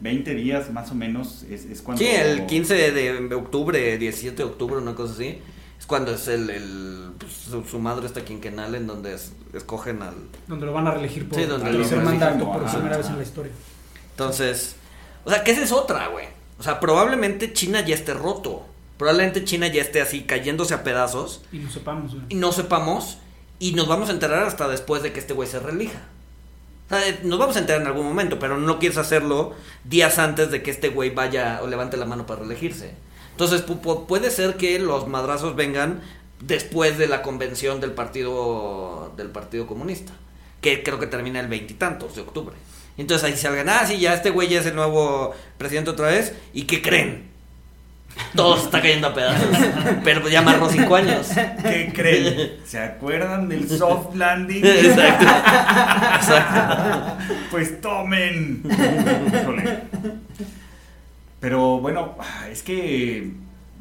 20 0.00 0.34
días 0.34 0.70
más 0.70 0.90
o 0.90 0.94
menos 0.94 1.44
es, 1.50 1.64
es 1.64 1.80
cuando... 1.80 2.02
Sí, 2.04 2.10
el 2.10 2.44
15 2.46 2.92
de 2.92 3.34
octubre, 3.34 3.96
17 3.96 4.36
de 4.36 4.44
octubre, 4.44 4.76
una 4.76 4.94
cosa 4.94 5.14
así. 5.14 5.38
Es 5.78 5.86
cuando 5.86 6.12
es 6.12 6.28
el. 6.28 6.50
el 6.50 7.12
pues, 7.18 7.32
su, 7.32 7.62
su 7.64 7.78
madre 7.78 8.04
está 8.06 8.22
quinquenal 8.22 8.74
en 8.74 8.86
donde 8.86 9.14
es- 9.14 9.32
escogen 9.54 10.02
al. 10.02 10.14
Donde 10.46 10.66
lo 10.66 10.72
van 10.72 10.88
a 10.88 10.90
reelegir 10.90 11.26
por 11.28 11.38
Sí, 11.38 11.46
donde 11.46 11.72
lo 11.72 11.78
tercer 11.78 11.98
reeligen, 12.00 12.20
mandato 12.20 12.52
por 12.52 12.64
primera 12.66 12.96
vez 12.98 13.06
en 13.08 13.16
la 13.16 13.22
historia. 13.22 13.52
Entonces. 14.18 14.74
O 15.24 15.30
sea, 15.30 15.44
que 15.44 15.52
esa 15.52 15.62
es 15.62 15.70
otra, 15.72 16.08
güey. 16.08 16.26
O 16.58 16.62
sea, 16.62 16.80
probablemente 16.80 17.52
China 17.52 17.80
ya 17.80 17.94
esté 17.94 18.14
roto. 18.14 18.66
Probablemente 18.96 19.44
China 19.44 19.68
ya 19.68 19.80
esté 19.80 20.00
así 20.00 20.22
cayéndose 20.22 20.74
a 20.74 20.82
pedazos. 20.82 21.42
Y 21.52 21.58
no 21.58 21.70
sepamos, 21.70 22.12
güey. 22.14 22.24
y 22.30 22.34
no 22.34 22.50
sepamos 22.52 23.18
y 23.60 23.72
nos 23.74 23.86
vamos 23.88 24.08
a 24.08 24.12
enterar 24.12 24.42
hasta 24.42 24.66
después 24.68 25.02
de 25.02 25.12
que 25.12 25.20
este 25.20 25.34
güey 25.34 25.48
se 25.48 25.60
relija. 25.60 26.00
O 26.86 26.88
sea, 26.90 27.06
eh, 27.08 27.20
nos 27.22 27.38
vamos 27.38 27.54
a 27.56 27.60
enterar 27.60 27.80
en 27.82 27.86
algún 27.86 28.06
momento, 28.06 28.38
pero 28.40 28.56
no 28.58 28.78
quieres 28.80 28.98
hacerlo 28.98 29.54
días 29.84 30.18
antes 30.18 30.50
de 30.50 30.62
que 30.62 30.70
este 30.70 30.88
güey 30.88 31.10
vaya 31.10 31.60
o 31.62 31.66
levante 31.68 31.96
la 31.96 32.06
mano 32.06 32.26
para 32.26 32.40
reelegirse. 32.40 32.94
Entonces 33.32 33.64
pu- 33.66 33.80
pu- 33.80 34.06
puede 34.06 34.30
ser 34.32 34.56
que 34.56 34.78
los 34.80 35.06
madrazos 35.06 35.54
vengan 35.54 36.00
después 36.40 36.98
de 36.98 37.06
la 37.08 37.22
convención 37.22 37.80
del 37.80 37.92
partido 37.92 39.12
del 39.16 39.28
partido 39.30 39.66
comunista, 39.66 40.12
que 40.60 40.82
creo 40.82 40.98
que 40.98 41.06
termina 41.06 41.38
el 41.40 41.46
veintitantos 41.48 42.14
de 42.16 42.22
octubre. 42.22 42.56
Entonces 42.98 43.30
ahí 43.30 43.36
salgan, 43.36 43.68
ah, 43.68 43.86
sí, 43.86 43.98
ya 43.98 44.12
este 44.12 44.30
güey 44.30 44.48
ya 44.48 44.60
es 44.60 44.66
el 44.66 44.74
nuevo 44.74 45.34
presidente 45.56 45.90
otra 45.90 46.08
vez, 46.08 46.34
¿y 46.52 46.64
qué 46.64 46.82
creen? 46.82 47.28
Todo 48.34 48.56
se 48.56 48.64
está 48.64 48.82
cayendo 48.82 49.08
a 49.08 49.14
pedazos. 49.14 49.48
Pero 50.04 50.20
pues 50.20 50.32
ya 50.32 50.40
amarró 50.40 50.68
cinco 50.68 50.96
años. 50.96 51.28
¿Qué 51.62 51.92
creen? 51.94 52.56
¿Se 52.64 52.80
acuerdan 52.80 53.48
del 53.48 53.68
soft 53.68 54.14
landing? 54.14 54.64
Exacto. 54.64 55.26
Exacto. 56.16 57.16
Pues 57.50 57.80
tomen. 57.80 58.62
Pero 61.40 61.78
bueno, 61.78 62.16
es 62.50 62.62
que 62.62 63.30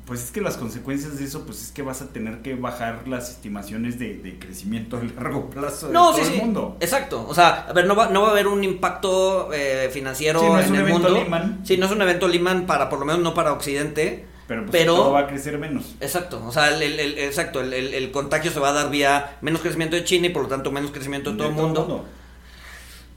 pues 0.08 0.24
es 0.24 0.32
que 0.32 0.42
las 0.42 0.58
consecuencias 0.58 1.20
de 1.20 1.26
eso 1.26 1.46
pues 1.46 1.62
es 1.62 1.72
que 1.72 1.82
vas 1.84 2.02
a 2.02 2.08
tener 2.08 2.42
que 2.42 2.56
bajar 2.56 3.08
las 3.10 3.30
estimaciones 3.30 4.00
de, 4.00 4.16
de 4.16 4.40
crecimiento 4.40 4.98
a 4.98 5.04
largo 5.22 5.50
plazo 5.50 5.88
de 5.88 5.94
No, 5.94 6.12
todo 6.12 6.16
sí, 6.16 6.22
el 6.22 6.28
sí. 6.34 6.38
mundo. 6.40 6.78
Exacto. 6.80 7.26
O 7.28 7.36
sea, 7.36 7.68
a 7.68 7.74
ver, 7.74 7.86
no 7.86 7.96
va, 7.96 8.08
no 8.10 8.22
va 8.22 8.30
a 8.30 8.32
haber 8.32 8.48
un 8.48 8.64
impacto 8.64 9.52
eh, 9.54 9.90
financiero 9.92 10.40
Sí, 10.40 10.46
no 10.48 10.60
es 10.60 10.66
en 10.68 10.72
un 10.72 10.78
el 10.78 10.82
evento 10.84 11.00
mundo. 11.10 11.14
Lehman. 11.24 11.60
Sí, 11.64 11.78
no 11.78 11.86
es 11.88 11.92
un 11.92 12.02
evento 12.02 12.28
Lehman 12.28 12.66
para, 12.66 12.88
por 12.90 13.00
lo 13.00 13.06
menos 13.06 13.22
no 13.22 13.34
para 13.34 13.52
Occidente. 13.54 14.26
Pero 14.48 14.62
pues 14.62 14.72
Pero- 14.72 14.96
todo 14.96 15.12
va 15.12 15.20
a 15.20 15.28
crecer 15.28 15.58
menos. 15.60 15.96
Exacto. 16.00 16.42
O 16.46 16.54
sea, 16.54 16.70
el, 16.74 16.82
el- 16.82 17.00
el- 17.02 17.20
exacto, 17.20 17.60
el, 17.60 18.12
contagio 18.12 18.50
se 18.50 18.62
va 18.62 18.70
a 18.70 18.74
dar 18.74 18.90
vía 18.90 19.38
menos 19.42 19.60
crecimiento 19.60 19.98
de 19.98 20.06
China 20.06 20.28
y 20.28 20.30
por 20.30 20.44
lo 20.44 20.48
tanto 20.48 20.72
menos 20.72 20.92
crecimiento 20.92 21.32
de 21.34 21.38
todo 21.38 21.50
el 21.50 21.54
mundo. 21.54 22.06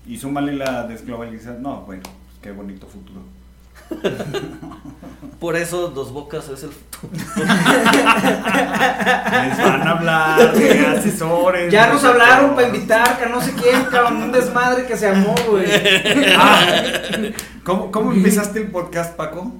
Y 0.08 0.16
súmale 0.18 0.54
la 0.54 0.88
desglobalización. 0.88 1.62
No, 1.62 1.82
bueno, 1.82 2.02
pues 2.02 2.38
qué 2.42 2.50
bonito 2.50 2.86
futuro. 2.88 3.20
Por 5.40 5.56
eso 5.56 5.88
Dos 5.88 6.12
Bocas 6.12 6.48
es 6.50 6.64
el 6.64 6.70
futuro. 6.70 7.14
Les 7.34 7.48
van 9.58 9.88
a 9.88 9.90
hablar 9.92 10.52
de 10.54 10.86
asesores. 10.86 11.72
Ya 11.72 11.86
nos 11.90 12.04
hablaron 12.04 12.54
para 12.54 12.66
invitar 12.66 13.18
que 13.18 13.24
a 13.24 13.28
no 13.30 13.40
sé 13.40 13.54
quién, 13.54 13.84
cabrón, 13.84 14.22
un 14.22 14.32
desmadre 14.32 14.84
que 14.84 14.98
se 14.98 15.06
armó, 15.06 15.34
güey. 15.48 15.64
Ah, 16.36 16.82
¿cómo, 17.64 17.90
¿Cómo 17.90 18.12
empezaste 18.12 18.58
el 18.60 18.66
podcast, 18.66 19.16
Paco? 19.16 19.50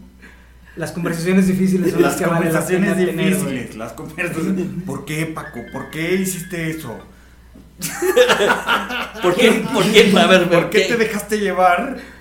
Las 0.77 0.93
conversaciones 0.93 1.47
difíciles 1.47 1.93
son 1.93 2.03
las, 2.03 2.13
Las 2.13 2.21
que 2.21 2.27
vale 2.27 2.45
la 2.53 2.61
conversaciones 2.61 2.95
pena 2.95 3.23
difíciles, 3.23 3.77
las 3.77 3.93
conversaciones. 3.93 4.67
¿Por 4.85 5.07
qué, 5.07 5.27
Paco? 5.27 5.61
¿Por 5.73 5.89
qué 5.91 6.15
hiciste 6.15 6.71
eso? 6.71 6.99
¿Por 9.23 9.35
qué? 9.35 9.65
¿Por 9.73 9.85
qué? 9.85 10.13
A 10.19 10.27
ver, 10.27 10.49
¿Por 10.49 10.69
qué 10.69 10.81
te 10.81 10.97
dejaste 10.97 11.39
llevar? 11.39 12.20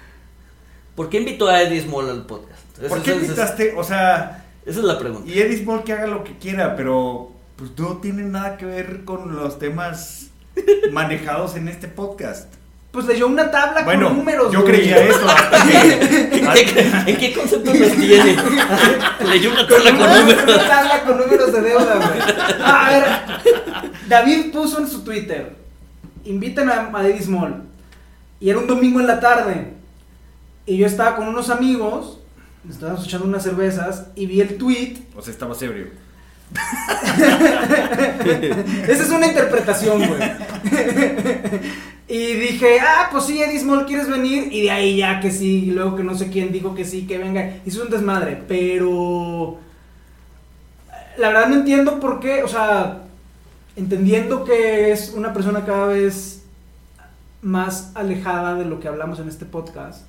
¿Por 1.00 1.08
qué 1.10 1.20
invitó 1.20 1.48
a 1.48 1.62
Eddie 1.62 1.80
Small 1.82 2.10
al 2.10 2.26
podcast? 2.26 2.60
¿Por 2.90 3.02
qué 3.02 3.14
invitaste? 3.16 3.74
O 3.78 3.86
sea, 3.86 4.44
Esa 4.66 4.80
es 4.80 4.84
la 4.86 5.00
pregunta. 5.00 5.30
y 5.32 5.40
Eddie 5.40 5.64
Small 5.64 5.86
que 5.86 5.94
haga 5.94 6.08
lo 6.08 6.26
que 6.26 6.38
quiera, 6.38 6.76
pero 6.76 7.32
pues 7.56 7.72
no 7.78 8.00
tiene 8.00 8.24
nada 8.24 8.58
que 8.58 8.66
ver 8.66 9.06
con 9.06 9.34
los 9.34 9.58
temas 9.60 10.28
manejados 10.92 11.56
en 11.56 11.70
este 11.70 11.88
podcast. 11.88 12.54
Pues 12.92 13.06
leyó 13.06 13.28
una 13.28 13.50
tabla 13.50 13.84
Bueno, 13.84 14.10
con 14.10 14.18
números. 14.18 14.52
yo 14.52 14.62
güey. 14.64 14.74
creía 14.74 14.98
eso 14.98 15.26
hasta 15.26 15.64
que... 15.66 15.92
¿En 16.38 16.52
qué, 16.54 16.92
en 17.12 17.18
qué 17.18 17.34
concepto 17.34 17.74
los 17.74 17.92
tiene? 17.94 18.36
Leyó 19.30 19.52
una 19.52 19.68
tabla 19.70 19.92
con 19.92 20.02
Una 20.02 20.20
números. 20.20 20.68
tabla 20.68 21.04
con 21.06 21.18
números 21.18 21.54
de 21.54 21.62
deuda, 21.62 21.96
güey. 21.96 22.62
A 22.62 22.90
ver, 22.90 23.94
David 24.10 24.52
puso 24.52 24.80
en 24.82 24.88
su 24.90 25.02
Twitter, 25.06 25.56
inviten 26.26 26.70
a 26.70 26.90
Madrid 26.90 27.22
Small. 27.22 27.64
Y 28.42 28.50
era 28.50 28.60
un 28.60 28.68
domingo 28.68 29.00
en 29.00 29.08
la 29.08 29.22
tarde. 29.22 29.79
Y 30.70 30.78
yo 30.78 30.86
estaba 30.86 31.16
con 31.16 31.28
unos 31.28 31.50
amigos, 31.50 32.20
estábamos 32.70 33.04
echando 33.04 33.26
unas 33.26 33.42
cervezas, 33.42 34.06
y 34.14 34.28
vi 34.28 34.40
el 34.40 34.60
tweet. 34.60 34.98
O 35.16 35.22
sea, 35.24 35.34
estaba 35.34 35.56
ebrio. 35.60 35.88
Esa 38.88 39.04
es 39.04 39.10
una 39.10 39.26
interpretación, 39.26 39.98
güey. 39.98 40.22
y 42.08 42.34
dije, 42.34 42.80
ah, 42.82 43.10
pues 43.12 43.26
sí, 43.26 43.42
Eddie 43.42 43.60
Small, 43.60 43.88
¿quieres 43.88 44.08
venir? 44.08 44.54
Y 44.54 44.62
de 44.62 44.70
ahí 44.70 44.98
ya 44.98 45.20
que 45.20 45.32
sí, 45.32 45.66
y 45.66 45.72
luego 45.72 45.96
que 45.96 46.04
no 46.04 46.16
sé 46.16 46.30
quién 46.30 46.52
dijo 46.52 46.76
que 46.76 46.86
sí, 46.86 47.08
que 47.08 47.18
venga. 47.18 47.56
Hizo 47.66 47.82
un 47.82 47.90
desmadre, 47.90 48.44
pero... 48.48 49.58
La 51.18 51.30
verdad 51.30 51.50
no 51.50 51.56
entiendo 51.56 52.00
por 52.00 52.20
qué, 52.20 52.44
o 52.44 52.48
sea, 52.48 53.06
entendiendo 53.76 54.44
que 54.44 54.92
es 54.92 55.14
una 55.16 55.34
persona 55.34 55.66
cada 55.66 55.88
vez 55.88 56.44
más 57.42 57.92
alejada 57.96 58.54
de 58.54 58.66
lo 58.66 58.80
que 58.80 58.88
hablamos 58.88 59.20
en 59.20 59.30
este 59.30 59.46
podcast, 59.46 60.09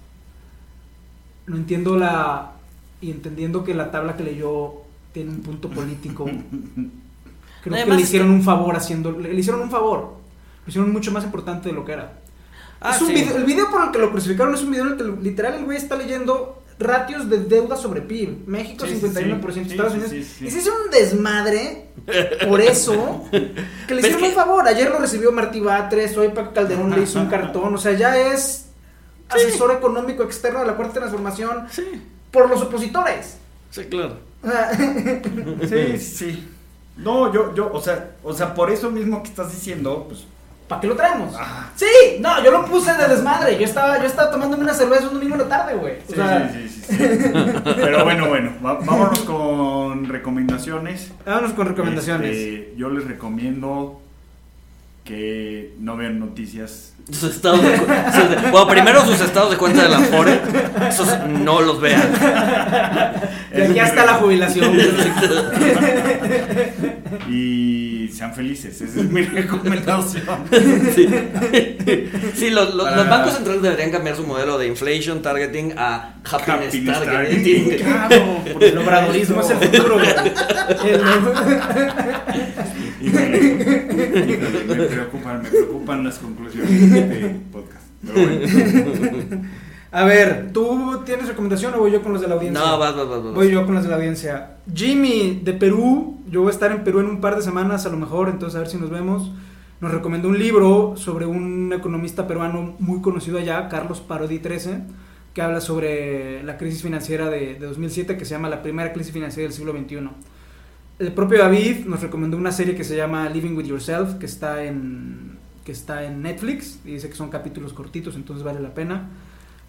no 1.46 1.56
entiendo 1.56 1.96
la... 1.96 2.52
Y 3.00 3.10
entendiendo 3.10 3.64
que 3.64 3.74
la 3.74 3.90
tabla 3.90 4.16
que 4.16 4.22
leyó 4.24 4.74
tiene 5.12 5.30
un 5.30 5.40
punto 5.40 5.70
político, 5.70 6.24
creo 7.62 7.74
Además 7.76 7.84
que 7.84 7.94
le 7.96 8.02
hicieron 8.02 8.30
un 8.30 8.42
favor 8.42 8.76
haciendo... 8.76 9.12
Le, 9.12 9.32
le 9.32 9.40
hicieron 9.40 9.62
un 9.62 9.70
favor. 9.70 10.16
Lo 10.64 10.68
hicieron 10.68 10.92
mucho 10.92 11.10
más 11.12 11.24
importante 11.24 11.70
de 11.70 11.74
lo 11.74 11.84
que 11.84 11.92
era. 11.92 12.12
Ah, 12.80 12.94
Es 12.94 13.00
un 13.02 13.08
sí. 13.08 13.14
video- 13.14 13.36
el 13.36 13.44
video 13.44 13.70
por 13.70 13.84
el 13.84 13.90
que 13.90 13.98
lo 13.98 14.10
crucificaron 14.10 14.54
es 14.54 14.62
un 14.62 14.70
video 14.70 14.86
en 14.86 14.92
el 14.92 14.96
que 14.98 15.22
literal 15.22 15.54
el 15.54 15.64
güey 15.64 15.76
está 15.78 15.96
leyendo 15.96 16.62
ratios 16.78 17.28
de 17.28 17.44
deuda 17.44 17.76
sobre 17.76 18.00
PIB. 18.00 18.46
México 18.46 18.86
Sí, 18.86 18.98
sí, 18.98 19.06
51%, 19.06 19.52
sí. 19.52 19.60
Estados 19.60 19.92
Unidos. 19.92 20.12
Y 20.14 20.24
se 20.50 20.58
hizo 20.60 20.70
un 20.84 20.90
desmadre 20.90 21.88
por 22.48 22.60
eso 22.62 23.24
que 23.30 23.94
le 23.94 24.00
hicieron 24.00 24.22
un 24.24 24.32
favor. 24.32 24.66
Ayer 24.66 24.88
lo 24.90 24.98
recibió 24.98 25.30
Martí 25.30 25.60
Batres, 25.60 26.16
hoy 26.16 26.28
Paco 26.30 26.54
Calderón 26.54 26.90
le 26.90 27.02
hizo 27.02 27.20
un 27.20 27.26
cartón. 27.30 27.74
O 27.74 27.78
sea, 27.78 27.92
ya 27.92 28.16
es 28.32 28.69
asesor 29.30 29.72
económico 29.72 30.22
externo 30.22 30.60
de 30.60 30.66
la 30.66 30.74
Cuarta 30.74 30.94
Transformación 30.94 31.66
Sí, 31.70 32.02
por 32.30 32.48
los 32.48 32.60
opositores. 32.62 33.38
sí, 33.70 33.84
claro. 33.84 34.16
Sí, 35.68 35.98
sí. 35.98 36.48
No, 36.96 37.32
yo, 37.32 37.54
yo, 37.54 37.70
o 37.72 37.80
sea, 37.80 38.10
o 38.22 38.32
sea, 38.32 38.52
por 38.54 38.70
eso 38.70 38.90
mismo 38.90 39.22
que 39.22 39.28
estás 39.30 39.50
diciendo, 39.52 40.06
pues. 40.08 40.24
¿Para 40.68 40.82
qué 40.82 40.86
lo 40.86 40.94
traemos? 40.94 41.34
Ajá. 41.34 41.70
Sí, 41.74 41.86
no, 42.20 42.44
yo 42.44 42.52
lo 42.52 42.64
puse 42.64 42.92
de 42.92 43.08
desmadre. 43.08 43.58
Yo 43.58 43.64
estaba, 43.64 43.98
yo 43.98 44.04
estaba 44.04 44.30
tomándome 44.30 44.62
una 44.62 44.72
cerveza 44.74 45.08
un 45.08 45.14
domingo 45.14 45.34
en 45.34 45.40
la 45.42 45.48
tarde, 45.48 45.74
güey. 45.74 45.94
Sí, 46.06 46.14
sea, 46.14 46.48
sí, 46.52 46.68
sí, 46.68 46.82
sí, 46.86 46.96
sí. 46.96 47.32
Pero 47.64 48.04
bueno, 48.04 48.28
bueno, 48.28 48.52
va- 48.64 48.74
vámonos 48.74 49.18
con 49.20 50.08
recomendaciones. 50.08 51.10
vámonos 51.26 51.54
con 51.54 51.66
recomendaciones. 51.66 52.36
Este, 52.36 52.74
yo 52.76 52.88
les 52.88 53.04
recomiendo 53.04 54.00
que 55.04 55.74
no 55.78 55.96
vean 55.96 56.18
noticias. 56.20 56.94
Sus 57.10 57.34
estados 57.34 57.62
de 57.62 57.76
sus 57.76 57.86
de- 58.30 58.50
bueno, 58.52 58.68
primero 58.68 59.04
sus 59.04 59.20
estados 59.20 59.50
de 59.50 59.56
cuenta 59.56 59.82
de 59.82 59.88
la 59.88 59.98
Afore. 59.98 60.40
Esos 60.88 61.08
no 61.28 61.60
los 61.60 61.80
vean. 61.80 62.08
ya, 63.52 63.66
ya 63.74 63.84
está 63.86 64.04
la 64.06 64.14
jubilación. 64.14 64.76
Y 67.28 68.08
sean 68.12 68.32
felices, 68.34 68.80
esa 68.80 69.00
es 69.00 69.06
mi 69.10 69.22
recomendación. 69.40 70.22
Sí, 70.94 71.08
Sí, 72.34 72.50
los, 72.50 72.74
los- 72.74 72.84
Para- 72.84 72.96
los 72.98 73.08
bancos 73.08 73.34
centrales 73.34 73.62
deberían 73.62 73.90
cambiar 73.90 74.16
su 74.16 74.24
modelo 74.26 74.58
de 74.58 74.66
inflation 74.68 75.22
targeting 75.22 75.72
a 75.76 76.14
happiness, 76.24 76.66
Happiness 76.68 77.04
targeting. 77.04 77.76
Claro, 77.78 78.24
porque 78.52 78.68
el 78.68 78.78
obradorismo 78.78 79.40
es 79.40 79.50
el 79.50 79.56
futuro. 79.58 79.98
El- 80.84 81.00
Me 83.00 84.84
preocupan, 84.86 85.42
me 85.42 85.48
preocupan 85.48 86.04
las 86.04 86.18
conclusiones 86.18 86.90
de 86.90 86.98
este 86.98 87.40
podcast. 87.50 87.86
Pero 88.06 88.14
bueno. 88.14 89.48
A 89.92 90.04
ver, 90.04 90.52
¿tú 90.52 91.00
tienes 91.04 91.26
recomendación 91.26 91.74
o 91.74 91.78
voy 91.78 91.90
yo 91.90 92.02
con 92.02 92.12
los 92.12 92.22
de 92.22 92.28
la 92.28 92.34
audiencia? 92.34 92.60
No, 92.60 92.78
vas, 92.78 92.94
vas, 92.94 93.08
vas. 93.08 93.24
vas. 93.24 93.34
Voy 93.34 93.50
yo 93.50 93.66
con 93.66 93.74
los 93.74 93.82
de 93.82 93.90
la 93.90 93.96
audiencia. 93.96 94.58
Jimmy, 94.72 95.40
de 95.42 95.52
Perú. 95.52 96.20
Yo 96.30 96.42
voy 96.42 96.50
a 96.50 96.52
estar 96.52 96.70
en 96.70 96.84
Perú 96.84 97.00
en 97.00 97.06
un 97.06 97.20
par 97.20 97.34
de 97.34 97.42
semanas, 97.42 97.86
a 97.86 97.88
lo 97.88 97.96
mejor, 97.96 98.28
entonces 98.28 98.56
a 98.56 98.60
ver 98.60 98.68
si 98.68 98.76
nos 98.76 98.90
vemos. 98.90 99.32
Nos 99.80 99.90
recomendó 99.90 100.28
un 100.28 100.38
libro 100.38 100.94
sobre 100.96 101.26
un 101.26 101.72
economista 101.72 102.28
peruano 102.28 102.76
muy 102.78 103.00
conocido 103.00 103.38
allá, 103.38 103.68
Carlos 103.68 104.00
Parodi 104.00 104.38
13, 104.38 104.82
que 105.34 105.42
habla 105.42 105.60
sobre 105.60 106.42
la 106.44 106.56
crisis 106.56 106.82
financiera 106.82 107.30
de, 107.30 107.54
de 107.54 107.66
2007, 107.66 108.16
que 108.16 108.24
se 108.24 108.32
llama 108.32 108.48
La 108.48 108.62
primera 108.62 108.92
crisis 108.92 109.12
financiera 109.12 109.48
del 109.48 109.56
siglo 109.56 109.72
XXI. 109.72 110.10
El 111.00 111.12
propio 111.14 111.38
David 111.38 111.86
nos 111.86 112.02
recomendó 112.02 112.36
una 112.36 112.52
serie 112.52 112.76
que 112.76 112.84
se 112.84 112.94
llama 112.94 113.26
Living 113.30 113.56
with 113.56 113.64
Yourself, 113.64 114.16
que 114.16 114.26
está 114.26 114.62
en, 114.62 115.38
que 115.64 115.72
está 115.72 116.04
en 116.04 116.20
Netflix, 116.20 116.78
y 116.84 116.92
dice 116.92 117.08
que 117.08 117.16
son 117.16 117.30
capítulos 117.30 117.72
cortitos, 117.72 118.16
entonces 118.16 118.44
vale 118.44 118.60
la 118.60 118.74
pena. 118.74 119.08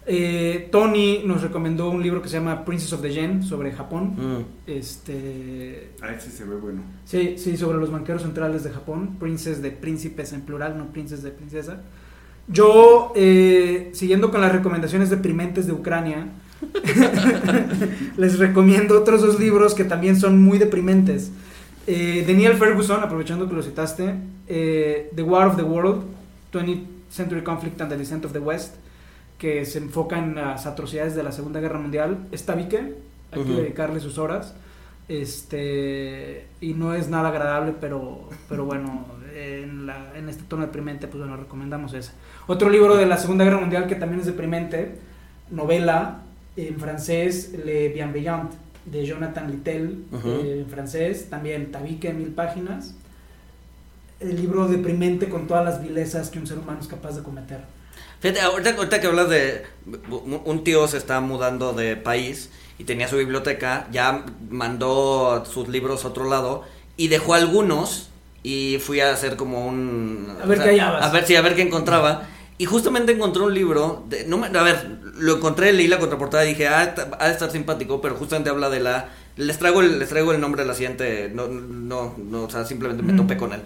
Eh, 0.04 0.68
Tony 0.70 1.22
nos 1.24 1.40
recomendó 1.40 1.88
un 1.88 2.02
libro 2.02 2.20
que 2.20 2.28
se 2.28 2.36
llama 2.36 2.66
Princess 2.66 2.92
of 2.92 3.00
the 3.00 3.10
Yen 3.10 3.42
sobre 3.42 3.72
Japón. 3.72 4.14
Mm. 4.14 4.44
Este, 4.66 5.92
A 6.02 6.12
ese 6.12 6.30
se 6.30 6.44
ve 6.44 6.56
bueno. 6.56 6.82
sí, 7.06 7.36
sí, 7.38 7.56
sobre 7.56 7.78
los 7.78 7.90
banqueros 7.90 8.20
centrales 8.20 8.62
de 8.62 8.70
Japón. 8.70 9.16
Princess 9.18 9.62
de 9.62 9.70
príncipes 9.70 10.34
en 10.34 10.42
plural, 10.42 10.76
no 10.76 10.92
princess 10.92 11.22
de 11.22 11.30
princesa. 11.30 11.80
Yo, 12.46 13.14
eh, 13.16 13.88
siguiendo 13.94 14.30
con 14.30 14.42
las 14.42 14.52
recomendaciones 14.52 15.08
deprimentes 15.08 15.66
de 15.66 15.72
Ucrania, 15.72 16.26
les 18.16 18.38
recomiendo 18.38 18.98
otros 19.00 19.22
dos 19.22 19.38
libros 19.40 19.74
que 19.74 19.84
también 19.84 20.16
son 20.18 20.42
muy 20.42 20.58
deprimentes. 20.58 21.30
Eh, 21.86 22.24
Daniel 22.26 22.54
Ferguson, 22.56 23.02
aprovechando 23.02 23.48
que 23.48 23.54
lo 23.54 23.62
citaste, 23.62 24.14
eh, 24.46 25.10
The 25.14 25.22
War 25.22 25.48
of 25.48 25.56
the 25.56 25.62
World, 25.62 26.02
20th 26.52 26.86
Century 27.10 27.42
Conflict 27.42 27.80
and 27.80 27.90
the 27.90 27.96
Descent 27.96 28.24
of 28.24 28.32
the 28.32 28.38
West, 28.38 28.76
que 29.38 29.64
se 29.66 29.78
enfoca 29.78 30.18
en 30.18 30.36
las 30.36 30.66
atrocidades 30.66 31.14
de 31.14 31.22
la 31.22 31.32
Segunda 31.32 31.60
Guerra 31.60 31.78
Mundial. 31.78 32.26
Es 32.30 32.44
tabique, 32.46 32.94
hay 33.32 33.42
que 33.42 33.52
dedicarle 33.62 34.00
sus 34.00 34.18
horas. 34.18 34.54
Este, 35.08 36.46
y 36.60 36.74
no 36.74 36.94
es 36.94 37.08
nada 37.08 37.28
agradable, 37.28 37.74
pero, 37.80 38.28
pero 38.48 38.64
bueno, 38.64 39.04
en, 39.36 39.86
la- 39.86 40.16
en 40.16 40.28
este 40.28 40.44
tono 40.44 40.62
deprimente, 40.62 41.08
pues 41.08 41.18
bueno, 41.20 41.36
recomendamos 41.36 41.92
ese. 41.94 42.12
Otro 42.46 42.70
libro 42.70 42.96
de 42.96 43.06
la 43.06 43.16
Segunda 43.16 43.44
Guerra 43.44 43.58
Mundial 43.58 43.86
que 43.88 43.94
también 43.96 44.20
es 44.20 44.26
deprimente, 44.26 44.96
novela 45.50 46.21
en 46.56 46.78
francés, 46.78 47.52
Le 47.64 47.88
Bienveillant, 47.90 48.50
de 48.84 49.06
Jonathan 49.06 49.50
Littell, 49.50 50.04
eh, 50.12 50.58
en 50.64 50.68
francés, 50.70 51.28
también 51.30 51.70
tabique, 51.70 52.12
mil 52.12 52.28
páginas. 52.28 52.94
El 54.20 54.36
libro 54.36 54.68
deprimente 54.68 55.28
con 55.28 55.46
todas 55.48 55.64
las 55.64 55.82
vilezas 55.82 56.30
que 56.30 56.38
un 56.38 56.46
ser 56.46 56.58
humano 56.58 56.78
es 56.80 56.86
capaz 56.86 57.16
de 57.16 57.22
cometer. 57.22 57.60
Fíjate, 58.20 58.40
ahorita, 58.40 58.70
ahorita 58.76 59.00
que 59.00 59.06
hablas 59.08 59.28
de. 59.28 59.62
Un 60.44 60.62
tío 60.62 60.86
se 60.86 60.96
está 60.96 61.20
mudando 61.20 61.72
de 61.72 61.96
país 61.96 62.50
y 62.78 62.84
tenía 62.84 63.08
su 63.08 63.16
biblioteca, 63.16 63.88
ya 63.90 64.24
mandó 64.48 65.44
sus 65.44 65.68
libros 65.68 66.04
a 66.04 66.08
otro 66.08 66.28
lado 66.28 66.62
y 66.96 67.08
dejó 67.08 67.34
algunos 67.34 68.10
y 68.44 68.78
fui 68.80 69.00
a 69.00 69.10
hacer 69.12 69.34
como 69.36 69.66
un. 69.66 70.28
A 70.40 70.46
ver 70.46 70.58
qué 70.58 70.64
hallabas. 70.70 71.04
A 71.04 71.10
ver, 71.10 71.26
sí, 71.26 71.34
a 71.34 71.40
ver 71.42 71.56
qué 71.56 71.62
encontraba. 71.62 72.28
Y 72.58 72.64
justamente 72.66 73.10
encontré 73.10 73.42
un 73.42 73.54
libro. 73.54 74.04
De, 74.08 74.24
no 74.26 74.38
me- 74.38 74.46
a 74.56 74.62
ver, 74.62 75.00
lo 75.16 75.36
encontré, 75.36 75.72
leí 75.72 75.88
la 75.88 75.98
contraportada 75.98 76.44
y 76.44 76.50
dije, 76.50 76.68
ah, 76.68 76.94
ha 77.18 77.26
de 77.26 77.32
estar 77.32 77.50
simpático, 77.50 78.00
pero 78.00 78.16
justamente 78.16 78.50
habla 78.50 78.70
de 78.70 78.80
la. 78.80 79.08
Les 79.36 79.58
traigo 79.58 79.80
el, 79.80 79.98
les 79.98 80.08
traigo 80.08 80.32
el 80.32 80.40
nombre 80.40 80.62
de 80.62 80.68
la 80.68 80.74
siguiente. 80.74 81.30
No, 81.32 81.48
no, 81.48 82.14
no, 82.18 82.44
o 82.44 82.50
sea, 82.50 82.64
simplemente 82.64 83.02
me 83.02 83.14
topé 83.14 83.36
con 83.36 83.52
él. 83.52 83.62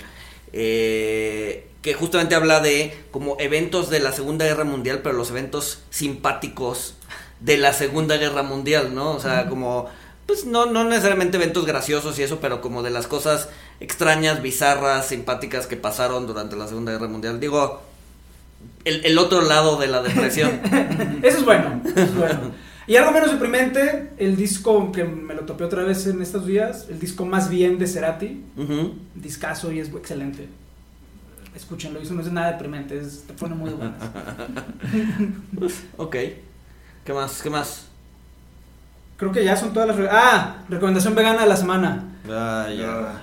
Eh, 0.52 1.68
que 1.82 1.94
justamente 1.94 2.34
habla 2.34 2.60
de 2.60 2.96
como 3.10 3.36
eventos 3.38 3.90
de 3.90 4.00
la 4.00 4.12
Segunda 4.12 4.44
Guerra 4.44 4.64
Mundial, 4.64 5.00
pero 5.02 5.14
los 5.14 5.30
eventos 5.30 5.82
simpáticos 5.90 6.94
de 7.40 7.58
la 7.58 7.72
Segunda 7.72 8.16
Guerra 8.16 8.42
Mundial, 8.42 8.94
¿no? 8.94 9.12
O 9.12 9.20
sea, 9.20 9.48
como, 9.48 9.88
pues 10.26 10.46
no, 10.46 10.66
no 10.66 10.84
necesariamente 10.84 11.36
eventos 11.36 11.66
graciosos 11.66 12.18
y 12.18 12.22
eso, 12.22 12.38
pero 12.40 12.60
como 12.60 12.82
de 12.82 12.90
las 12.90 13.06
cosas 13.06 13.48
extrañas, 13.80 14.42
bizarras, 14.42 15.08
simpáticas 15.08 15.66
que 15.66 15.76
pasaron 15.76 16.26
durante 16.26 16.56
la 16.56 16.66
Segunda 16.68 16.92
Guerra 16.92 17.08
Mundial. 17.08 17.38
Digo, 17.38 17.82
el, 18.86 19.04
el 19.04 19.18
otro 19.18 19.42
lado 19.42 19.76
de 19.76 19.88
la 19.88 20.02
depresión. 20.02 20.50
Eso 21.22 21.38
es 21.38 21.44
bueno, 21.44 21.80
eso 21.84 22.00
es 22.00 22.14
bueno. 22.14 22.40
Y 22.86 22.96
algo 22.96 23.10
menos 23.10 23.30
deprimente, 23.32 24.12
el 24.16 24.36
disco 24.36 24.92
que 24.92 25.02
me 25.04 25.34
lo 25.34 25.42
topé 25.42 25.64
otra 25.64 25.82
vez 25.82 26.06
en 26.06 26.22
estos 26.22 26.46
días, 26.46 26.86
el 26.88 26.98
disco 27.00 27.26
más 27.26 27.50
bien 27.50 27.78
de 27.78 27.86
Cerati, 27.88 28.42
discazo 29.14 29.72
y 29.72 29.80
es 29.80 29.88
excelente. 29.88 30.48
Escúchenlo, 31.56 31.98
eso 32.00 32.14
no 32.14 32.20
es 32.20 32.30
nada 32.30 32.52
deprimente, 32.52 32.96
es, 32.98 33.24
te 33.26 33.32
pone 33.32 33.54
muy 33.56 33.70
buenas. 33.70 33.96
Ok. 35.96 36.16
¿Qué 37.04 37.12
más? 37.12 37.42
¿Qué 37.42 37.50
más? 37.50 37.86
Creo 39.16 39.32
que 39.32 39.42
ya 39.44 39.56
son 39.56 39.72
todas 39.72 39.88
las... 39.88 39.96
re- 39.96 40.08
Ah, 40.10 40.58
recomendación 40.68 41.14
vegana 41.14 41.42
de 41.42 41.48
la 41.48 41.56
semana. 41.56 42.04
Ah, 42.30 42.68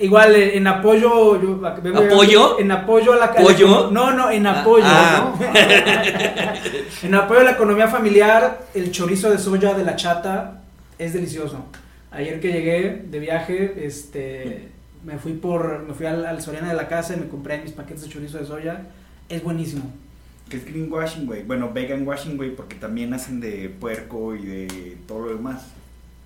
Igual, 0.00 0.34
eh, 0.36 0.56
en 0.56 0.66
apoyo... 0.66 1.40
yo- 1.40 1.60
vengo 1.82 1.98
¿Apoyo? 2.02 2.58
En 2.60 2.70
apoyo 2.70 3.12
a 3.12 3.16
la... 3.16 3.32
¿Pollo? 3.34 3.90
No, 3.90 4.12
no, 4.12 4.30
en 4.30 4.46
Ah, 4.46 4.60
apoyo, 4.60 4.84
ah. 4.86 5.34
¿no? 5.38 5.46
en 7.02 7.14
apoyo 7.14 7.40
a 7.40 7.44
la 7.44 7.50
economía 7.52 7.88
familiar, 7.88 8.66
el 8.74 8.90
chorizo 8.92 9.30
de 9.30 9.38
soya 9.38 9.74
de 9.74 9.84
la 9.84 9.96
chata 9.96 10.62
es 10.98 11.12
delicioso. 11.12 11.64
Ayer 12.10 12.40
que 12.40 12.52
llegué 12.52 13.02
de 13.06 13.18
viaje, 13.18 13.86
este... 13.86 14.68
Me 15.04 15.16
fui 15.18 15.32
por... 15.34 15.84
Me 15.86 15.94
fui 15.94 16.06
al, 16.06 16.26
al 16.26 16.42
Soriana 16.42 16.68
de 16.68 16.74
la 16.74 16.88
casa 16.88 17.14
y 17.14 17.20
me 17.20 17.28
compré 17.28 17.58
mis 17.62 17.72
paquetes 17.72 18.02
de 18.02 18.08
chorizo 18.08 18.38
de 18.38 18.46
soya. 18.46 18.82
Es 19.28 19.42
buenísimo. 19.42 19.90
Que 20.48 20.56
es 20.56 20.64
greenwashing, 20.64 21.26
güey. 21.26 21.42
Bueno, 21.44 21.70
vegan 21.72 22.06
washing, 22.06 22.36
güey, 22.36 22.54
porque 22.56 22.74
también 22.76 23.12
hacen 23.14 23.38
de 23.40 23.68
puerco 23.68 24.34
y 24.34 24.44
de 24.44 24.96
todo 25.06 25.20
lo 25.26 25.28
demás. 25.36 25.66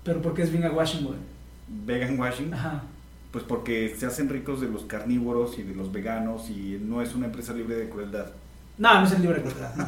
Pero 0.03 0.21
porque 0.21 0.41
es 0.43 0.51
bien 0.51 0.63
a 0.65 0.71
Washington. 0.71 1.17
Vegan 1.67 2.19
washing, 2.19 2.53
Ajá. 2.53 2.83
Pues 3.33 3.43
porque 3.43 3.95
se 3.97 4.05
hacen 4.05 4.29
ricos 4.29 4.61
de 4.61 4.69
los 4.69 4.83
carnívoros 4.83 5.57
y 5.57 5.63
de 5.63 5.73
los 5.73 5.91
veganos 5.91 6.51
y 6.51 6.79
no 6.79 7.01
es 7.01 7.15
una 7.15 7.25
empresa 7.25 7.51
libre 7.51 7.75
de 7.75 7.89
crueldad. 7.89 8.27
No, 8.77 8.99
no 9.01 9.07
es 9.07 9.11
el 9.13 9.21
libre 9.23 9.41
de 9.41 9.49
crueldad. 9.49 9.75
No. 9.75 9.85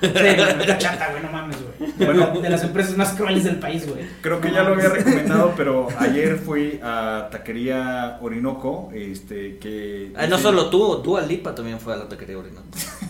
Sí, 0.00 0.66
la 0.66 0.78
chata, 0.78 1.10
güey, 1.10 1.22
no 1.22 1.30
mames, 1.30 1.56
güey. 1.78 1.92
De, 1.92 2.06
Bueno. 2.06 2.40
de 2.40 2.48
las 2.48 2.64
empresas 2.64 2.96
más 2.96 3.12
crueles 3.12 3.44
del 3.44 3.58
país, 3.58 3.86
güey. 3.86 4.06
Creo 4.22 4.40
que 4.40 4.48
No 4.48 4.54
ya 4.54 4.62
lo 4.62 4.74
había 4.74 4.88
recomendado, 4.88 5.52
pero 5.56 5.88
ayer 5.98 6.38
fui 6.38 6.80
a 6.82 7.28
Taquería 7.30 8.18
Orinoco, 8.22 8.90
este, 8.94 9.58
que... 9.58 10.12
Ah, 10.16 10.26
no 10.26 10.38
solo 10.38 10.70
tú, 10.70 11.02
tú 11.02 11.18
Lipa 11.28 11.54
también 11.54 11.78
fue 11.80 11.92
a 11.92 11.96
la 11.96 12.08
taquería 12.08 12.38
Orinoco. 12.38 12.64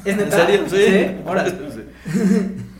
¿Es 0.04 0.18
¿En 0.18 0.32
serio? 0.32 0.64
Sí. 0.68 1.16
Ahora. 1.24 1.46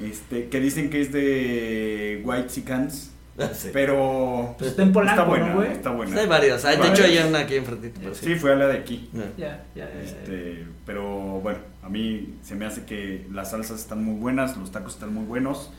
Este, 0.03 0.49
que 0.49 0.61
dicen 0.61 0.91
que 0.91 1.03
es 1.03 1.13
de 1.13 2.23
White 2.25 2.49
Sicans, 2.49 3.11
Sí. 3.55 3.71
pero... 3.73 4.55
Pues 4.59 4.71
está 4.71 4.83
en 4.83 4.93
Polanco, 4.93 5.21
está 5.21 5.29
buena, 5.29 5.47
¿no, 5.49 5.55
güey? 5.57 5.73
está 5.73 5.91
buena. 5.91 6.21
Hay 6.21 6.27
varios. 6.27 6.65
Ah, 6.65 6.71
De 6.71 6.77
Varios. 6.79 6.99
hecho, 6.99 7.09
hay 7.09 7.29
una 7.29 7.39
aquí 7.41 7.55
enfrentito. 7.57 8.01
pero 8.03 8.15
sí. 8.15 8.27
Sí, 8.27 8.35
fue 8.37 8.53
a 8.53 8.57
la 8.57 8.67
de 8.69 8.79
aquí. 8.79 9.11
Ya. 9.37 9.65
Ya. 9.75 9.89
Este, 10.03 10.67
pero 10.87 11.07
bueno, 11.41 11.59
a 11.83 11.89
mí 11.89 12.35
se 12.43 12.55
me 12.55 12.67
hace 12.67 12.85
que 12.85 13.27
las 13.33 13.51
salsas 13.51 13.81
están 13.81 14.05
muy 14.05 14.19
buenas, 14.21 14.57
los 14.57 14.71
tacos 14.71 14.95
están 14.95 15.13
muy 15.15 15.25
buenos. 15.25 15.71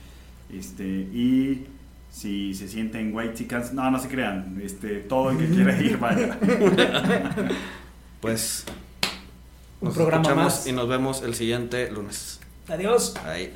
Este, 0.53 0.83
y 0.83 1.67
si 2.09 2.53
se 2.53 2.67
sienten 2.67 3.15
white 3.15 3.35
chickens, 3.35 3.71
no, 3.73 3.89
no 3.89 3.97
se 3.99 4.07
crean, 4.09 4.59
este, 4.63 4.97
todo 4.99 5.31
el 5.31 5.37
que 5.37 5.45
quiera 5.55 5.81
ir, 5.81 5.97
vaya. 5.97 6.37
Pues 8.19 8.65
Un 9.79 9.87
nos 9.87 9.95
programa 9.95 10.21
escuchamos 10.23 10.53
más. 10.53 10.67
y 10.67 10.71
nos 10.73 10.87
vemos 10.87 11.23
el 11.23 11.33
siguiente 11.35 11.89
lunes. 11.91 12.39
Adiós. 12.67 13.15
Ahí. 13.25 13.51